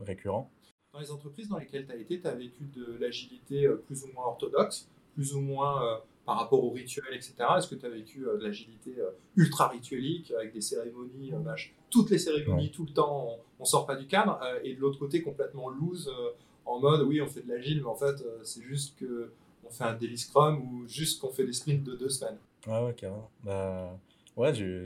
récurrents. 0.01 0.51
Dans 0.95 1.01
les 1.01 1.11
entreprises 1.11 1.49
dans 1.49 1.59
lesquelles 1.59 1.85
tu 1.85 1.93
as 1.93 1.97
été, 1.97 2.21
tu 2.21 2.27
as 2.27 2.35
vécu 2.35 2.65
de 2.65 2.97
l'agilité 2.99 3.69
plus 3.87 4.05
ou 4.05 4.13
moins 4.15 4.25
orthodoxe, 4.27 4.89
plus 5.15 5.35
ou 5.35 5.41
moins 5.41 6.01
par 6.27 6.39
rapport 6.39 6.63
aux 6.65 6.71
rituels, 6.71 7.15
etc. 7.15 7.35
Est-ce 7.57 7.69
que 7.69 7.75
tu 7.75 7.87
as 7.87 7.91
vécu 7.91 8.21
de 8.21 8.45
l'agilité 8.45 8.95
ultra 9.37 9.69
rituelique 9.69 10.33
avec 10.33 10.53
des 10.53 10.61
cérémonies 10.61 11.33
vaches 11.43 11.75
toutes 11.91 12.11
les 12.11 12.19
cérémonies, 12.19 12.71
tout 12.71 12.85
le 12.85 12.93
temps, 12.93 13.37
on, 13.59 13.65
sort 13.65 13.87
pas 13.87 13.97
du 13.97 14.07
cadre, 14.07 14.41
euh, 14.43 14.61
et 14.65 14.75
de 14.75 14.81
l'autre 14.81 14.99
côté 14.99 15.23
complètement 15.23 15.69
loose, 15.69 16.09
euh, 16.09 16.31
en 16.65 16.79
mode 16.79 17.03
oui, 17.03 17.21
on 17.21 17.27
fait 17.27 17.43
de 17.43 17.49
l'agile, 17.49 17.81
mais 17.81 17.89
en 17.89 17.95
fait, 17.95 18.23
euh, 18.23 18.41
c'est 18.45 18.63
juste 18.63 18.97
que 18.99 19.33
on 19.65 19.71
fait 19.71 19.85
un 19.85 19.95
daily 19.95 20.17
scrum 20.17 20.63
ou 20.63 20.89
juste 20.89 21.21
qu'on 21.21 21.31
fait 21.31 21.45
des 21.45 21.53
sprints 21.53 21.85
de 21.85 21.95
deux 21.95 22.09
semaines. 22.09 22.39
Ouais, 22.67 22.85
ouais, 22.85 22.95
carrément. 22.95 23.31
Bah, 23.45 23.99
ouais, 24.37 24.55
j'ai 24.55 24.85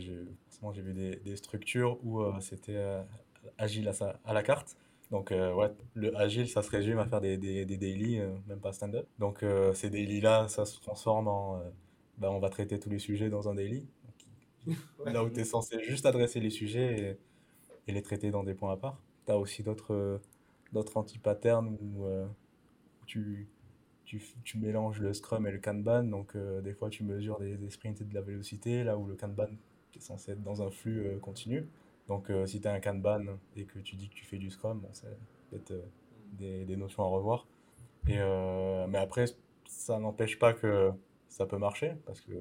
vu 0.82 0.92
des, 0.92 1.16
des, 1.16 1.36
structures 1.36 1.98
où 2.04 2.22
c'était 2.40 3.02
agile 3.56 3.88
à, 3.88 4.18
à, 4.24 4.32
la 4.32 4.42
carte. 4.42 4.76
Donc, 5.14 5.30
ouais, 5.30 5.70
le 5.94 6.16
agile, 6.16 6.48
ça 6.48 6.60
se 6.62 6.70
résume 6.70 6.98
à 6.98 7.06
faire 7.06 7.20
des, 7.20 7.36
des, 7.38 7.64
des 7.64 7.76
daily, 7.76 8.20
même 8.48 8.58
pas 8.58 8.72
stand-up. 8.72 9.06
Donc, 9.20 9.44
ces 9.74 9.88
daily-là, 9.88 10.48
ça 10.48 10.64
se 10.64 10.80
transforme 10.80 11.28
en. 11.28 11.62
bah, 12.18 12.32
on 12.32 12.40
va 12.40 12.48
traiter 12.48 12.80
tous 12.80 12.90
les 12.90 12.98
sujets 12.98 13.30
dans 13.30 13.48
un 13.48 13.54
daily. 13.54 13.86
Là 15.06 15.22
où 15.22 15.30
tu 15.30 15.40
es 15.40 15.44
censé 15.44 15.82
juste 15.84 16.06
adresser 16.06 16.40
les 16.40 16.50
sujets 16.50 17.18
et, 17.86 17.92
les 17.92 18.02
traiter 18.02 18.30
dans 18.30 18.44
des 18.44 18.54
points 18.54 18.72
à 18.72 18.76
part. 18.76 18.98
Tu 19.26 19.32
as 19.32 19.38
aussi 19.38 19.62
d'autres 19.62 20.20
d'autres 20.72 20.96
anti-patterns 20.96 21.78
où, 21.80 22.04
euh, 22.04 22.26
tu, 23.06 23.48
tu, 24.04 24.20
tu, 24.42 24.58
mélanges 24.58 25.00
le 25.00 25.14
Scrum 25.14 25.46
et 25.46 25.52
le 25.52 25.58
Kanban. 25.58 26.02
Donc, 26.02 26.34
euh, 26.34 26.60
des 26.60 26.74
fois, 26.74 26.90
tu 26.90 27.04
mesures 27.04 27.38
des, 27.38 27.56
des, 27.56 27.70
sprints 27.70 28.00
et 28.00 28.04
de 28.04 28.14
la 28.14 28.20
vélocité, 28.20 28.84
là 28.84 28.98
où 28.98 29.06
le 29.06 29.14
Kanban 29.14 29.48
est 29.94 30.00
censé 30.00 30.32
être 30.32 30.42
dans 30.42 30.62
un 30.62 30.70
flux 30.70 31.06
euh, 31.06 31.18
continu. 31.18 31.66
Donc, 32.08 32.30
si 32.46 32.60
tu 32.60 32.68
as 32.68 32.72
un 32.72 32.80
Kanban 32.80 33.38
et 33.56 33.64
que 33.64 33.78
tu 33.78 33.96
dis 33.96 34.08
que 34.08 34.14
tu 34.14 34.24
fais 34.24 34.36
du 34.36 34.50
Scrum, 34.50 34.80
bon, 34.80 34.90
c'est 34.92 35.16
peut-être 35.50 35.72
des, 36.32 36.64
des, 36.64 36.76
notions 36.76 37.02
à 37.02 37.06
revoir. 37.06 37.46
Et, 38.06 38.18
mais 38.88 38.98
après, 38.98 39.24
ça 39.66 39.98
n'empêche 39.98 40.38
pas 40.38 40.52
que 40.52 40.92
ça 41.28 41.46
peut 41.46 41.58
marcher, 41.58 41.94
parce 42.06 42.20
que 42.20 42.32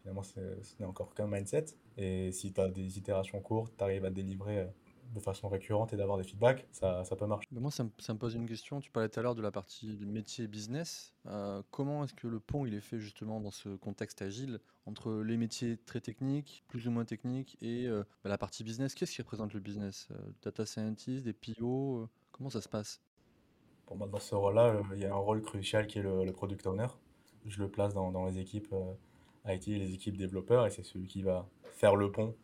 finalement, 0.00 0.22
ce 0.22 0.40
n'est 0.78 0.86
encore 0.86 1.14
qu'un 1.14 1.26
mindset. 1.26 1.66
Et 1.96 2.32
si 2.32 2.52
tu 2.52 2.60
as 2.60 2.68
des 2.68 2.98
itérations 2.98 3.40
courtes, 3.40 3.72
tu 3.76 3.84
arrives 3.84 4.04
à 4.04 4.10
délivrer 4.10 4.58
euh, 4.58 4.66
de 5.12 5.20
façon 5.20 5.48
récurrente 5.48 5.92
et 5.92 5.96
d'avoir 5.96 6.18
des 6.18 6.24
feedbacks, 6.24 6.66
ça, 6.72 7.04
ça 7.04 7.16
peut 7.16 7.26
marcher. 7.26 7.48
moi, 7.52 7.70
ça 7.70 7.84
me, 7.84 8.18
pose 8.18 8.34
une 8.34 8.46
question. 8.46 8.80
Tu 8.80 8.90
parlais 8.90 9.08
tout 9.08 9.20
à 9.20 9.22
l'heure 9.22 9.34
de 9.34 9.42
la 9.42 9.50
partie 9.50 9.98
métier 10.06 10.46
business. 10.46 11.14
Euh, 11.26 11.62
comment 11.70 12.04
est-ce 12.04 12.14
que 12.14 12.26
le 12.26 12.40
pont 12.40 12.66
il 12.66 12.74
est 12.74 12.80
fait 12.80 12.98
justement 12.98 13.40
dans 13.40 13.50
ce 13.50 13.76
contexte 13.76 14.22
agile 14.22 14.60
entre 14.86 15.22
les 15.22 15.36
métiers 15.36 15.76
très 15.76 16.00
techniques, 16.00 16.64
plus 16.68 16.88
ou 16.88 16.90
moins 16.90 17.04
techniques, 17.04 17.56
et 17.60 17.86
euh, 17.86 18.04
bah, 18.24 18.30
la 18.30 18.38
partie 18.38 18.64
business? 18.64 18.94
Qu'est-ce 18.94 19.12
qui 19.12 19.22
représente 19.22 19.52
le 19.52 19.60
business? 19.60 20.08
Data 20.42 20.66
scientist, 20.66 21.24
des 21.24 21.32
PO 21.32 22.08
Comment 22.32 22.50
ça 22.50 22.60
se 22.60 22.68
passe? 22.68 23.00
Pour 23.86 23.96
moi, 23.96 24.08
dans 24.08 24.18
ce 24.18 24.34
rôle-là, 24.34 24.80
il 24.94 25.00
y 25.00 25.04
a 25.04 25.12
un 25.12 25.18
rôle 25.18 25.42
crucial 25.42 25.86
qui 25.86 25.98
est 25.98 26.02
le, 26.02 26.32
product 26.32 26.66
owner. 26.66 26.86
Je 27.44 27.60
le 27.60 27.68
place 27.68 27.92
dans, 27.92 28.10
dans 28.10 28.24
les 28.24 28.38
équipes 28.38 28.74
IT 29.46 29.68
et 29.68 29.78
les 29.78 29.92
équipes 29.92 30.16
développeurs, 30.16 30.66
et 30.66 30.70
c'est 30.70 30.84
celui 30.84 31.08
qui 31.08 31.22
va 31.22 31.46
faire 31.72 31.96
le 31.96 32.10
pont 32.10 32.34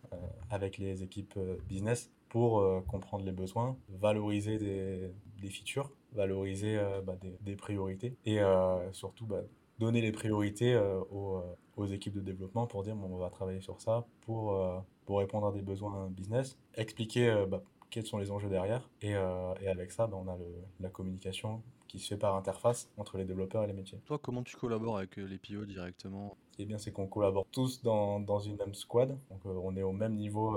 avec 0.51 0.77
les 0.77 1.03
équipes 1.03 1.39
business 1.67 2.11
pour 2.29 2.61
euh, 2.61 2.81
comprendre 2.81 3.25
les 3.25 3.33
besoins, 3.33 3.77
valoriser 3.89 4.59
des, 4.59 5.11
des 5.41 5.51
features, 5.51 5.91
valoriser 6.13 6.79
euh, 6.79 7.01
bah, 7.01 7.17
des, 7.21 7.37
des, 7.41 7.57
priorités 7.57 8.17
et 8.25 8.41
euh, 8.41 8.93
surtout 8.93 9.27
bah, 9.27 9.43
donner 9.79 10.01
les 10.01 10.13
priorités 10.13 10.77
aux, 11.11 11.43
aux, 11.77 11.87
équipes 11.87 12.15
de 12.15 12.21
développement 12.21 12.67
pour 12.67 12.83
dire 12.83 12.97
bon, 12.97 13.09
on 13.13 13.19
va 13.19 13.31
travailler 13.31 13.61
sur 13.61 13.81
ça 13.81 14.07
pour, 14.23 14.61
pour 15.07 15.19
répondre 15.21 15.47
à 15.47 15.53
des 15.53 15.63
besoins 15.63 16.09
business, 16.11 16.59
expliquer 16.75 17.45
bah, 17.49 17.63
quels 17.89 18.05
sont 18.05 18.19
les 18.19 18.33
enjeux 18.33 18.49
derrière 18.49 18.91
et, 19.03 19.13
et 19.13 19.69
avec 19.69 19.93
ça 19.93 20.11
on 20.13 20.27
a 20.27 20.37
le, 20.37 20.47
la 20.81 20.89
communication 20.89 21.63
qui 21.87 22.01
se 22.01 22.09
fait 22.09 22.17
par 22.17 22.35
interface 22.35 22.91
entre 22.99 23.19
les 23.19 23.25
développeurs 23.25 23.63
et 23.63 23.67
les 23.69 23.73
métiers. 23.73 23.99
Toi, 24.05 24.19
comment 24.19 24.43
tu 24.43 24.57
collabores 24.57 24.99
avec 24.99 25.17
les 25.17 25.39
PO 25.39 25.65
directement? 25.65 26.37
Est 26.59 26.67
bien, 26.67 26.77
c'est 26.77 26.91
qu'on 26.91 27.07
collabore 27.07 27.47
tous 27.53 27.81
dans, 27.83 28.19
dans, 28.19 28.41
une 28.41 28.57
même 28.57 28.75
squad. 28.75 29.17
Donc, 29.31 29.47
on 29.47 29.77
est 29.77 29.83
au 29.83 29.93
même 29.93 30.17
niveau 30.17 30.57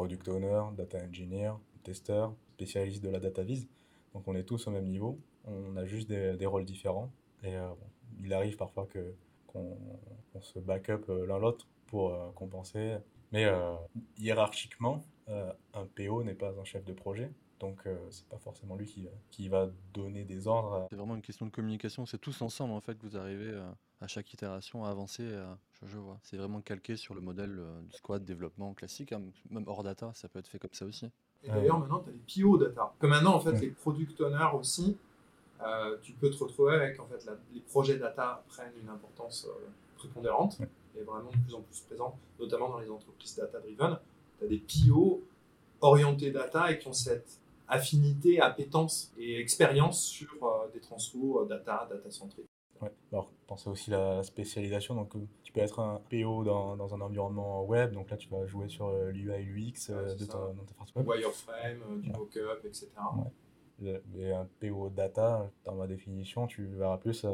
product 0.00 0.28
owner, 0.28 0.62
data 0.78 0.96
engineer, 0.96 1.52
testeur, 1.82 2.34
spécialiste 2.54 3.04
de 3.04 3.10
la 3.10 3.20
data 3.20 3.42
vise. 3.42 3.68
Donc 4.14 4.26
on 4.28 4.34
est 4.34 4.44
tous 4.44 4.66
au 4.66 4.70
même 4.70 4.86
niveau. 4.86 5.20
On 5.44 5.76
a 5.76 5.84
juste 5.84 6.08
des, 6.08 6.38
des 6.38 6.46
rôles 6.46 6.64
différents. 6.64 7.12
Et 7.42 7.54
euh, 7.54 7.68
il 8.18 8.32
arrive 8.32 8.56
parfois 8.56 8.86
que 8.86 9.14
qu'on 9.46 9.76
se 10.40 10.58
back 10.58 10.88
up 10.88 11.04
euh, 11.10 11.26
l'un 11.26 11.38
l'autre 11.38 11.68
pour 11.86 12.14
euh, 12.14 12.30
compenser. 12.34 12.96
Mais 13.30 13.46
hiérarchiquement, 14.16 15.04
un 15.28 15.84
PO 15.94 16.24
n'est 16.24 16.34
pas 16.34 16.52
un 16.58 16.64
chef 16.64 16.82
de 16.86 16.94
projet. 16.94 17.30
Donc 17.60 17.86
c'est 18.08 18.26
pas 18.26 18.38
forcément 18.38 18.76
lui 18.76 18.86
qui, 18.86 19.06
qui, 19.30 19.48
va 19.48 19.68
donner 19.92 20.24
des 20.24 20.48
ordres. 20.48 20.86
C'est 20.90 20.96
vraiment 20.96 21.14
une 21.14 21.22
question 21.22 21.44
de 21.44 21.50
communication. 21.50 22.06
C'est 22.06 22.18
tous 22.18 22.40
ensemble 22.40 22.72
en 22.72 22.80
fait 22.80 22.94
que 22.98 23.06
vous 23.06 23.18
arrivez 23.18 23.54
à 23.54 23.76
chaque 24.06 24.32
itération 24.32 24.84
à 24.84 24.90
avancer. 24.90 25.28
je, 25.82 25.98
vois. 25.98 26.18
C'est 26.22 26.36
vraiment 26.36 26.60
calqué 26.60 26.96
sur 26.96 27.14
le 27.14 27.20
modèle 27.20 27.58
euh, 27.58 27.82
du 27.82 27.92
squad 27.96 28.24
développement 28.24 28.72
classique, 28.74 29.12
hein. 29.12 29.22
même 29.50 29.64
hors 29.66 29.82
data, 29.82 30.10
ça 30.14 30.28
peut 30.28 30.38
être 30.38 30.48
fait 30.48 30.58
comme 30.58 30.72
ça 30.72 30.86
aussi. 30.86 31.10
Et 31.42 31.48
d'ailleurs, 31.48 31.78
maintenant, 31.78 32.00
tu 32.00 32.10
as 32.10 32.12
les 32.12 32.42
PO 32.42 32.58
data. 32.58 32.92
Comme 32.98 33.10
maintenant, 33.10 33.34
en 33.34 33.40
fait, 33.40 33.52
les 33.60 33.70
product 33.70 34.20
owners 34.20 34.54
aussi, 34.54 34.96
euh, 35.62 35.96
tu 36.02 36.12
peux 36.12 36.30
te 36.30 36.42
retrouver 36.42 36.74
avec, 36.74 36.98
en 37.00 37.06
fait, 37.06 37.28
les 37.54 37.60
projets 37.60 37.98
data 37.98 38.42
prennent 38.48 38.72
une 38.82 38.88
importance 38.88 39.46
euh, 39.48 39.68
prépondérante 39.96 40.58
et 40.98 41.02
vraiment 41.02 41.30
de 41.30 41.38
plus 41.38 41.54
en 41.54 41.60
plus 41.60 41.80
présente, 41.80 42.14
notamment 42.38 42.70
dans 42.70 42.78
les 42.78 42.90
entreprises 42.90 43.36
data-driven. 43.36 43.98
Tu 44.38 44.44
as 44.44 44.48
des 44.48 44.58
PO 44.58 45.22
orientés 45.82 46.30
data 46.30 46.70
et 46.70 46.78
qui 46.78 46.88
ont 46.88 46.92
cette 46.92 47.38
affinité, 47.68 48.40
appétence 48.40 49.12
et 49.16 49.40
expérience 49.40 50.02
sur 50.02 50.34
des 50.74 50.80
transfos 50.80 51.46
data, 51.46 51.86
data-centriques. 51.88 52.49
Ouais. 52.80 52.90
Alors, 53.12 53.30
pensez 53.46 53.68
aussi 53.68 53.92
à 53.92 54.16
la 54.16 54.22
spécialisation. 54.22 54.94
Donc, 54.94 55.14
euh, 55.14 55.26
tu 55.42 55.52
peux 55.52 55.60
être 55.60 55.80
un 55.80 56.00
PO 56.10 56.44
dans, 56.44 56.76
dans, 56.76 56.94
un 56.94 57.00
environnement 57.00 57.64
web. 57.64 57.92
Donc 57.92 58.10
là, 58.10 58.16
tu 58.16 58.28
vas 58.28 58.46
jouer 58.46 58.68
sur 58.68 58.86
euh, 58.86 59.10
l'UI, 59.10 59.44
l'UX 59.44 59.90
euh, 59.90 60.14
de 60.14 60.24
ton 60.24 60.50
interface 60.62 60.94
web. 60.94 61.06
Wireframe, 61.06 62.00
du 62.00 62.10
mockup, 62.10 62.64
etc. 62.64 62.88
Et 63.82 64.32
un 64.32 64.46
PO 64.60 64.90
data, 64.90 65.50
dans 65.64 65.74
ma 65.74 65.86
définition, 65.86 66.46
tu 66.46 66.66
verras 66.66 66.98
plus 66.98 67.26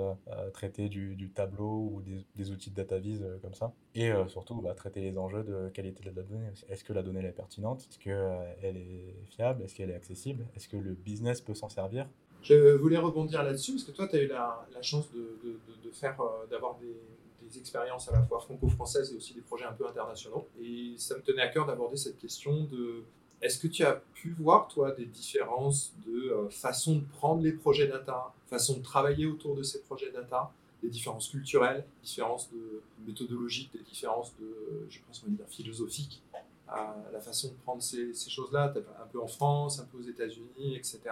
traiter 0.53 0.89
du, 0.89 1.31
tableau 1.35 1.91
ou 1.93 2.03
des, 2.37 2.51
outils 2.51 2.71
de 2.71 2.77
data 2.77 2.99
vise 2.99 3.25
comme 3.43 3.55
ça. 3.55 3.73
Et 3.95 4.11
surtout, 4.29 4.61
bah, 4.61 4.75
traiter 4.75 5.01
les 5.01 5.17
enjeux 5.19 5.43
de 5.43 5.69
qualité 5.71 6.01
de 6.01 6.07
la 6.07 6.13
donnée. 6.13 6.47
Est-ce 6.69 6.85
que 6.85 6.93
la 6.93 7.03
donnée 7.03 7.25
est 7.25 7.33
pertinente? 7.33 7.87
Est-ce 7.91 7.99
qu'elle 7.99 8.77
est 8.77 9.15
fiable? 9.31 9.63
Est-ce 9.65 9.75
qu'elle 9.75 9.91
est 9.91 9.95
accessible? 9.95 10.47
Est-ce 10.57 10.69
que 10.69 10.77
le 10.77 10.93
business 10.93 11.41
peut 11.41 11.55
s'en 11.55 11.69
servir? 11.69 12.09
Je 12.43 12.77
voulais 12.77 12.99
rebondir 12.99 13.43
là-dessus 13.43 13.73
parce 13.73 13.85
que 13.85 13.93
toi, 13.93 14.07
tu 14.07 14.17
as 14.17 14.23
eu 14.23 14.29
la, 14.29 14.67
chance 14.83 15.11
de, 15.13 15.91
faire, 15.91 16.21
euh, 16.21 16.47
d'avoir 16.49 16.77
des, 16.77 16.97
des, 17.43 17.59
expériences 17.59 18.09
à 18.09 18.13
la 18.13 18.23
fois 18.23 18.39
franco-françaises 18.39 19.13
et 19.13 19.17
aussi 19.17 19.35
des 19.35 19.41
projets 19.41 19.65
un 19.65 19.73
peu 19.73 19.87
internationaux. 19.87 20.47
Et 20.61 20.95
ça 20.97 21.17
me 21.17 21.23
tenait 21.23 21.43
à 21.43 21.49
cœur 21.49 21.67
d'aborder 21.67 21.97
cette 21.97 22.19
question 22.19 22.65
de 22.65 23.05
est-ce 23.43 23.59
que 23.59 23.69
tu 23.69 23.85
as 23.85 24.03
pu 24.15 24.31
voir, 24.31 24.69
toi, 24.69 24.93
des 24.93 25.07
différences 25.07 25.95
de 26.07 26.31
euh, 26.31 26.49
façon 26.49 26.97
de 26.97 27.05
prendre 27.05 27.43
les 27.43 27.53
projets 27.53 27.87
data, 27.87 28.33
façon 28.47 28.79
de 28.79 28.83
travailler 28.83 29.27
autour 29.27 29.55
de 29.55 29.63
ces 29.63 29.83
projets 29.83 30.11
data, 30.11 30.51
des 30.83 30.89
différences 30.89 31.29
culturelles, 31.29 31.85
différences 32.03 32.51
de 32.51 32.83
méthodologiques, 33.07 33.73
des 33.73 33.83
différences 33.83 34.35
de, 34.39 34.87
je 34.89 34.99
pense, 35.07 35.23
on 35.27 35.31
va 35.31 35.37
dire 35.37 35.49
philosophiques, 35.49 36.23
la 36.69 37.21
façon 37.21 37.49
de 37.49 37.55
prendre 37.65 37.83
ces, 37.83 38.13
choses-là, 38.29 38.75
un 38.75 39.07
peu 39.07 39.21
en 39.21 39.29
France, 39.29 39.79
un 39.81 39.85
peu 39.85 39.99
aux 39.99 40.09
États-Unis, 40.09 40.77
etc 40.77 41.11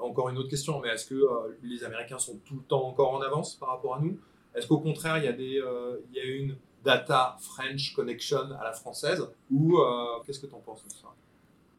encore 0.00 0.28
une 0.28 0.38
autre 0.38 0.48
question, 0.48 0.80
mais 0.80 0.88
est-ce 0.88 1.06
que 1.06 1.14
euh, 1.14 1.58
les 1.62 1.84
Américains 1.84 2.18
sont 2.18 2.38
tout 2.44 2.54
le 2.54 2.62
temps 2.62 2.84
encore 2.86 3.12
en 3.12 3.20
avance 3.20 3.54
par 3.54 3.70
rapport 3.70 3.96
à 3.96 4.00
nous? 4.00 4.18
Est-ce 4.54 4.66
qu'au 4.66 4.78
contraire, 4.78 5.18
il 5.18 5.24
y, 5.24 5.28
a 5.28 5.32
des, 5.32 5.60
euh, 5.60 5.98
il 6.10 6.16
y 6.16 6.20
a 6.20 6.24
une 6.24 6.56
data 6.84 7.36
French 7.40 7.94
connection 7.94 8.50
à 8.58 8.64
la 8.64 8.72
française? 8.72 9.28
Ou 9.50 9.78
qu'est-ce 10.24 10.40
que 10.40 10.46
tu 10.46 10.54
en 10.54 10.60
penses 10.60 10.84
de 10.84 10.90
ça? 10.90 11.08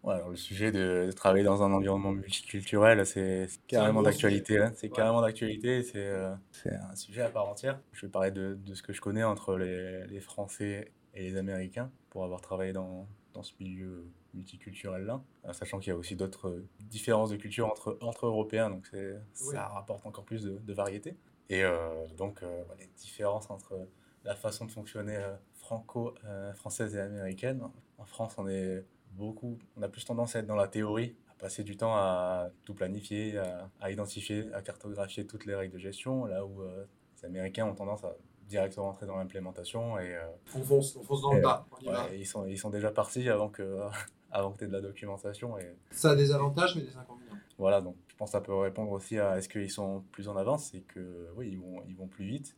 Ouais, 0.03 0.15
alors 0.15 0.29
le 0.29 0.35
sujet 0.35 0.71
de, 0.71 1.11
travailler 1.15 1.43
dans 1.43 1.61
un 1.61 1.71
environnement 1.71 2.11
multiculturel, 2.11 3.05
c'est 3.05 3.47
carrément 3.67 4.01
d'actualité. 4.01 4.57
Hein. 4.57 4.71
C'est 4.75 4.89
carrément 4.89 5.21
d'actualité, 5.21 5.83
c'est 5.83 6.09
un 6.09 6.95
sujet 6.95 7.21
à 7.21 7.29
part 7.29 7.47
entière. 7.47 7.79
Je 7.93 8.05
vais 8.05 8.11
parler 8.11 8.31
de, 8.31 8.57
de 8.65 8.73
ce 8.73 8.81
que 8.81 8.93
je 8.93 9.01
connais 9.01 9.23
entre 9.23 9.57
les, 9.57 10.07
les, 10.07 10.19
Français 10.19 10.91
et 11.13 11.23
les 11.29 11.37
Américains, 11.37 11.91
pour 12.09 12.23
avoir 12.23 12.41
travaillé 12.41 12.73
dans, 12.73 13.07
dans 13.33 13.43
ce 13.43 13.53
milieu 13.59 14.07
multiculturel-là, 14.33 15.21
euh, 15.45 15.53
sachant 15.53 15.79
qu'il 15.79 15.89
y 15.89 15.93
a 15.93 15.97
aussi 15.97 16.15
d'autres 16.15 16.49
euh, 16.49 16.67
différences 16.79 17.29
de 17.29 17.37
culture 17.37 17.67
entre, 17.67 17.97
entre 18.01 18.25
Européens, 18.25 18.69
donc 18.69 18.89
ça 19.33 19.67
rapporte 19.67 20.05
encore 20.05 20.25
plus 20.25 20.43
de, 20.43 20.73
variété. 20.73 21.17
Et 21.49 21.63
euh, 21.63 22.07
donc, 22.17 22.41
les 22.79 22.87
différences 22.97 23.49
entre 23.49 23.87
la 24.23 24.35
façon 24.35 24.65
de 24.65 24.71
fonctionner 24.71 25.19
franco-française 25.55 26.95
et 26.95 26.99
américaine. 26.99 27.61
En 27.97 28.05
France, 28.05 28.35
on 28.37 28.47
est 28.47 28.85
beaucoup, 29.11 29.57
on 29.77 29.81
a 29.81 29.89
plus 29.89 30.05
tendance 30.05 30.35
à 30.35 30.39
être 30.39 30.47
dans 30.47 30.55
la 30.55 30.67
théorie, 30.67 31.15
à 31.29 31.33
passer 31.35 31.63
du 31.63 31.77
temps 31.77 31.95
à 31.95 32.49
tout 32.65 32.73
planifier, 32.73 33.37
à, 33.79 33.91
identifier, 33.91 34.51
à 34.53 34.61
cartographier 34.61 35.25
toutes 35.25 35.45
les 35.45 35.55
règles 35.55 35.73
de 35.73 35.79
gestion, 35.79 36.25
là 36.25 36.45
où 36.45 36.61
les 36.61 37.25
Américains 37.25 37.65
ont 37.65 37.75
tendance 37.75 38.03
à 38.03 38.15
directement 38.47 38.87
rentrer 38.87 39.05
dans 39.05 39.15
l'implémentation 39.15 39.97
et 39.97 40.17
on 40.55 40.61
fonce, 40.61 40.97
on 40.97 41.03
fonce 41.03 41.21
dans 41.21 41.33
le 41.33 41.41
tas. 41.41 41.65
ils 42.13 42.25
sont 42.25 42.45
ils 42.45 42.57
sont 42.57 42.69
déjà 42.69 42.91
partis 42.91 43.29
avant 43.29 43.47
que 43.47 43.79
avant 44.31 44.51
que 44.51 44.59
tu 44.59 44.63
aies 44.65 44.67
de 44.67 44.73
la 44.73 44.81
documentation. 44.81 45.57
Et... 45.57 45.75
Ça 45.91 46.11
a 46.11 46.15
des 46.15 46.31
avantages, 46.31 46.75
mais 46.75 46.83
des 46.83 46.95
inconvénients. 46.95 47.35
Voilà, 47.57 47.81
donc 47.81 47.95
je 48.07 48.15
pense 48.15 48.29
que 48.29 48.31
ça 48.31 48.41
peut 48.41 48.55
répondre 48.55 48.91
aussi 48.91 49.19
à 49.19 49.37
est-ce 49.37 49.49
qu'ils 49.49 49.69
sont 49.69 50.03
plus 50.11 50.27
en 50.27 50.35
avance 50.35 50.69
C'est 50.71 50.81
que 50.81 51.27
oui, 51.35 51.49
ils 51.51 51.59
vont, 51.59 51.83
ils 51.87 51.95
vont 51.95 52.07
plus 52.07 52.25
vite, 52.25 52.55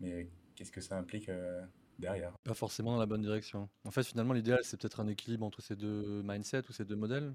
mais 0.00 0.28
qu'est-ce 0.54 0.72
que 0.72 0.80
ça 0.80 0.96
implique 0.96 1.28
euh, 1.28 1.60
derrière 1.98 2.32
Pas 2.44 2.54
forcément 2.54 2.92
dans 2.92 2.98
la 2.98 3.06
bonne 3.06 3.22
direction. 3.22 3.68
En 3.84 3.90
fait, 3.90 4.04
finalement, 4.04 4.34
l'idéal, 4.34 4.60
c'est 4.62 4.78
peut-être 4.78 5.00
un 5.00 5.08
équilibre 5.08 5.44
entre 5.44 5.62
ces 5.62 5.76
deux 5.76 6.22
mindsets 6.22 6.68
ou 6.68 6.72
ces 6.72 6.84
deux 6.84 6.96
modèles. 6.96 7.34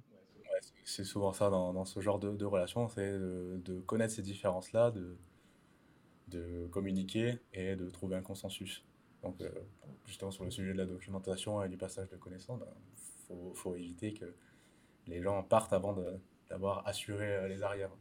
c'est 0.84 1.04
souvent 1.04 1.34
ça 1.34 1.50
dans, 1.50 1.74
dans 1.74 1.86
ce 1.86 2.00
genre 2.00 2.20
de, 2.20 2.32
de 2.32 2.46
relation, 2.46 2.88
c'est 2.90 3.12
de, 3.12 3.60
de, 3.64 3.80
connaître 3.82 4.14
ces 4.14 4.22
différences-là, 4.22 4.92
de, 4.92 5.16
de 6.28 6.68
communiquer 6.72 7.40
et 7.54 7.76
de 7.76 7.90
trouver 7.90 8.16
un 8.16 8.22
consensus. 8.22 8.84
Donc, 9.24 9.40
euh, 9.42 9.50
justement, 10.06 10.32
sur 10.32 10.44
le 10.44 10.52
sujet 10.52 10.74
de 10.74 10.78
la 10.78 10.86
documentation 10.86 11.64
et 11.64 11.70
du 11.70 11.78
passage 11.78 12.10
de 12.10 12.18
connaissances, 12.18 12.60
ben, 12.60 12.68
faut, 13.28 13.52
faut 13.54 13.76
éviter 13.76 14.14
que 14.14 14.34
les 15.08 15.22
gens 15.22 15.44
partent 15.44 15.74
avant 15.74 15.96
d'avoir 16.50 16.88
assuré 16.88 17.36
euh, 17.36 17.48
les 17.48 17.62
arrières. 17.64 17.92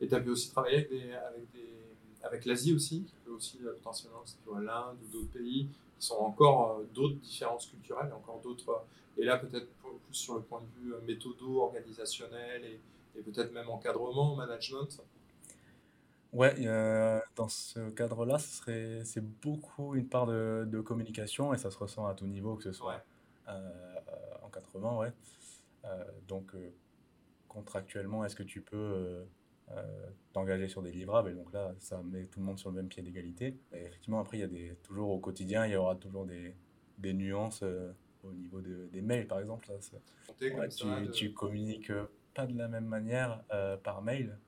Et 0.00 0.08
tu 0.08 0.14
as 0.14 0.20
pu 0.20 0.30
aussi 0.30 0.50
travailler 0.50 0.78
avec, 0.78 0.90
des, 0.90 1.12
avec, 1.12 1.50
des, 1.52 1.74
avec 2.22 2.44
l'Asie 2.44 2.74
aussi, 2.74 3.04
qui 3.04 3.14
peut 3.24 3.32
aussi 3.32 3.58
euh, 3.64 3.72
potentiellement, 3.74 4.24
l'Inde 4.58 4.98
ou 5.02 5.12
d'autres 5.12 5.32
pays, 5.32 5.68
sont 6.00 6.16
encore 6.16 6.78
euh, 6.78 6.84
d'autres 6.94 7.16
différences 7.16 7.66
culturelles, 7.66 8.12
encore 8.12 8.40
d'autres. 8.40 8.84
Et 9.16 9.24
là, 9.24 9.36
peut-être 9.36 9.68
plus 9.68 10.14
sur 10.14 10.34
le 10.34 10.42
point 10.42 10.60
de 10.60 10.80
vue 10.80 10.94
méthodo, 11.06 11.62
organisationnel 11.62 12.64
et, 12.64 12.80
et 13.18 13.22
peut-être 13.22 13.52
même 13.52 13.68
encadrement, 13.68 14.34
management. 14.34 15.00
Ouais, 16.32 16.54
dans 17.34 17.48
ce 17.48 17.90
cadre-là, 17.90 18.38
c'est 18.38 19.40
beaucoup 19.42 19.96
une 19.96 20.08
part 20.08 20.26
de, 20.26 20.64
de, 20.66 20.80
communication 20.80 21.52
et 21.52 21.58
ça 21.58 21.72
se 21.72 21.78
ressent 21.78 22.06
à 22.06 22.14
tout 22.14 22.26
niveau, 22.26 22.54
que 22.54 22.62
ce 22.62 22.72
soit 22.72 23.02
ouais. 24.98 25.12
Euh, 25.84 26.04
donc, 26.28 26.54
euh, 26.54 26.70
contractuellement, 27.48 28.24
est-ce 28.24 28.36
que 28.36 28.42
tu 28.42 28.60
peux 28.60 29.24
t'engager 30.32 30.68
sur 30.68 30.82
des 30.82 30.92
livrables. 30.92 31.30
Et 31.30 31.34
donc 31.34 31.52
là, 31.52 31.74
ça 31.78 32.02
met 32.02 32.26
tout 32.26 32.40
le 32.40 32.46
monde 32.46 32.58
sur 32.58 32.70
le 32.70 32.76
même 32.76 32.88
pied 32.88 33.02
d'égalité. 33.02 33.58
Et 33.72 33.84
effectivement, 33.84 34.20
après, 34.20 34.38
il 34.38 34.40
y 34.40 34.44
a 34.44 34.48
des, 34.48 34.76
toujours 34.82 35.10
au 35.10 35.18
quotidien, 35.18 35.66
il 35.66 35.72
y 35.72 35.76
aura 35.76 35.96
toujours 35.96 36.26
des, 36.26 36.54
des 36.98 37.14
nuances 37.14 37.64
au 38.22 38.32
niveau 38.32 38.60
des 38.60 39.02
mails, 39.02 39.26
par 39.26 39.40
exemple. 39.40 39.68
tu, 40.38 41.10
tu 41.12 41.32
communiques 41.32 41.92
pas 42.34 42.46
de 42.46 42.56
la 42.56 42.68
même 42.68 42.86
manière 42.86 43.42
par 43.82 44.02
mail 44.02 44.38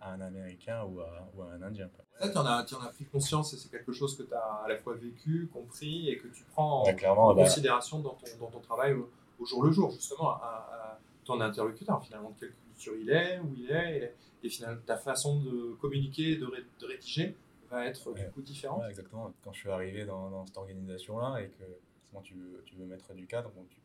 à 0.00 0.12
un 0.12 0.20
Américain 0.20 0.84
ou 0.84 1.00
à, 1.00 1.28
ou 1.34 1.42
à 1.42 1.52
un 1.52 1.62
Indien. 1.62 1.88
Ça, 2.20 2.28
tu 2.28 2.38
en, 2.38 2.46
as, 2.46 2.74
en 2.74 2.82
as 2.82 2.88
pris 2.88 3.04
conscience 3.04 3.52
et 3.54 3.56
c'est 3.56 3.70
quelque 3.70 3.92
chose 3.92 4.16
que 4.16 4.22
tu 4.22 4.34
as 4.34 4.62
à 4.64 4.68
la 4.68 4.76
fois 4.78 4.94
vécu, 4.94 5.48
compris 5.52 6.08
et 6.08 6.18
que 6.18 6.28
tu 6.28 6.44
prends 6.44 6.82
en, 6.82 7.34
bah, 7.34 7.42
considération 7.42 8.00
dans, 8.00 8.14
ton, 8.14 8.26
dans 8.40 8.50
ton 8.50 8.60
travail 8.60 8.94
au, 8.94 9.44
jour 9.44 9.64
le 9.64 9.70
jour, 9.70 9.90
justement, 9.90 10.30
à, 10.30 10.98
ton 11.24 11.40
interlocuteur, 11.40 12.02
finalement, 12.02 12.34
de 12.40 12.52
culture 12.78 12.94
il 12.96 13.10
est, 13.10 13.38
où 13.40 13.54
il 13.56 13.70
est, 13.70 14.14
et, 14.42 14.48
finalement, 14.48 14.80
ta 14.86 14.96
façon 14.96 15.40
de 15.40 15.74
communiquer, 15.74 16.36
de, 16.36 16.46
de 16.46 16.86
rédiger 16.86 17.36
va 17.70 17.86
être 17.86 18.14
du 18.14 18.30
coup 18.30 18.40
différente. 18.40 18.82
exactement. 18.88 19.34
Quand 19.42 19.52
je 19.52 19.60
suis 19.60 19.70
arrivé 19.70 20.04
dans, 20.04 20.30
dans 20.30 20.46
cette 20.46 20.56
organisation-là 20.56 21.42
et 21.42 21.48
que 21.48 21.64
tu 22.22 22.34
veux, 22.34 22.62
tu 22.64 22.74
veux 22.76 22.86
mettre 22.86 23.12
du 23.14 23.26
cadre, 23.26 23.50
donc 23.52 23.68
tu, 23.68 23.80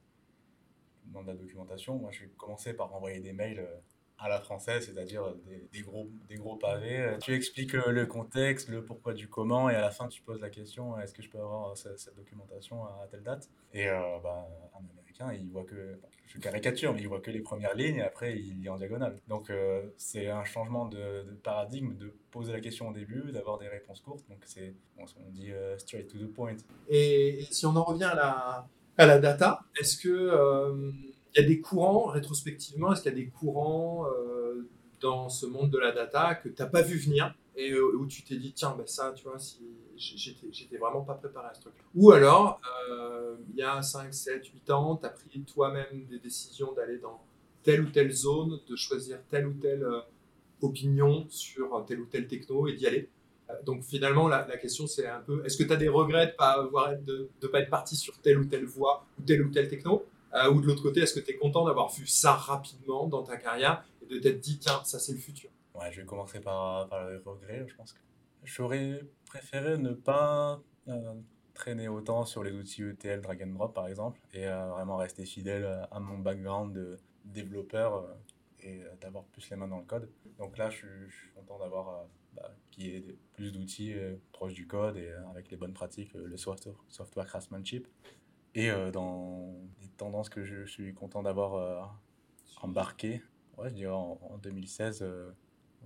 demandes 1.05 1.27
la 1.27 1.35
documentation, 1.35 1.97
moi 1.97 2.11
je 2.11 2.21
vais 2.21 2.29
commencer 2.37 2.73
par 2.73 2.93
envoyer 2.95 3.19
des 3.19 3.33
mails 3.33 3.59
euh, 3.59 3.77
à 4.17 4.29
la 4.29 4.39
française, 4.39 4.85
c'est-à-dire 4.85 5.35
des, 5.73 5.81
gros, 5.81 6.09
des 6.29 6.35
gros 6.35 6.55
pavés. 6.55 7.17
Tu 7.21 7.33
expliques 7.33 7.73
le, 7.73 8.05
contexte, 8.05 8.69
le 8.69 8.85
pourquoi 8.85 9.13
du 9.13 9.27
comment, 9.27 9.69
et 9.69 9.75
à 9.75 9.81
la 9.81 9.91
fin, 9.91 10.07
tu 10.07 10.21
poses 10.21 10.39
la 10.39 10.49
question 10.49 10.97
est-ce 10.97 11.13
que 11.13 11.21
je 11.21 11.29
peux 11.29 11.39
avoir 11.39 11.77
cette, 11.77 12.15
documentation 12.15 12.85
à, 12.85 13.07
telle 13.11 13.23
date? 13.23 13.49
Et 13.73 13.89
euh, 13.89 14.19
bah, 14.23 14.47
un 14.79 15.02
Américain, 15.19 15.39
il 15.41 15.51
voit 15.51 15.63
que, 15.63 15.99
je 16.27 16.39
caricature, 16.39 16.93
mais 16.93 17.01
il 17.01 17.07
voit 17.07 17.21
que 17.21 17.31
les 17.31 17.41
premières 17.41 17.75
lignes, 17.75 17.97
et 17.97 18.01
après, 18.01 18.37
il 18.37 18.59
lit 18.59 18.69
en 18.69 18.77
diagonale. 18.77 19.17
Donc, 19.27 19.49
euh, 19.49 19.83
c'est 19.97 20.29
un 20.29 20.43
changement 20.43 20.87
de, 20.87 21.23
paradigme 21.43 21.95
de 21.95 22.13
poser 22.31 22.51
la 22.51 22.59
question 22.59 22.89
au 22.89 22.93
début, 22.93 23.31
d'avoir 23.31 23.59
des 23.59 23.67
réponses 23.67 24.01
courtes. 24.01 24.25
Donc, 24.29 24.39
c'est, 24.45 24.73
on 24.97 25.29
dit 25.29 25.51
euh, 25.51 25.77
straight 25.77 26.07
to 26.07 26.17
the 26.17 26.31
point. 26.31 26.55
Et, 26.89 27.45
si 27.51 27.65
on 27.65 27.75
en 27.75 27.83
revient 27.83 28.05
à 28.05 28.15
la, 28.15 28.67
à 28.97 29.05
la 29.05 29.19
data, 29.19 29.61
est-ce 29.79 29.97
que 29.97 31.13
il 31.35 31.41
y 31.41 31.45
a 31.45 31.47
des 31.47 31.59
courants, 31.59 32.05
rétrospectivement, 32.05 32.93
est-ce 32.93 33.01
qu'il 33.01 33.11
y 33.11 33.15
a 33.15 33.17
des 33.17 33.29
courants 33.29 34.05
euh, 34.07 34.69
dans 35.01 35.29
ce 35.29 35.45
monde 35.45 35.71
de 35.71 35.79
la 35.79 35.91
data 35.91 36.35
que 36.35 36.49
tu 36.49 36.61
n'as 36.61 36.67
pas 36.67 36.81
vu 36.81 36.97
venir 36.97 37.33
et 37.55 37.71
euh, 37.71 37.95
où 37.95 38.05
tu 38.05 38.23
t'es 38.23 38.35
dit, 38.35 38.53
tiens, 38.53 38.75
ben 38.77 38.87
ça, 38.87 39.13
tu 39.15 39.23
vois, 39.23 39.37
si 39.39 39.61
j'étais 39.97 40.77
vraiment 40.77 41.01
pas 41.01 41.13
préparé 41.13 41.47
à 41.47 41.53
ce 41.53 41.61
truc. 41.61 41.73
Ou 41.95 42.11
alors, 42.11 42.59
euh, 42.89 43.35
il 43.49 43.55
y 43.55 43.63
a 43.63 43.81
5, 43.81 44.13
7, 44.13 44.45
8 44.47 44.69
ans, 44.71 44.97
tu 44.97 45.05
as 45.05 45.09
pris 45.09 45.41
toi-même 45.41 46.05
des 46.09 46.19
décisions 46.19 46.73
d'aller 46.73 46.97
dans 46.97 47.21
telle 47.61 47.81
ou 47.81 47.89
telle 47.89 48.11
zone, 48.11 48.59
de 48.67 48.75
choisir 48.75 49.19
telle 49.29 49.47
ou 49.47 49.53
telle 49.53 49.87
opinion 50.61 51.25
sur 51.29 51.85
telle 51.85 51.99
ou 51.99 52.05
telle 52.05 52.27
techno 52.27 52.67
et 52.67 52.73
d'y 52.73 52.87
aller. 52.87 53.09
Donc 53.65 53.83
finalement, 53.83 54.27
la, 54.27 54.43
question 54.57 54.87
c'est 54.87 55.07
un 55.07 55.19
peu, 55.19 55.45
est-ce 55.45 55.57
que 55.57 55.63
tu 55.63 55.71
as 55.71 55.75
des 55.75 55.89
regrets 55.89 56.27
de 56.27 57.29
ne 57.41 57.47
pas, 57.47 57.59
être 57.59 57.69
parti 57.69 57.95
sur 57.95 58.17
telle 58.19 58.39
ou 58.39 58.45
telle 58.45 58.65
voie 58.65 59.05
ou 59.19 59.23
telle 59.23 59.43
ou 59.43 59.49
telle 59.49 59.67
techno? 59.67 60.05
Euh, 60.33 60.51
ou 60.51 60.61
de 60.61 60.67
l'autre 60.67 60.81
côté, 60.81 61.01
est-ce 61.01 61.13
que 61.13 61.19
tu 61.19 61.31
es 61.31 61.37
content 61.37 61.65
d'avoir 61.65 61.91
vu 61.91 62.07
ça 62.07 62.33
rapidement 62.33 63.07
dans 63.07 63.21
ta 63.21 63.37
carrière 63.37 63.83
et 64.01 64.11
de 64.11 64.19
t'être 64.19 64.39
dit, 64.39 64.57
tiens, 64.57 64.81
ça 64.83 64.97
c'est 64.97 65.11
le 65.11 65.19
futur? 65.19 65.51
Ouais, 65.75 65.91
je 65.91 66.01
vais 66.01 66.05
commencer 66.05 66.39
par, 66.39 66.87
par 66.89 67.09
le 67.09 67.21
regret. 67.25 67.65
Je 67.67 67.75
pense 67.75 67.93
que 67.93 67.99
j'aurais 68.43 69.01
préféré 69.25 69.77
ne 69.77 69.91
pas 69.91 70.61
euh, 70.87 71.13
traîner 71.53 71.87
autant 71.87 72.25
sur 72.25 72.43
les 72.43 72.51
outils 72.51 72.83
ETL 72.83 73.21
drag 73.21 73.43
and 73.43 73.53
drop 73.53 73.73
par 73.73 73.87
exemple 73.87 74.19
et 74.33 74.47
euh, 74.47 74.67
vraiment 74.69 74.97
rester 74.97 75.25
fidèle 75.25 75.87
à 75.91 75.99
mon 75.99 76.19
background 76.19 76.73
de 76.73 76.97
développeur 77.25 78.07
et 78.59 78.83
d'avoir 79.01 79.23
plus 79.25 79.49
les 79.49 79.55
mains 79.55 79.67
dans 79.67 79.79
le 79.79 79.85
code. 79.85 80.09
Donc 80.37 80.57
là, 80.57 80.69
je, 80.69 80.77
suis 81.09 81.31
content 81.35 81.59
d'avoir 81.59 82.05
bah, 82.33 82.49
qu'il 82.71 83.15
plus 83.33 83.51
d'outils 83.51 83.95
proches 84.31 84.53
du 84.53 84.67
code 84.67 84.97
et 84.97 85.11
avec 85.31 85.49
les 85.49 85.57
bonnes 85.57 85.73
pratiques, 85.73 86.13
le 86.13 86.37
software, 86.37 86.75
software 86.89 87.25
craftsmanship. 87.25 87.87
Et 88.55 88.69
euh, 88.69 88.91
dans 88.91 89.55
les 89.81 89.87
tendances 89.89 90.29
que 90.29 90.43
je 90.43 90.65
suis 90.65 90.93
content 90.93 91.23
d'avoir 91.23 91.55
euh, 91.55 91.81
embarqué, 92.61 93.21
ouais, 93.57 93.69
je 93.69 93.75
dirais 93.75 93.93
en, 93.93 94.37
2016, 94.41 95.01
euh, 95.01 95.31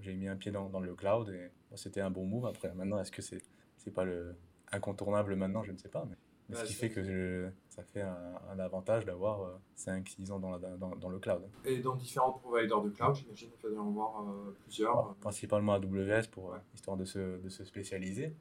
j'ai 0.02 0.14
mis 0.16 0.28
un 0.28 0.36
pied 0.36 0.52
dans, 0.52 0.70
dans 0.70 0.80
le 0.80 0.96
cloud 0.96 1.30
et 1.30 1.52
c'était 1.76 2.02
un 2.02 2.10
bon 2.10 2.26
move. 2.26 2.46
Après, 2.46 2.74
maintenant, 2.74 3.00
est-ce 3.00 3.12
que 3.12 3.22
c'est 3.22 3.42
c'est 3.78 3.92
pas 3.92 4.04
le 4.04 4.36
incontournable 4.72 5.36
maintenant? 5.36 5.64
Je 5.64 5.72
ne 5.72 5.78
sais 5.78 5.90
pas. 5.90 6.08
Mais, 6.50 6.56
ce 6.56 6.64
qui 6.64 6.74
fait 6.74 6.90
que 6.90 7.52
ça 7.70 7.84
fait 7.84 8.02
un, 8.02 8.60
avantage 8.60 9.06
d'avoir 9.06 9.60
5-6 9.78 10.32
ans 10.32 10.40
dans, 10.40 10.58
dans, 10.58 10.96
dans, 10.96 11.10
le 11.10 11.20
cloud. 11.20 11.42
Et 11.66 11.80
dans 11.80 11.96
différents 11.96 12.32
providers 12.32 12.82
de 12.82 12.90
cloud, 12.90 13.16
j'imagine 13.16 13.50
qu'il 13.50 13.60
fallait 13.60 13.78
en 13.78 13.92
voir 13.92 14.26
plusieurs. 14.64 15.16
principalement 15.16 15.74
AWS 15.74 16.30
pour 16.32 16.56
histoire 16.74 16.96
de 16.96 17.04
se, 17.04 17.42
de 17.42 17.50
se 17.50 17.66
spécialiser. 17.66 18.34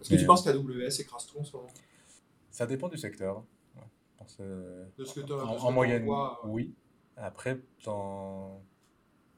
Est-ce 0.00 0.10
que 0.10 0.16
tu 0.16 0.26
penses 0.26 0.42
qu'AWS 0.42 1.00
écrase 1.00 1.26
tout 1.26 1.38
en 1.38 1.44
ce 1.44 1.56
moment 1.56 1.68
Ça 2.50 2.66
dépend 2.66 2.88
du 2.88 2.98
secteur 2.98 3.44
de 4.38 5.04
ce 5.04 5.20
que 5.20 5.32
en, 5.32 5.56
en 5.56 5.72
moyenne, 5.72 6.08
oui. 6.44 6.74
Après, 7.16 7.60
dans, 7.84 8.62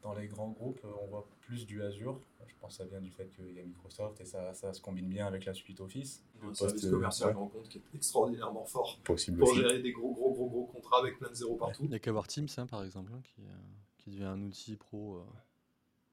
dans 0.05 0.15
les 0.15 0.29
grands 0.29 0.51
groupes, 0.51 0.81
on 1.03 1.07
voit 1.07 1.27
plus 1.41 1.67
du 1.67 1.83
Azure. 1.83 2.21
Je 2.47 2.55
pense 2.61 2.77
que 2.77 2.85
ça 2.85 2.85
vient 2.85 3.01
du 3.01 3.11
fait 3.11 3.29
qu'il 3.31 3.53
y 3.55 3.61
a 3.61 3.65
Microsoft 3.65 4.21
et 4.21 4.25
ça, 4.25 4.53
ça 4.53 4.73
se 4.73 4.81
combine 4.81 5.09
bien 5.09 5.27
avec 5.27 5.47
la 5.47 5.55
suite 5.55 5.81
Office. 5.81 6.23
Le 6.43 6.55
service 6.55 6.87
commercial 6.89 7.31
ouais. 7.31 7.35
compte 7.35 7.69
qui 7.69 7.79
est 7.79 7.83
extraordinairement 7.95 8.65
fort 8.65 8.99
Possible 9.03 9.39
pour 9.39 9.55
gérer 9.55 9.81
des 9.81 9.93
gros, 9.93 10.13
gros, 10.13 10.33
gros, 10.33 10.49
gros 10.49 10.67
contrats 10.67 11.01
avec 11.01 11.19
plein 11.19 11.31
de 11.31 11.35
zéros 11.35 11.57
partout. 11.57 11.83
Il 11.85 11.89
n'y 11.89 11.97
a 11.97 11.99
qu'à 11.99 12.13
voir 12.13 12.29
Teams, 12.29 12.49
hein, 12.59 12.67
par 12.67 12.85
exemple, 12.85 13.13
hein, 13.15 13.21
qui, 13.25 13.43
euh, 13.43 13.53
qui, 13.97 14.11
devient 14.11 14.25
un 14.25 14.43
outil 14.43 14.77
pro 14.77 15.17
euh, 15.17 15.25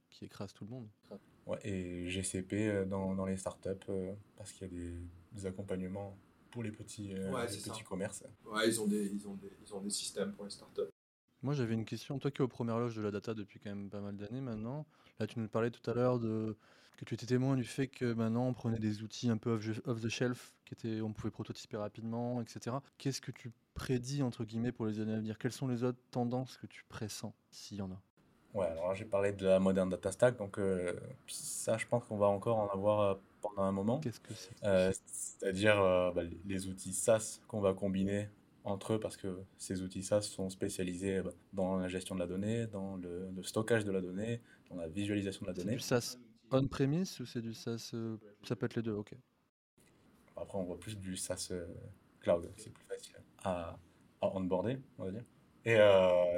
qui 0.10 0.26
écrase 0.26 0.54
tout 0.54 0.64
le 0.64 0.70
monde. 0.70 0.88
Ouais, 1.46 1.60
et 1.68 2.08
GCP 2.08 2.54
euh, 2.54 2.86
dans, 2.86 3.14
dans 3.14 3.26
les 3.26 3.36
startups, 3.36 3.92
parce 4.38 4.54
qu'il 4.54 4.68
y 4.68 4.72
a 4.72 4.74
des, 4.74 4.94
des 5.34 5.46
accompagnements 5.46 6.18
pour 6.52 6.64
les 6.64 6.72
petits, 6.72 7.14
euh, 7.14 7.46
petits 7.46 7.84
commerces. 7.84 8.24
Ouais, 8.46 8.68
ils 8.68 8.80
ont, 8.80 8.88
des, 8.88 9.06
ils, 9.08 9.28
ont 9.28 9.36
des, 9.36 9.52
ils 9.66 9.74
ont 9.74 9.82
des 9.82 9.90
systèmes 9.90 10.34
pour 10.34 10.46
les 10.46 10.52
startups. 10.52 10.82
Moi, 11.44 11.54
j'avais 11.54 11.74
une 11.74 11.86
question. 11.86 12.20
Toi 12.20 12.32
qui 12.32 12.42
es 12.42 12.44
aux 12.44 12.48
premières 12.48 12.78
loges 12.78 12.96
de 12.96 13.02
la 13.02 13.12
data 13.12 13.34
depuis 13.34 13.60
quand 13.60 13.70
même 13.70 13.90
pas 13.90 14.00
mal 14.00 14.16
d'années 14.16 14.42
maintenant, 14.42 14.86
là, 15.20 15.28
tu 15.28 15.40
nous 15.40 15.48
parlais 15.48 15.72
tout 15.72 15.90
à 15.90 15.94
l'heure 15.94 16.20
de 16.20 16.56
que 17.02 17.06
tu 17.06 17.16
étais 17.16 17.26
témoin 17.26 17.56
du 17.56 17.64
fait 17.64 17.88
que 17.88 18.14
maintenant 18.14 18.46
on 18.46 18.54
prenait 18.54 18.78
des 18.78 19.02
outils 19.02 19.30
un 19.32 19.38
peu 19.38 19.60
off 19.86 20.02
the 20.02 20.08
shelf, 20.08 20.54
qui 20.66 20.76
étaient, 20.76 21.02
on 21.02 21.14
pouvait 21.14 21.32
prototyper 21.32 21.78
rapidement, 21.78 22.40
etc. 22.42 22.76
Qu'est-ce 23.00 23.22
que 23.22 23.32
tu 23.32 23.52
prédis 23.74 24.22
entre 24.22 24.44
guillemets 24.44 24.72
pour 24.72 24.86
les 24.86 25.00
années 25.00 25.14
à 25.14 25.18
venir? 25.18 25.40
Quelles 25.40 25.52
sont 25.52 25.68
les 25.68 25.84
autres 25.84 25.98
tendances 26.12 26.58
que 26.58 26.68
tu 26.68 26.84
pressens, 26.88 27.34
s'il 27.50 27.78
y 27.78 27.82
en 27.82 27.92
a? 27.92 28.00
Ouais, 28.54 28.68
alors 28.68 28.94
j'ai 28.94 29.06
parlé 29.06 29.32
de 29.32 29.48
la 29.48 29.60
moderne 29.60 29.90
data 29.90 30.12
stack, 30.12 30.38
donc 30.38 30.60
euh, 30.60 30.94
ça, 31.26 31.78
je 31.78 31.88
pense 31.88 32.04
qu'on 32.04 32.18
va 32.18 32.28
encore 32.28 32.60
en 32.60 32.68
avoir 32.68 33.00
euh, 33.00 33.16
pendant 33.42 33.64
un 33.64 33.72
moment. 33.72 34.00
Qu'est-ce 34.00 34.20
que 34.20 34.36
c'est 34.36 34.64
euh, 34.64 34.92
C'est-à-dire 35.08 35.78
bah, 36.14 36.22
les 36.46 36.68
outils 36.68 36.94
SaaS 36.94 37.40
qu'on 37.48 37.62
va 37.62 37.74
combiner 37.74 38.30
entre 38.64 38.94
eux 38.94 39.00
parce 39.00 39.18
que 39.18 39.44
ces 39.58 39.82
outils 39.82 40.04
SaaS 40.04 40.22
sont 40.22 40.50
spécialisés 40.50 41.22
bah, 41.22 41.32
dans 41.54 41.78
la 41.78 41.88
gestion 41.88 42.16
de 42.16 42.20
la 42.20 42.28
donnée, 42.28 42.68
dans 42.68 42.96
le, 42.98 43.32
stockage 43.44 43.86
de 43.86 43.92
la 43.92 44.02
donnée, 44.02 44.42
dans 44.70 44.76
la 44.76 44.88
visualisation 44.88 45.42
de 45.46 45.48
la 45.48 45.54
donnée. 45.54 45.72
C'est 45.72 45.78
du 45.78 46.02
SaaS 46.02 46.18
on-premise 46.52 47.20
ou 47.22 47.26
c'est 47.26 47.42
du 47.42 47.54
SaaS 47.54 47.94
Ça 48.44 48.56
peut 48.56 48.66
être 48.66 48.76
les 48.76 48.82
deux, 48.82 48.94
ok. 48.94 49.14
Après, 50.36 50.58
on 50.58 50.64
voit 50.64 50.80
plus 50.80 50.98
du 50.98 51.16
SaaS 51.16 51.52
cloud, 52.20 52.52
c'est 52.58 52.72
plus 52.74 52.86
facile 52.86 53.16
à, 53.44 53.78
à 54.22 54.36
onboarder, 54.36 54.78
on 54.98 55.06
va 55.06 55.12
dire. 55.12 55.24
Et 55.66 55.78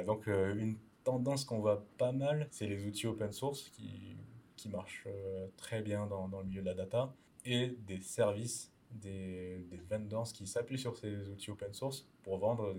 donc, 0.04 0.26
une 0.26 0.76
tendance 1.04 1.44
qu'on 1.44 1.60
voit 1.60 1.86
pas 1.98 2.12
mal, 2.12 2.48
c'est 2.50 2.66
les 2.66 2.84
outils 2.86 3.06
open 3.06 3.30
source 3.30 3.68
qui, 3.70 4.16
qui 4.56 4.68
marchent 4.68 5.04
euh, 5.06 5.46
très 5.56 5.82
bien 5.82 6.06
dans, 6.06 6.28
dans, 6.28 6.40
le 6.40 6.46
milieu 6.46 6.62
de 6.62 6.66
la 6.66 6.74
data 6.74 7.14
et 7.44 7.76
des 7.86 8.00
services, 8.00 8.72
des, 8.94 9.58
des 9.70 9.76
vendors 9.88 10.32
qui 10.32 10.46
s'appuient 10.46 10.78
sur 10.78 10.96
ces 10.96 11.28
outils 11.28 11.50
open 11.50 11.72
source 11.74 12.06
pour 12.22 12.38
vendre 12.38 12.74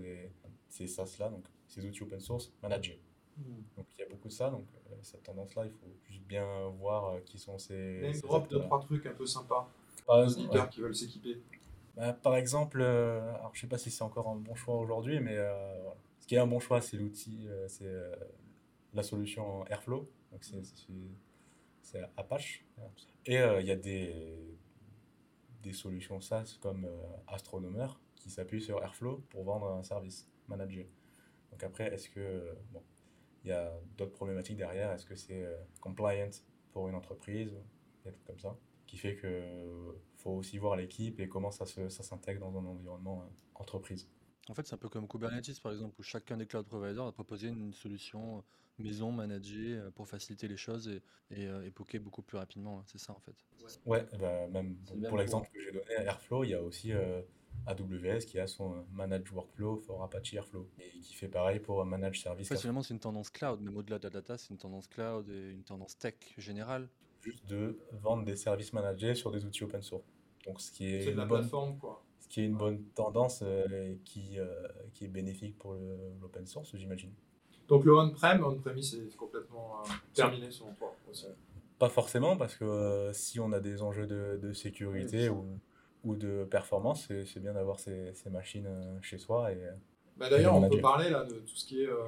ces 0.68 0.86
SaaS-là, 0.86 1.28
donc 1.30 1.44
ces 1.68 1.84
outils 1.84 2.02
open 2.02 2.20
source 2.20 2.52
managés. 2.62 3.00
Hmm. 3.36 3.62
Donc 3.76 3.86
il 3.96 4.00
y 4.00 4.04
a 4.04 4.08
beaucoup 4.08 4.28
de 4.28 4.32
ça, 4.32 4.50
donc 4.50 4.64
euh, 4.90 4.94
cette 5.02 5.22
tendance-là, 5.22 5.66
il 5.66 5.70
faut 5.72 5.92
juste 6.08 6.22
bien 6.22 6.46
voir 6.78 7.04
euh, 7.10 7.20
qui 7.20 7.38
sont 7.38 7.58
ces. 7.58 8.00
Même 8.00 8.20
drop 8.20 8.48
de 8.48 8.58
trois 8.58 8.80
trucs 8.80 9.04
un 9.04 9.12
peu 9.12 9.26
sympas. 9.26 9.68
Par, 10.06 10.26
ouais. 10.26 10.68
qui 10.70 10.80
veulent 10.80 10.94
s'équiper. 10.94 11.40
Bah, 11.96 12.12
par 12.12 12.36
exemple, 12.36 12.82
alors 12.82 13.50
je 13.54 13.60
sais 13.60 13.66
pas 13.66 13.78
si 13.78 13.90
c'est 13.90 14.04
encore 14.04 14.28
un 14.28 14.36
bon 14.36 14.54
choix 14.54 14.76
aujourd'hui, 14.76 15.20
mais 15.20 15.36
ce 16.26 16.28
qui 16.28 16.34
est 16.34 16.38
un 16.38 16.46
bon 16.48 16.58
choix, 16.58 16.80
c'est 16.80 16.96
l'outil, 16.96 17.46
euh, 17.46 17.68
c'est 17.68 17.86
euh, 17.86 18.12
la 18.94 19.04
solution 19.04 19.64
Airflow. 19.66 20.10
Donc 20.32 20.44
c'est 21.82 22.02
Apache. 22.16 22.64
Et 23.26 23.38
euh, 23.38 23.60
il 23.60 23.68
y 23.68 23.70
a 23.70 23.76
des, 23.76 24.58
des 25.66 25.72
solutions 25.72 26.20
SaaS 26.20 26.58
comme 26.60 26.88
Astronomer 27.26 27.88
qui 28.14 28.30
s'appuient 28.30 28.62
sur 28.62 28.82
Airflow 28.82 29.24
pour 29.30 29.44
vendre 29.44 29.68
un 29.68 29.82
service 29.82 30.28
managé. 30.48 30.90
Donc 31.50 31.62
après, 31.62 31.92
est-ce 31.92 32.08
que 32.08 32.56
bon, 32.72 32.82
il 33.44 33.50
y 33.50 33.52
a 33.52 33.72
d'autres 33.96 34.12
problématiques 34.12 34.56
derrière? 34.56 34.92
Est-ce 34.92 35.06
que 35.06 35.16
c'est 35.16 35.46
compliant 35.80 36.30
pour 36.72 36.88
une 36.88 36.94
entreprise 36.94 37.52
Des 38.04 38.12
trucs 38.12 38.24
comme 38.24 38.38
ça 38.38 38.56
qui 38.86 38.96
fait 38.96 39.16
que 39.16 39.98
faut 40.16 40.30
aussi 40.30 40.58
voir 40.58 40.76
l'équipe 40.76 41.20
et 41.20 41.28
comment 41.28 41.50
ça 41.50 41.66
s'intègre 41.66 42.40
dans 42.40 42.58
un 42.58 42.64
environnement 42.64 43.28
entreprise? 43.54 44.08
En 44.48 44.54
fait, 44.54 44.66
c'est 44.66 44.74
un 44.74 44.78
peu 44.78 44.88
comme 44.88 45.08
Kubernetes, 45.08 45.60
par 45.60 45.72
exemple, 45.72 45.96
où 45.98 46.02
chacun 46.02 46.36
des 46.36 46.46
cloud 46.46 46.66
providers 46.66 47.06
a 47.06 47.12
proposé 47.12 47.48
une 47.48 47.72
solution 47.72 48.44
maison 48.78 49.12
managée 49.12 49.80
pour 49.94 50.08
faciliter 50.08 50.48
les 50.48 50.56
choses 50.56 50.88
et, 50.88 51.02
et, 51.30 51.48
époquer 51.66 51.98
beaucoup 51.98 52.22
plus 52.22 52.38
rapidement. 52.38 52.80
Hein. 52.80 52.84
C'est 52.86 52.98
ça, 52.98 53.12
en 53.12 53.20
fait. 53.20 53.36
Ouais, 53.84 54.06
bah, 54.18 54.46
même 54.48 54.76
pour 55.08 55.18
l'exemple 55.18 55.48
que 55.52 55.60
j'ai 55.60 55.72
donné, 55.72 55.92
Airflow, 56.04 56.44
il 56.44 56.50
y 56.50 56.54
a 56.54 56.62
aussi 56.62 56.92
AWS 57.66 58.26
qui 58.26 58.38
a 58.38 58.46
son 58.46 58.84
Manage 58.92 59.32
Workflow 59.32 59.78
for 59.78 60.02
Apache 60.02 60.34
Airflow 60.34 60.68
et 60.78 61.00
qui 61.00 61.14
fait 61.14 61.28
pareil 61.28 61.60
pour 61.60 61.84
Manage 61.84 62.20
Service. 62.20 62.48
finalement, 62.48 62.82
c'est 62.82 62.94
une 62.94 63.00
tendance 63.00 63.30
cloud, 63.30 63.60
mais 63.60 63.70
au-delà 63.70 63.98
de 63.98 64.04
la 64.04 64.10
data, 64.10 64.38
c'est 64.38 64.50
une 64.50 64.58
tendance 64.58 64.86
cloud 64.86 65.28
et 65.28 65.52
une 65.52 65.64
tendance 65.64 65.98
tech 65.98 66.14
générale. 66.38 66.88
Juste 67.22 67.46
de 67.46 67.78
vendre 67.92 68.24
des 68.24 68.36
services 68.36 68.72
managés 68.72 69.14
sur 69.14 69.32
des 69.32 69.44
outils 69.44 69.64
open 69.64 69.82
source. 69.82 70.04
Donc, 70.44 70.60
ce 70.60 70.70
qui 70.70 70.86
est, 70.86 71.06
de 71.06 71.16
la 71.16 71.26
plateforme, 71.26 71.76
quoi. 71.78 72.04
Ce 72.20 72.28
qui 72.28 72.40
est 72.40 72.46
une 72.46 72.56
bonne 72.56 72.84
tendance 72.94 73.40
euh, 73.42 73.96
qui, 74.04 74.38
euh, 74.38 74.68
qui 74.92 75.04
est 75.04 75.08
bénéfique 75.08 75.58
pour 75.58 75.74
l'open 76.20 76.46
source, 76.46 76.76
j'imagine. 76.76 77.12
Donc, 77.68 77.84
le 77.84 77.96
on-prem, 77.96 78.44
on-premise, 78.44 78.92
c'est 78.92 79.16
complètement 79.16 79.80
euh, 79.84 79.92
terminé 80.14 80.50
selon 80.50 80.72
toi 80.74 80.94
Pas 81.78 81.88
forcément, 81.88 82.36
parce 82.36 82.54
que 82.54 83.10
si 83.12 83.40
on 83.40 83.52
a 83.52 83.60
des 83.60 83.82
enjeux 83.82 84.06
de, 84.06 84.38
de 84.40 84.52
sécurité 84.52 85.28
ou 85.28 85.44
ou 86.06 86.14
de 86.14 86.44
performance, 86.44 87.08
c'est 87.26 87.40
bien 87.40 87.52
d'avoir 87.52 87.80
ces, 87.80 88.14
ces, 88.14 88.30
machines 88.30 88.66
euh, 88.66 88.98
chez 89.02 89.18
soi. 89.18 89.52
Et, 89.52 89.58
bah 90.16 90.30
D'ailleurs, 90.30 90.54
on 90.54 90.68
peut 90.68 90.80
parler 90.80 91.10
là, 91.10 91.24
de 91.24 91.34
tout 91.34 91.56
ce 91.56 91.66
qui 91.66 91.82
est 91.82 91.88
euh, 91.88 92.06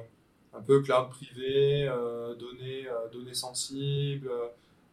un 0.53 0.61
peu 0.61 0.81
cloud 0.81 1.09
privé, 1.09 1.87
euh, 1.87 2.33
données, 2.35 2.87
données 3.11 3.33
sensibles, 3.33 4.31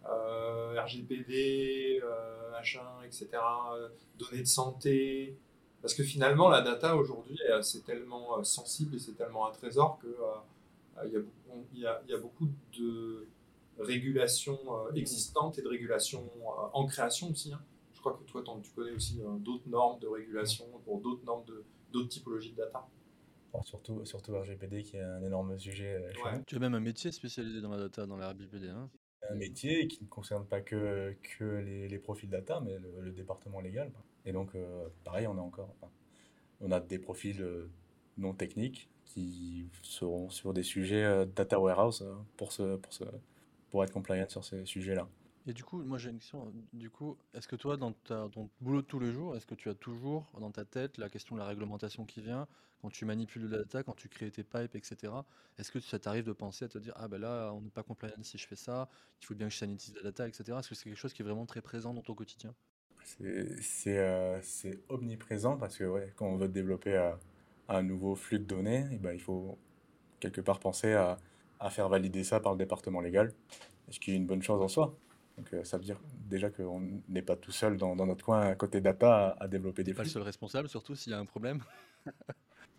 RGPD, 0.04 2.02
machin, 2.52 2.80
etc., 3.04 3.28
données 4.18 4.42
de 4.42 4.48
santé. 4.48 5.36
Parce 5.80 5.94
que 5.94 6.02
finalement, 6.02 6.48
la 6.48 6.62
data 6.62 6.96
aujourd'hui, 6.96 7.38
c'est 7.62 7.84
tellement 7.84 8.42
sensible 8.42 8.96
et 8.96 8.98
c'est 8.98 9.16
tellement 9.16 9.46
un 9.48 9.52
trésor 9.52 9.98
que 10.02 10.08
il 11.04 11.24
y, 11.74 11.78
y, 11.78 11.82
y, 11.82 12.14
a 12.14 12.18
beaucoup 12.18 12.48
de 12.78 13.28
régulations 13.78 14.58
existantes 14.94 15.58
et 15.58 15.62
de 15.62 15.68
régulations 15.68 16.30
en 16.72 16.86
création 16.86 17.30
aussi. 17.30 17.52
Hein 17.52 17.60
que 18.12 18.24
toi, 18.24 18.42
tu 18.62 18.70
connais 18.72 18.92
aussi 18.92 19.20
euh, 19.20 19.36
d'autres 19.38 19.68
normes 19.68 19.98
de 20.00 20.06
régulation 20.06 20.64
pour 20.84 21.00
d'autres 21.00 21.24
normes 21.24 21.44
de 21.44 21.64
d'autres 21.92 22.08
typologies 22.08 22.52
de 22.52 22.56
data. 22.56 22.86
surtout, 23.62 24.04
surtout 24.04 24.36
RGPD 24.36 24.82
qui 24.82 24.96
est 24.96 25.02
un 25.02 25.22
énorme 25.22 25.58
sujet. 25.58 25.94
Euh, 25.94 26.38
tu 26.46 26.56
as 26.56 26.58
même 26.58 26.74
un 26.74 26.80
métier 26.80 27.12
spécialisé 27.12 27.60
dans 27.60 27.70
la 27.70 27.78
data, 27.78 28.06
dans 28.06 28.16
la 28.16 28.30
RGPD. 28.30 28.68
Hein 28.68 28.90
un 29.28 29.34
métier 29.34 29.88
qui 29.88 30.04
ne 30.04 30.08
concerne 30.08 30.46
pas 30.46 30.60
que, 30.60 31.16
que 31.38 31.44
les, 31.44 31.88
les 31.88 31.98
profils 31.98 32.28
data, 32.28 32.60
mais 32.60 32.78
le, 32.78 33.10
département 33.10 33.60
légal. 33.60 33.90
Et 34.24 34.32
donc, 34.32 34.54
euh, 34.54 34.88
pareil, 35.02 35.26
on 35.26 35.36
a 35.36 35.40
encore 35.40 35.74
on 36.60 36.70
a 36.70 36.80
des 36.80 36.98
profils 36.98 37.44
non 38.18 38.34
techniques 38.34 38.88
qui 39.16 39.70
seront 39.82 40.28
sur 40.28 40.52
des 40.52 40.62
sujets 40.62 41.26
data 41.34 41.58
warehouse 41.58 42.04
pour, 42.36 42.52
ce, 42.52 42.76
pour, 42.76 42.92
ce, 42.92 43.04
pour 43.70 43.82
être 43.82 43.92
compliant 43.92 44.28
sur 44.28 44.44
ces 44.44 44.66
sujets-là. 44.66 45.08
Et 45.46 45.52
du 45.52 45.64
coup, 45.64 45.82
moi 45.82 45.96
j'ai 45.96 46.10
une 46.10 46.18
question. 46.18 46.52
Du 46.72 46.90
coup, 46.90 47.16
est-ce 47.32 47.46
que 47.46 47.56
toi, 47.56 47.76
dans 47.76 47.92
ta, 47.92 48.28
ton 48.32 48.50
boulot 48.60 48.82
de 48.82 48.86
tous 48.86 48.98
les 48.98 49.12
jours, 49.12 49.36
est-ce 49.36 49.46
que 49.46 49.54
tu 49.54 49.68
as 49.68 49.74
toujours 49.74 50.30
dans 50.40 50.50
ta 50.50 50.64
tête 50.64 50.98
la 50.98 51.08
question 51.08 51.36
de 51.36 51.40
la 51.40 51.46
réglementation 51.46 52.04
qui 52.04 52.20
vient 52.20 52.46
quand 52.82 52.90
tu 52.90 53.04
manipules 53.04 53.48
la 53.48 53.58
data, 53.58 53.82
quand 53.82 53.96
tu 53.96 54.08
crées 54.08 54.30
tes 54.30 54.44
pipes, 54.44 54.74
etc. 54.74 55.12
Est-ce 55.58 55.72
que 55.72 55.80
ça 55.80 55.98
t'arrive 55.98 56.24
de 56.24 56.32
penser 56.32 56.66
à 56.66 56.68
te 56.68 56.78
dire 56.78 56.92
ah 56.96 57.08
ben 57.08 57.18
là, 57.18 57.52
on 57.54 57.62
n'est 57.62 57.70
pas 57.70 57.82
compliant 57.82 58.12
si 58.22 58.36
je 58.36 58.46
fais 58.46 58.56
ça, 58.56 58.88
il 59.22 59.26
faut 59.26 59.34
bien 59.34 59.46
que 59.46 59.54
je 59.54 59.58
sanitise 59.58 59.94
la 59.94 60.02
data, 60.02 60.28
etc. 60.28 60.58
Est-ce 60.58 60.68
que 60.68 60.74
c'est 60.74 60.84
quelque 60.84 60.98
chose 60.98 61.14
qui 61.14 61.22
est 61.22 61.24
vraiment 61.24 61.46
très 61.46 61.62
présent 61.62 61.94
dans 61.94 62.02
ton 62.02 62.14
quotidien? 62.14 62.54
C'est 63.04 63.98
euh, 63.98 64.40
omniprésent 64.88 65.56
parce 65.56 65.78
que 65.78 65.84
ouais, 65.84 66.12
quand 66.16 66.26
on 66.26 66.36
veut 66.36 66.48
développer 66.48 66.96
euh, 66.96 67.12
un 67.68 67.82
nouveau 67.82 68.14
flux 68.14 68.38
de 68.38 68.44
données, 68.44 68.86
eh 68.92 68.98
ben, 68.98 69.12
il 69.12 69.20
faut 69.20 69.58
quelque 70.20 70.40
part 70.40 70.60
penser 70.60 70.92
à, 70.92 71.18
à 71.60 71.70
faire 71.70 71.88
valider 71.88 72.24
ça 72.24 72.40
par 72.40 72.52
le 72.52 72.58
département 72.58 73.00
légal, 73.00 73.32
ce 73.90 73.98
qui 73.98 74.12
est 74.12 74.16
une 74.16 74.26
bonne 74.26 74.42
chose 74.42 74.62
en 74.62 74.68
soi. 74.68 74.96
Donc 75.36 75.52
euh, 75.52 75.64
ça 75.64 75.76
veut 75.76 75.84
dire 75.84 76.00
déjà 76.28 76.50
qu'on 76.50 77.02
n'est 77.08 77.22
pas 77.22 77.36
tout 77.36 77.52
seul 77.52 77.76
dans, 77.76 77.94
dans, 77.94 78.06
notre 78.06 78.24
coin 78.24 78.40
à 78.40 78.54
côté 78.54 78.80
data 78.80 79.36
à, 79.38 79.48
développer 79.48 79.84
des 79.84 79.92
flux. 79.92 79.98
Pas 79.98 80.04
le 80.04 80.08
seul 80.08 80.22
responsable, 80.22 80.68
surtout 80.68 80.94
s'il 80.94 81.12
y 81.12 81.14
a 81.14 81.18
un 81.18 81.26
problème. 81.26 81.62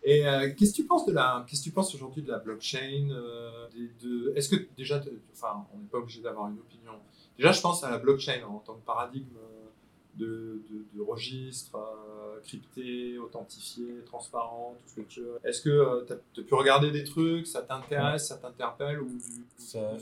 Et 0.03 0.25
euh, 0.25 0.53
qu'est-ce 0.55 0.71
que 0.71 0.77
tu 0.77 0.85
penses 0.85 1.05
de 1.05 1.11
la, 1.11 1.45
qu'est-ce 1.47 1.61
que 1.61 1.65
tu 1.65 1.71
penses 1.71 1.93
aujourd'hui 1.93 2.23
de 2.23 2.31
la 2.31 2.39
blockchain 2.39 3.09
euh, 3.11 3.67
de, 4.01 4.31
Est-ce 4.35 4.47
que 4.47 4.55
déjà, 4.77 5.01
enfin, 5.33 5.67
on 5.73 5.79
n'est 5.79 5.87
pas 5.87 5.97
obligé 5.97 6.21
d'avoir 6.21 6.47
une 6.47 6.59
opinion. 6.59 6.93
Déjà, 7.37 7.51
je 7.51 7.59
pense 7.59 7.83
à 7.83 7.91
la 7.91 7.97
blockchain 7.97 8.41
en 8.47 8.59
tant 8.59 8.75
que 8.75 8.85
paradigme 8.85 9.37
de, 10.17 10.61
de, 10.93 11.01
registre 11.01 11.77
crypté, 12.43 13.17
authentifié, 13.17 14.03
transparent, 14.05 14.75
tout 14.79 14.89
ce 14.89 14.95
que 14.95 15.07
tu 15.07 15.21
veux. 15.21 15.39
Est-ce 15.43 15.61
que 15.61 16.05
tu 16.33 16.41
as, 16.41 16.43
pu 16.43 16.53
regarder 16.53 16.91
des 16.91 17.03
trucs, 17.03 17.47
ça 17.47 17.61
t'intéresse, 17.61 18.27
ça 18.27 18.37
t'interpelle 18.37 19.01
ou 19.01 19.09
ça, 19.57 19.97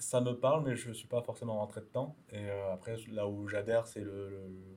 ça 0.00 0.20
me 0.20 0.32
parle, 0.32 0.64
mais 0.64 0.76
je 0.76 0.88
ne 0.88 0.94
suis 0.94 1.06
pas 1.06 1.20
forcément 1.22 1.58
rentré 1.58 1.82
dedans. 1.82 2.16
Et 2.32 2.38
euh, 2.38 2.72
après, 2.72 2.96
là 3.12 3.28
où 3.28 3.46
j'adhère, 3.46 3.86
c'est 3.86 4.00
le, 4.00 4.30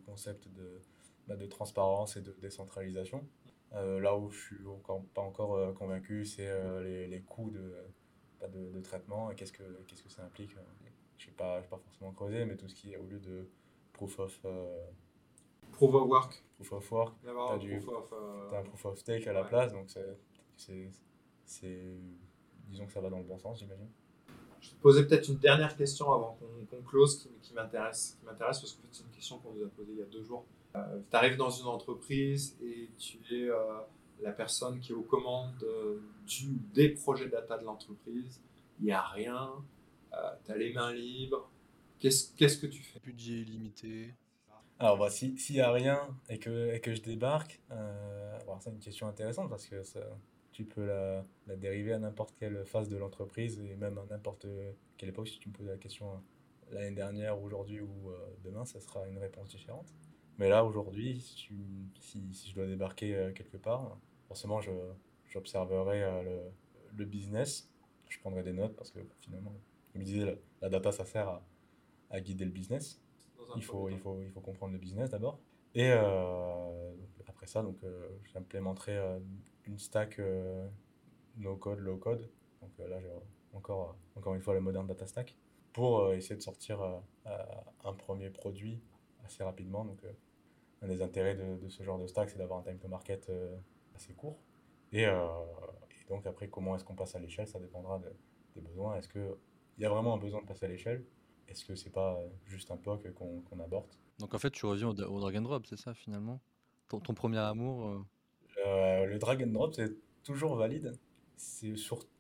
concept 0.06 0.48
de, 0.50 0.82
bah, 1.28 1.36
de 1.36 1.46
transparence 1.46 2.18
et 2.18 2.22
de 2.22 2.36
décentralisation. 2.42 3.26
Euh, 3.74 4.00
là 4.00 4.16
où 4.16 4.30
je 4.30 4.40
suis 4.40 4.68
encore, 4.68 5.02
pas 5.14 5.22
encore 5.22 5.56
euh, 5.56 5.72
convaincu, 5.72 6.26
c'est 6.26 6.52
les, 6.84 7.08
les, 7.08 7.22
coûts 7.22 7.50
de, 7.50 7.74
bah, 8.40 8.48
de, 8.50 8.70
de, 8.70 8.82
traitement 8.82 9.32
et 9.32 9.36
qu'est-ce 9.36 9.54
que, 9.54 9.64
qu'est-ce 9.88 10.04
que 10.04 10.10
ça 10.10 10.24
implique. 10.24 10.52
Je 11.18 11.28
n'ai 11.28 11.34
pas, 11.34 11.62
pas 11.62 11.78
forcément 11.78 12.12
creusé, 12.12 12.44
mais 12.46 12.58
tout 12.58 12.68
ce 12.68 12.76
qui 12.76 12.92
est 12.92 12.98
au 12.98 13.06
lieu 13.06 13.20
de 13.20 13.48
proof 13.94 14.20
of. 14.20 14.40
proof 15.72 15.94
of 15.94 16.08
work. 16.08 16.44
Proof 16.58 16.74
of 16.74 16.92
work. 16.92 17.14
Tu 17.22 17.30
as, 17.30 18.60
un 18.60 18.64
proof 18.64 18.86
of 18.86 18.98
stake 18.98 19.28
à 19.28 19.34
la 19.34 19.44
place, 19.44 19.72
donc 19.74 19.90
c'est. 20.58 20.92
Disons 22.70 22.86
que 22.86 22.94
ça 22.94 23.02
va 23.02 23.10
dans 23.10 23.20
le 23.20 23.24
bon 23.24 23.38
sens, 23.38 23.60
j'imagine. 23.60 23.90
Je 24.60 24.70
vais 24.70 24.76
te 24.76 24.82
poser 24.82 25.06
peut-être 25.06 25.28
une 25.28 25.38
dernière 25.38 25.76
question 25.76 26.12
avant 26.14 26.38
qu'on 26.40 26.82
close 26.84 27.22
qui, 27.22 27.30
qui 27.42 27.54
m'intéresse 27.54 28.18
parce 28.38 28.62
que 28.62 28.68
c'est 28.92 29.04
une 29.04 29.10
question 29.10 29.38
qu'on 29.40 29.52
nous 29.52 29.64
a 29.64 29.68
posée 29.68 29.92
il 29.92 30.00
y 30.00 30.02
a 30.02 30.06
deux 30.06 30.24
jours. 30.24 30.46
Euh, 30.76 31.00
tu 31.10 31.16
arrives 31.16 31.38
dans 31.38 31.50
une 31.50 31.68
entreprise 31.68 32.58
et 32.64 32.90
tu 32.98 33.20
es 33.32 33.50
euh, 33.50 33.58
la 34.22 34.32
personne 34.32 34.80
qui 34.80 34.92
est 34.92 34.96
aux 34.96 35.04
commandes 35.04 35.52
euh, 35.64 36.02
du, 36.26 36.48
des 36.74 36.90
projets 36.90 37.28
data 37.28 37.58
de 37.58 37.66
l'entreprise. 37.66 38.42
Il 38.80 38.86
n'y 38.86 38.92
a 38.92 39.02
rien, 39.02 39.52
tu 40.46 40.52
as 40.52 40.58
les 40.58 40.74
mains 40.74 40.94
libres. 40.94 41.50
Qu'est-ce 42.10 42.58
que 42.58 42.68
tu 42.68 42.84
fais? 42.84 43.00
Budget 43.00 43.42
illimité. 43.42 44.14
Alors, 44.78 44.98
bah, 44.98 45.10
s'il 45.10 45.36
n'y 45.52 45.62
a 45.62 45.72
rien 45.72 46.00
et 46.30 46.38
que, 46.38 46.74
et 46.74 46.82
que 46.82 46.94
je 46.94 47.02
débarque, 47.02 47.62
c'est 48.60 48.70
une 48.70 48.80
question 48.80 49.08
intéressante 49.08 49.50
parce 49.50 49.66
que 49.68 49.84
ça, 49.84 50.02
tu 50.52 50.66
peux 50.66 50.86
la, 50.86 51.26
la 51.48 51.56
dériver 51.56 51.94
à 51.94 52.00
n'importe 52.00 52.36
quelle 52.38 52.66
phase 52.66 52.90
de 52.90 52.98
l'entreprise 52.98 53.60
et 53.60 53.76
même 53.76 53.98
à 53.98 54.06
n'importe 54.10 54.46
quelle 54.98 55.10
époque. 55.10 55.28
Si 55.28 55.40
tu 55.40 55.50
me 55.50 55.54
poses 55.54 55.68
la 55.68 55.78
question 55.78 56.12
euh, 56.12 56.76
l'année 56.76 56.96
dernière, 56.96 57.42
aujourd'hui 57.42 57.80
ou 57.82 58.10
euh, 58.10 58.18
demain, 58.44 58.66
ça 58.66 58.80
sera 58.80 59.08
une 59.08 59.18
réponse 59.18 59.50
différente. 59.50 59.94
Mais 60.38 60.50
là, 60.50 60.66
aujourd'hui, 60.66 61.22
si, 61.22 61.48
si, 62.00 62.34
si, 62.34 62.50
je 62.50 62.56
dois 62.56 62.66
débarquer 62.66 63.16
euh, 63.16 63.32
quelque 63.32 63.58
part, 63.58 63.98
forcément, 64.28 64.60
j'observerai 65.30 66.24
le, 66.24 66.42
le, 66.98 67.06
business. 67.06 67.70
Je 68.10 68.20
prendrai 68.20 68.44
des 68.44 68.54
notes 68.54 68.76
parce 68.76 68.92
que 68.92 69.00
finalement, 69.22 69.54
comme 69.92 70.02
je 70.02 70.06
disais, 70.06 70.38
la, 70.62 70.70
data, 70.70 70.92
ça 70.92 71.06
sert 71.06 71.28
à, 71.28 71.46
à 72.14 72.22
guider 72.22 72.46
le 72.46 72.52
business. 72.52 73.02
Il 73.58 73.64
faut, 73.64 73.90
il, 73.90 74.00
faut, 74.00 74.22
il 74.22 74.32
faut 74.32 74.40
comprendre 74.40 74.72
le 74.72 74.80
business 74.80 75.10
d'abord. 75.10 75.40
Et 75.76 75.92
après 75.92 77.48
ça, 77.48 77.62
donc, 77.62 77.78
j'implémenterai 78.32 79.20
une 79.66 79.80
stack 79.80 80.20
euh, 80.20 80.68
no 81.38 81.56
code, 81.56 81.80
low 81.80 81.98
code. 81.98 82.30
Donc 82.62 82.72
euh, 82.80 82.88
là, 82.88 83.00
j'ai 83.00 83.10
encore, 83.54 83.98
encore 84.16 84.36
une 84.36 84.42
fois 84.42 84.54
le 84.54 84.62
modern 84.62 84.88
data 84.88 85.06
stack 85.06 85.36
pour 85.72 86.00
euh, 86.00 86.16
essayer 86.16 86.36
de 86.36 86.42
sortir 86.42 86.82
un 87.84 87.94
premier 87.94 88.30
produit 88.30 88.82
assez 89.26 89.44
rapidement. 89.44 89.86
Donc, 89.86 90.02
un 90.82 90.88
des 90.88 91.02
intérêts 91.02 91.36
de, 91.36 91.56
de, 91.58 91.70
ce 91.70 91.82
genre 91.84 91.98
de 91.98 92.08
stack, 92.08 92.30
c'est 92.30 92.38
d'avoir 92.38 92.60
un 92.60 92.64
time 92.64 92.78
to 92.78 92.88
market 92.88 93.32
assez 93.96 94.14
court. 94.14 94.38
Et, 94.92 95.04
et, 95.04 96.10
donc, 96.10 96.26
après, 96.28 96.50
comment 96.50 96.76
est-ce 96.76 96.84
qu'on 96.84 96.96
passe 96.96 97.16
à 97.16 97.20
l'échelle? 97.20 97.48
Ça 97.48 97.60
dépendra 97.60 98.02
des 98.54 98.62
besoins. 98.62 98.98
Est-ce 98.98 99.08
qu'il 99.08 99.36
y 99.80 99.86
a 99.86 99.90
vraiment 99.90 100.14
un 100.14 100.18
besoin 100.18 100.42
de 100.42 100.46
passer 100.46 100.66
à 100.66 100.70
l'échelle? 100.70 101.06
Est-ce 101.54 101.66
que 101.66 101.76
c'est 101.76 101.92
pas 101.92 102.20
juste 102.46 102.72
un 102.72 102.78
POC 102.78 103.14
qu'on 103.14 103.60
aborde? 103.60 103.86
Donc, 104.18 104.34
en 104.34 104.40
fait, 104.40 104.50
tu 104.50 104.66
reviens 104.66 104.90
au, 104.90 105.00
au 105.00 105.20
drag 105.20 105.38
and 105.38 105.42
drop, 105.44 105.68
c'est 105.68 105.78
ça 105.78 105.94
finalement? 105.94 106.42
Ton, 106.90 107.00
ton, 107.00 107.14
premier 107.14 107.38
amour 107.38 108.04
euh, 108.66 109.06
le 109.06 109.20
drag 109.20 109.44
and 109.44 109.52
drop, 109.52 109.76
c'est 109.76 109.94
toujours 110.24 110.56
valide. 110.56 110.94
C'est 111.36 111.74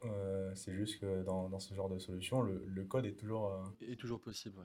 euh, 0.06 0.54
juste 0.56 1.00
que 1.00 1.24
dans, 1.24 1.50
dans, 1.50 1.60
ce 1.60 1.74
genre 1.74 1.90
de 1.90 1.98
solution, 1.98 2.42
le, 2.42 2.64
le 2.68 2.84
code 2.84 3.06
est 3.06 3.14
toujours. 3.14 3.48
Euh, 3.48 3.92
est 3.92 3.96
toujours 3.96 4.20
possible, 4.20 4.58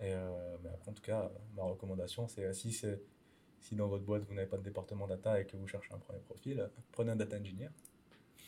Et 0.00 0.14
mais 0.62 0.70
en 0.86 0.92
tout 0.92 1.02
cas, 1.02 1.30
ma 1.54 1.64
recommandation, 1.64 2.28
c'est 2.28 2.52
si, 2.54 2.72
si 2.72 3.76
dans 3.76 3.88
votre 3.88 4.04
boîte 4.04 4.24
vous 4.24 4.34
n'avez 4.34 4.48
pas 4.48 4.58
de 4.58 4.62
département 4.62 5.06
data 5.06 5.38
et 5.40 5.46
que 5.46 5.56
vous 5.56 5.66
cherchez 5.66 5.92
un 5.92 5.98
premier 5.98 6.20
profil, 6.20 6.70
prenez 6.92 7.12
un 7.12 7.16
data 7.16 7.36
engineer. 7.36 7.70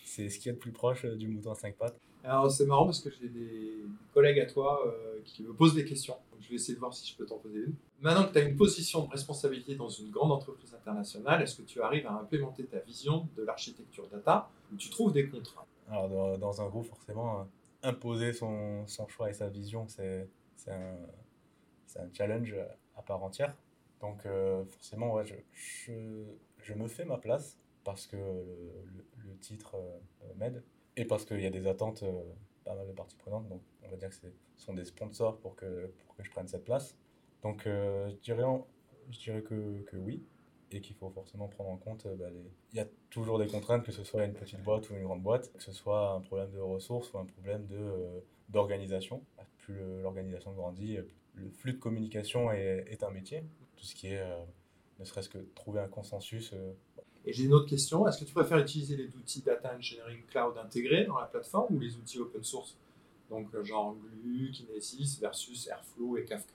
c'est 0.05 0.29
ce 0.31 0.39
qui 0.39 0.49
est 0.49 0.53
le 0.53 0.59
plus 0.59 0.73
proche 0.73 1.05
du 1.05 1.29
mouton 1.29 1.53
à 1.53 1.55
cinq 1.55 1.77
pattes. 1.77 1.99
Alors 2.25 2.51
c'est 2.51 2.67
marrant 2.67 2.85
parce 2.85 3.01
que 3.01 3.11
j'ai 3.11 3.29
des 3.29 3.85
collègues 4.13 4.41
à 4.41 4.47
toi 4.47 4.83
euh, 4.87 5.21
qui 5.25 5.43
me 5.43 5.53
posent 5.53 5.75
des 5.75 5.85
questions. 5.85 6.17
Je 6.41 6.49
vais 6.51 6.55
essayer 6.57 6.75
de 6.75 6.79
voir 6.79 6.95
si 6.95 7.11
je 7.11 7.17
peux 7.17 7.27
t'en 7.27 7.39
poser 7.39 7.59
une. 7.59 7.75
Maintenant 8.01 8.27
que 8.27 8.33
tu 8.33 8.39
as 8.39 8.43
une 8.43 8.57
position 8.57 9.05
de 9.05 9.11
responsabilité 9.11 9.75
dans 9.75 9.89
une 9.89 10.11
grande 10.11 10.33
entreprise 10.33 10.75
internationale, 10.75 11.43
est-ce 11.43 11.57
que 11.57 11.63
tu 11.63 11.81
arrives 11.83 12.07
à 12.07 12.13
implémenter 12.13 12.65
ta 12.65 12.79
vision 12.79 13.29
de 13.37 13.43
l'architecture 13.43 14.07
data 14.09 14.49
ou 14.73 14.77
tu 14.77 14.89
trouves 14.91 15.13
des 15.13 15.29
contraintes? 15.29 15.67
Alors 15.91 16.39
dans, 16.39 16.61
un 16.61 16.69
groupe, 16.69 16.87
forcément, 16.87 17.49
imposer 17.83 18.33
son, 18.33 18.85
choix 19.09 19.31
et 19.31 19.33
sa 19.33 19.49
vision, 19.49 19.87
c'est 19.89 20.29
un, 20.69 22.09
challenge 22.13 22.55
à 22.97 23.03
part 23.03 23.23
entière. 23.23 23.55
Donc 24.01 24.25
euh, 24.27 24.65
forcément, 24.67 25.23
je, 25.25 26.75
me 26.75 26.89
fais 26.89 27.05
ma 27.05 27.19
place 27.19 27.59
parce 27.85 28.07
que 28.07 28.17
le, 28.17 29.37
titre 29.41 29.77
euh, 29.77 30.33
m'aide 30.37 30.63
et 30.99 31.05
parce 31.05 31.25
qu'il 31.25 31.41
y 31.41 31.47
a 31.47 31.51
des 31.51 31.67
attentes, 31.67 32.03
euh, 32.03 32.23
pas 32.65 32.75
mal 32.75 32.87
de 32.87 32.93
parties 32.93 33.17
prenantes. 33.17 33.49
Donc 33.49 33.63
on 33.85 33.89
va 33.89 33.97
dire 33.97 34.09
que 34.11 34.15
ce 34.15 34.27
sont 34.57 34.75
des 34.75 34.85
sponsors 34.85 35.39
pour 35.39 35.55
que, 35.57 35.87
pour 36.05 36.17
que 36.17 36.25
je 36.25 36.31
prenne 36.31 36.49
cette 36.49 36.65
place. 36.65 36.97
Donc 37.43 37.63
je 37.65 38.15
dirais, 38.17 38.43
je 39.11 39.19
dirais 39.19 39.43
que, 39.43 39.83
que 39.83 39.97
oui 39.97 40.23
et 40.71 40.81
qu'il 40.81 40.97
faut 40.97 41.09
forcément 41.09 41.49
prendre 41.49 41.71
en 41.71 41.77
compte, 41.77 42.07
bah, 42.19 42.29
les... 42.31 42.51
il 42.73 42.77
y 42.77 42.81
a 42.81 42.87
toujours 43.11 43.39
des 43.39 43.47
contraintes, 43.47 43.85
que 43.85 43.93
ce 43.93 44.05
soit 44.05 44.25
une 44.25 44.35
petite 44.35 44.63
boîte 44.63 44.91
ou 44.91 44.95
une 44.95 45.05
grande 45.05 45.23
boîte, 45.23 45.51
que 45.53 45.63
ce 45.63 45.73
soit 45.73 46.11
un 46.11 46.21
problème 46.21 46.51
de 46.51 46.59
ressources 46.59 47.13
ou 47.13 47.19
un 47.19 47.25
problème 47.25 47.67
d'organisation. 48.49 49.25
Plus 49.59 49.79
l'organisation 50.03 50.53
grandit, 50.53 50.99
le 51.35 51.51
flux 51.51 51.73
de 51.73 51.79
communication 51.79 52.51
est, 52.53 52.85
est, 52.89 53.03
un 53.03 53.11
métier. 53.11 53.45
Tout 53.77 53.85
ce 53.85 53.95
qui 53.95 54.09
est, 54.09 54.21
euh, 54.21 54.45
ne 54.99 55.05
serait-ce 55.05 55.29
que 55.29 55.39
trouver 55.55 55.81
un 55.81 55.89
consensus. 55.89 56.53
Euh. 57.29 57.31
Et 57.31 57.33
j'ai 57.33 57.45
une 57.45 57.55
autre 57.55 57.69
question. 57.69 58.07
Est-ce 58.09 58.21
que 58.21 58.25
tu 58.25 58.35
préfères 58.35 58.59
utiliser 58.59 58.97
les 58.97 59.09
outils 59.17 59.43
Data 59.43 59.75
Engineering 59.77 60.23
Cloud 60.31 60.57
intégrés 60.59 61.05
dans 61.05 61.19
la 61.19 61.27
plateforme 61.27 61.77
ou 61.77 61.79
les 61.79 61.97
outils 61.97 62.19
open 62.19 62.43
source? 62.43 62.77
Donc, 63.31 63.55
euh, 63.55 63.63
genre 63.63 63.95
Glue, 64.25 64.51
Kinesis 64.51 65.19
versus 65.21 65.69
Airflow 65.69 66.17
et 66.17 66.25
Kafka 66.25 66.55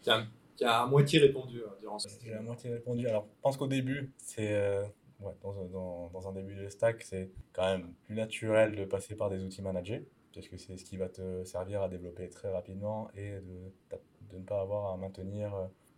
qui 0.00 0.08
a, 0.08 0.24
qui 0.56 0.64
a 0.64 0.82
à 0.82 0.86
moitié 0.86 1.18
répondu 1.18 1.62
durant 1.80 1.98
ce 1.98 2.08
J'ai 2.24 2.32
à 2.32 2.40
moitié 2.40 2.70
répondu. 2.70 3.06
Alors, 3.06 3.26
je 3.36 3.42
pense 3.42 3.56
qu'au 3.56 3.68
début, 3.68 4.10
c'est. 4.16 4.80
Ouais, 5.20 5.34
dans, 5.42 6.28
un 6.28 6.32
début 6.32 6.54
de 6.54 6.70
stack, 6.70 7.02
c'est 7.02 7.30
quand 7.52 7.66
même 7.66 7.92
plus 8.06 8.14
naturel 8.14 8.74
de 8.74 8.86
passer 8.86 9.14
par 9.14 9.28
des 9.28 9.44
outils 9.44 9.60
managés 9.60 10.06
parce 10.34 10.48
que 10.48 10.56
c'est 10.56 10.76
ce 10.76 10.84
qui 10.84 10.96
va 10.96 11.08
te 11.08 11.44
servir 11.44 11.82
à 11.82 11.88
développer 11.88 12.28
très 12.28 12.50
rapidement 12.50 13.10
et 13.16 13.32
de, 13.32 14.38
ne 14.38 14.44
pas 14.44 14.60
avoir 14.60 14.92
à 14.92 14.96
maintenir 14.96 15.52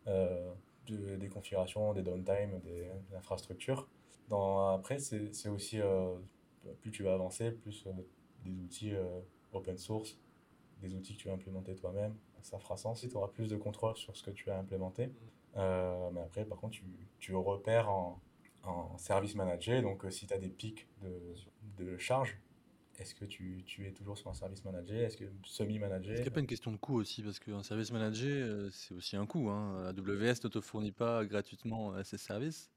euh, 0.09 0.53
de, 0.87 1.17
des 1.17 1.29
configurations, 1.29 1.93
des 1.95 2.03
downtime, 2.03 2.61
des, 2.61 2.91
des 3.09 3.17
infrastructures. 3.17 3.89
Dans, 4.29 4.69
après, 4.75 4.99
c'est 4.99 5.49
aussi, 5.49 5.81
euh, 5.81 6.15
plus 6.81 6.91
tu 6.91 7.03
vas 7.03 7.15
avancer, 7.15 7.51
plus 7.53 7.85
euh, 7.87 7.91
des 8.45 8.59
outils 8.59 8.93
open 9.53 9.79
source, 9.79 10.19
des 10.81 10.95
outils 10.95 11.15
que 11.17 11.23
tu 11.23 11.29
vas 11.29 11.35
implémenter 11.35 11.75
toi-même, 11.75 12.15
ça 12.41 12.59
fera 12.59 12.77
sens 12.77 13.01
si 13.01 13.09
tu 13.09 13.17
auras 13.17 13.29
plus 13.29 13.49
de 13.49 13.57
contrôle 13.57 13.97
sur 13.97 14.17
ce 14.17 14.23
que 14.23 14.31
tu 14.31 14.51
as 14.51 14.59
implémenté. 14.59 15.13
mais 15.55 16.21
après, 16.25 16.45
par 16.45 16.59
contre, 16.59 16.73
tu, 16.75 16.85
tu 17.21 17.35
repères 17.35 17.89
en, 17.89 18.21
en 18.65 18.99
service 18.99 19.35
manager, 19.35 19.83
donc 19.83 20.05
si 20.11 20.27
tu 20.27 20.35
as 20.35 20.39
des 20.39 20.49
pics 20.49 20.89
de, 21.03 21.35
de 21.79 21.97
charge, 21.99 22.41
est-ce 22.99 23.15
que 23.15 23.25
tu, 23.25 23.63
tu, 23.65 23.87
es 23.87 23.93
toujours 23.93 24.19
sur 24.19 24.31
un 24.31 24.35
service 24.35 24.65
manager 24.65 25.01
Est-ce 25.01 25.17
que 25.17 25.25
semi-manager 25.45 26.13
Est-ce 26.13 26.23
qu'il 26.23 26.31
n'y 26.31 26.33
a 26.33 26.35
pas 26.35 26.41
une 26.41 26.47
question 26.47 26.73
de 26.73 26.77
coût 26.77 26.99
aussi? 26.99 27.23
Parce 27.23 27.39
qu'un 27.39 27.63
service 27.63 27.91
manager, 27.91 28.31
euh, 28.31 28.69
c'est 28.71 28.95
aussi 28.95 29.17
un 29.17 29.27
coût. 29.27 29.49
Hein. 29.49 29.87
AWS 29.89 30.45
ne 30.45 30.49
te 30.49 30.61
fournit 30.61 30.93
pas 30.93 31.25
gratuitement 31.25 31.95
ses 32.05 32.19
services. 32.19 32.71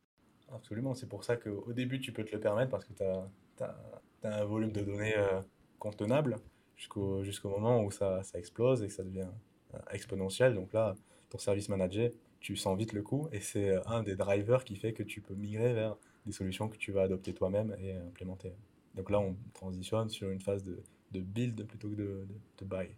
Absolument, 0.53 0.93
c'est 0.93 1.07
pour 1.07 1.24
ça 1.24 1.38
qu'au 1.38 1.74
début, 1.74 1.99
tu 1.99 2.11
peux 2.11 2.24
te 2.24 2.34
le 2.34 2.39
permettre 2.39 2.70
parce 2.70 2.86
que 2.86 2.93
tu 2.93 3.03
as, 3.03 3.28
as, 3.61 3.76
as, 4.24 4.41
un 4.41 4.45
volume 4.45 4.72
de 4.72 4.82
données 4.82 5.18
euh, 5.18 5.41
contenable 5.80 6.38
jusqu'au 6.76 7.49
moment 7.49 7.84
où 7.84 7.89
ça, 7.89 8.22
ça, 8.24 8.38
explose 8.38 8.84
et 8.84 8.88
que 8.88 8.93
ça 8.93 9.03
devient 9.03 9.30
euh, 9.74 9.80
exponentiel. 9.91 10.53
Donc 10.53 10.72
là, 10.74 10.95
ton 11.30 11.39
service 11.39 11.70
manager, 11.70 12.11
tu 12.39 12.55
sens 12.55 12.78
vite 12.78 12.93
le 12.93 13.01
coût 13.01 13.28
et 13.32 13.39
c'est 13.39 13.76
un 13.88 14.03
des 14.03 14.16
drivers 14.16 14.63
qui 14.63 14.76
fait 14.76 14.93
que 14.93 15.03
tu 15.03 15.22
peux 15.22 15.34
migrer 15.34 15.74
vers 15.74 15.97
des 16.26 16.32
solutions 16.32 16.70
que 16.70 16.78
tu 16.78 16.91
vas 16.91 17.03
adopter 17.03 17.34
toi-même 17.34 17.76
et 17.80 17.93
implémenter. 17.95 18.53
Donc 18.96 19.10
là, 19.10 19.20
on 19.20 19.36
transitionne 19.54 20.10
sur 20.10 20.30
une 20.30 20.39
phase 20.39 20.64
de, 20.64 20.78
build 21.12 21.66
plutôt 21.66 21.89
que 21.89 21.96
de, 21.96 22.66
buy. 22.66 22.89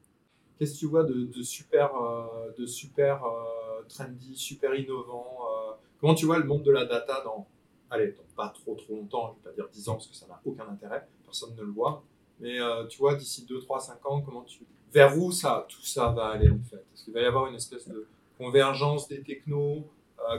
Qu'est-ce 0.58 0.74
que 0.74 0.80
tu 0.80 0.86
vois 0.88 1.04
de, 1.04 1.30
super, 1.44 1.96
euh, 1.96 2.52
de 2.58 2.66
super 2.66 3.24
euh, 3.24 3.84
trendy, 3.88 4.36
super 4.36 4.74
innovant 4.74 5.38
euh, 5.42 5.74
Comment 6.00 6.16
tu 6.16 6.26
vois 6.26 6.40
le 6.40 6.46
monde 6.46 6.64
de 6.64 6.72
la 6.72 6.86
data 6.86 7.22
dans, 7.24 7.48
allez, 7.90 8.16
pas 8.36 8.50
trop 8.50 8.76
trop 8.76 8.96
longtemps, 8.96 9.28
je 9.28 9.32
ne 9.32 9.36
vais 9.36 9.50
pas 9.50 9.56
dire 9.56 9.70
10 9.72 9.90
ans 9.90 9.94
parce 9.94 10.08
que 10.08 10.16
ça 10.16 10.28
n'a 10.28 10.40
aucun 10.46 10.68
intérêt, 10.68 11.08
personne 11.24 11.56
ne 11.56 11.62
le 11.62 11.72
voit, 11.72 12.04
mais 12.40 12.58
tu 12.90 13.00
vois, 13.00 13.16
d'ici 13.16 13.46
2, 13.46 13.60
3, 13.62 13.80
5 13.80 14.06
ans, 14.06 14.22
comment 14.22 14.44
tu, 14.44 14.64
vers 14.92 15.18
où 15.18 15.32
ça, 15.32 15.66
tout 15.68 15.82
ça 15.82 16.10
va 16.10 16.28
aller 16.28 16.50
en 16.50 16.62
fait? 16.70 16.76
Est-ce 16.76 17.06
qu'il 17.06 17.14
va 17.14 17.22
y 17.22 17.26
avoir 17.26 17.48
une 17.48 17.56
espèce 17.56 17.88
de 17.88 18.08
convergence 18.38 19.08
des 19.08 19.22
technos, 19.22 19.88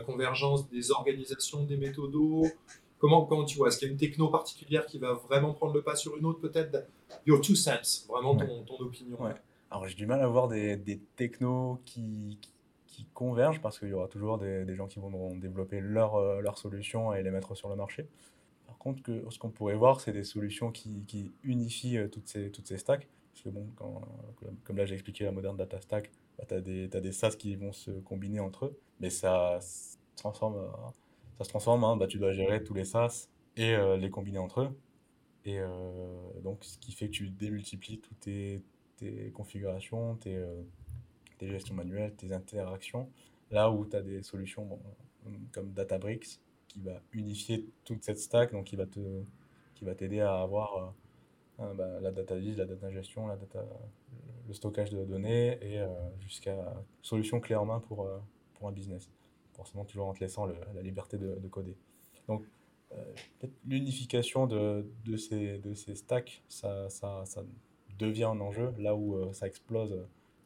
convergence 0.06 0.68
des 0.68 0.92
organisations, 0.92 1.64
des 1.64 1.76
méthodos? 1.76 2.44
Comment, 2.98 3.24
comment 3.26 3.44
tu 3.44 3.58
vois? 3.58 3.68
Est-ce 3.68 3.78
qu'il 3.78 3.88
y 3.88 3.90
a 3.90 3.92
une 3.92 3.98
techno 3.98 4.28
particulière 4.28 4.84
qui 4.86 4.98
va 4.98 5.14
vraiment 5.14 5.54
prendre 5.54 5.72
le 5.72 5.82
pas 5.82 5.94
sur 5.94 6.16
une 6.16 6.24
autre 6.24 6.40
Peut-être? 6.40 6.86
Your 7.26 7.40
two 7.40 7.54
cents, 7.54 8.06
vraiment 8.08 8.36
ton, 8.36 8.64
ton 8.64 8.78
opinion. 8.80 9.22
Ouais. 9.22 9.34
Alors 9.70 9.86
j'ai 9.86 9.94
du 9.94 10.06
mal 10.06 10.20
à 10.20 10.26
voir 10.26 10.48
des, 10.48 10.76
des 10.76 10.98
technos 11.16 11.80
qui, 11.84 12.38
qui, 12.86 13.06
convergent 13.14 13.60
parce 13.60 13.78
qu'il 13.78 13.88
y 13.88 13.92
aura 13.92 14.08
toujours 14.08 14.38
des, 14.38 14.64
des, 14.64 14.74
gens 14.74 14.88
qui 14.88 14.98
vont 14.98 15.36
développer 15.36 15.80
leur, 15.80 16.16
euh, 16.16 16.40
leur 16.40 16.58
solution 16.58 17.14
et 17.14 17.22
les 17.22 17.30
mettre 17.30 17.54
sur 17.54 17.68
le 17.68 17.76
marché. 17.76 18.08
Par 18.66 18.76
contre, 18.78 19.02
que, 19.02 19.24
ce 19.30 19.38
qu'on 19.38 19.50
pourrait 19.50 19.76
voir, 19.76 20.00
c'est 20.00 20.12
des 20.12 20.24
solutions 20.24 20.72
qui, 20.72 21.04
qui 21.06 21.30
unifient 21.44 21.98
euh, 21.98 22.08
toutes 22.08 22.26
ces, 22.26 22.50
toutes 22.50 22.66
ces 22.66 22.78
stacks. 22.78 23.06
Parce 23.32 23.44
que 23.44 23.48
bon, 23.50 23.68
quand, 23.76 24.02
comme 24.64 24.76
là 24.76 24.84
j'ai 24.84 24.94
expliqué 24.94 25.22
la 25.24 25.30
moderne 25.30 25.56
data 25.56 25.80
stack, 25.80 26.10
bah, 26.38 26.44
tu 26.48 26.54
as, 26.54 26.56
as, 26.56 27.00
des 27.00 27.12
SaaS 27.12 27.36
qui 27.36 27.54
vont 27.54 27.72
se 27.72 27.92
combiner 27.92 28.40
entre 28.40 28.66
eux, 28.66 28.78
mais 28.98 29.10
ça 29.10 29.60
se 29.60 29.96
transforme 30.16 30.56
ça 31.38 31.44
se 31.44 31.48
transforme. 31.48 31.84
Hein, 31.84 31.96
bah, 31.96 32.06
tu 32.06 32.18
dois 32.18 32.32
gérer 32.32 32.62
tous 32.62 32.74
les 32.74 32.84
SaaS 32.84 33.28
et 33.56 33.74
euh, 33.74 33.96
les 33.96 34.10
combiner 34.10 34.38
entre 34.38 34.62
eux. 34.62 34.78
Et 35.44 35.58
euh, 35.58 35.68
donc, 36.42 36.64
ce 36.64 36.78
qui 36.78 36.92
fait 36.92 37.06
que 37.06 37.12
tu 37.12 37.30
démultiplies 37.30 38.00
toutes 38.00 38.20
tes, 38.20 38.62
configurations, 39.32 40.16
tes, 40.16 40.36
euh, 40.36 40.62
tes, 41.38 41.48
gestions 41.48 41.74
manuelles, 41.74 42.14
tes 42.16 42.32
interactions. 42.32 43.08
Là 43.50 43.70
où 43.70 43.86
tu 43.86 43.96
as 43.96 44.02
des 44.02 44.22
solutions 44.22 44.78
comme 45.52 45.72
Databricks 45.72 46.40
qui 46.66 46.80
va 46.80 47.00
unifier 47.12 47.66
toute 47.84 48.02
cette 48.04 48.18
stack, 48.18 48.52
donc 48.52 48.66
qui 48.66 48.76
va 48.76 49.94
t'aider 49.94 50.20
à 50.20 50.40
avoir 50.40 50.94
bah, 51.58 52.00
la 52.00 52.12
data 52.12 52.36
vise, 52.36 52.58
la 52.58 52.66
data 52.66 52.90
gestion, 52.90 53.26
la 53.26 53.36
data, 53.36 53.64
le 54.46 54.52
stockage 54.52 54.90
de 54.90 55.02
données 55.04 55.58
et 55.62 55.82
jusqu'à 56.20 56.74
solution 57.00 57.40
clé 57.40 57.54
en 57.54 57.64
main 57.64 57.80
pour, 57.80 58.06
pour 58.54 58.68
un 58.68 58.72
business 58.72 59.08
forcément 59.58 59.84
toujours 59.84 60.06
en 60.06 60.14
te 60.14 60.20
laissant 60.20 60.46
le, 60.46 60.54
la 60.74 60.82
liberté 60.82 61.18
de, 61.18 61.34
de 61.34 61.48
coder. 61.48 61.76
Donc, 62.28 62.46
euh, 62.92 63.04
l'unification 63.66 64.46
de, 64.46 64.86
de, 65.04 65.16
ces, 65.16 65.58
de 65.58 65.74
ces 65.74 65.94
stacks, 65.94 66.42
ça, 66.48 66.88
ça, 66.88 67.24
ça, 67.26 67.42
devient 67.98 68.24
un 68.24 68.40
enjeu 68.40 68.72
là 68.78 68.94
où 68.94 69.16
euh, 69.16 69.32
ça 69.32 69.48
explose 69.48 70.00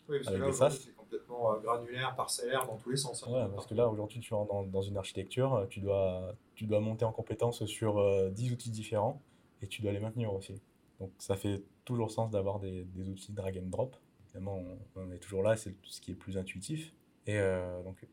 oui, 0.09 0.19
parce 0.19 0.29
avec 0.29 0.41
que 0.41 0.61
là. 0.61 0.71
C'est 0.71 0.95
complètement 0.95 1.53
euh, 1.53 1.59
granulaire, 1.61 2.15
parcellaire, 2.15 2.67
dans 2.67 2.77
tous 2.77 2.91
les 2.91 2.97
sens. 2.97 3.25
Hein, 3.27 3.33
ouais, 3.33 3.49
parce 3.55 3.67
que 3.67 3.75
là, 3.75 3.89
aujourd'hui, 3.89 4.21
tu 4.21 4.35
rentres 4.35 4.53
dans, 4.53 4.63
dans, 4.65 4.83
une 4.83 4.97
architecture, 4.97 5.67
tu 5.69 5.81
dois, 5.81 6.35
tu 6.55 6.67
dois 6.67 6.81
monter 6.81 7.05
en 7.05 7.13
compétence 7.13 7.65
sur 7.67 7.99
euh, 7.99 8.31
10 8.31 8.53
outils 8.53 8.71
différents 8.71 9.21
et 9.61 9.67
tu 9.67 9.83
dois 9.83 9.93
les 9.93 10.01
maintenir 10.01 10.33
aussi. 10.33 10.61
Donc, 11.01 11.11
ça 11.19 11.37
fait 11.37 11.63
toujours 11.85 12.11
sens 12.11 12.31
d'avoir 12.31 12.59
des, 12.59 12.85
des, 12.85 13.09
outils 13.09 13.33
drag 13.33 13.59
and 13.59 13.69
drop. 13.69 13.97
Évidemment, 14.25 14.63
on, 14.97 15.01
on 15.03 15.13
est 15.13 15.19
toujours 15.19 15.43
là, 15.43 15.57
c'est 15.57 15.75
ce 15.83 16.01
qui 16.01 16.13
est 16.13 16.17
plus 16.17 16.39
intuitif. 16.39 16.95
Et 17.27 17.39
euh, 17.39 17.83
donc, 17.83 18.07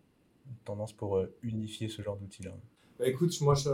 tendance 0.65 0.93
pour 0.93 1.17
euh, 1.17 1.33
unifier 1.43 1.89
ce 1.89 2.01
genre 2.01 2.17
d'outils-là. 2.17 2.51
Bah 2.99 3.07
écoute, 3.07 3.39
moi 3.39 3.55
je, 3.55 3.69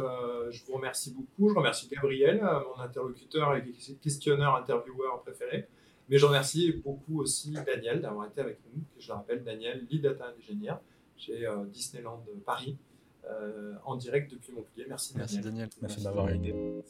je, 0.51 0.63
vous 0.65 0.73
remercie 0.73 1.11
beaucoup. 1.11 1.49
Je 1.49 1.55
remercie 1.55 1.87
Gabriel, 1.87 2.41
euh, 2.43 2.59
mon 2.69 2.79
interlocuteur 2.79 3.55
et 3.55 3.63
questionneur, 3.99 4.55
intervieweur 4.55 5.21
préféré. 5.23 5.67
Mais 6.09 6.19
je 6.19 6.25
remercie 6.27 6.73
beaucoup 6.83 7.21
aussi 7.21 7.51
Daniel 7.65 8.01
d'avoir 8.01 8.27
été 8.27 8.41
avec 8.41 8.59
nous. 8.71 8.83
Je 8.99 9.07
le 9.07 9.13
rappelle, 9.15 9.43
Daniel, 9.43 9.83
lead 9.89 10.03
data 10.03 10.31
engineer 10.37 10.75
chez 11.17 11.47
euh, 11.47 11.65
Disneyland 11.65 12.23
Paris, 12.45 12.77
euh, 13.27 13.73
en 13.85 13.95
direct 13.95 14.31
depuis 14.31 14.51
Montpellier. 14.51 14.85
Merci, 14.87 15.17
Merci 15.17 15.37
Daniel. 15.37 15.51
Daniel. 15.51 15.69
Merci, 15.81 15.81
Merci 15.81 15.99
de 15.99 16.03
m'avoir 16.03 16.29
aidé. 16.29 16.83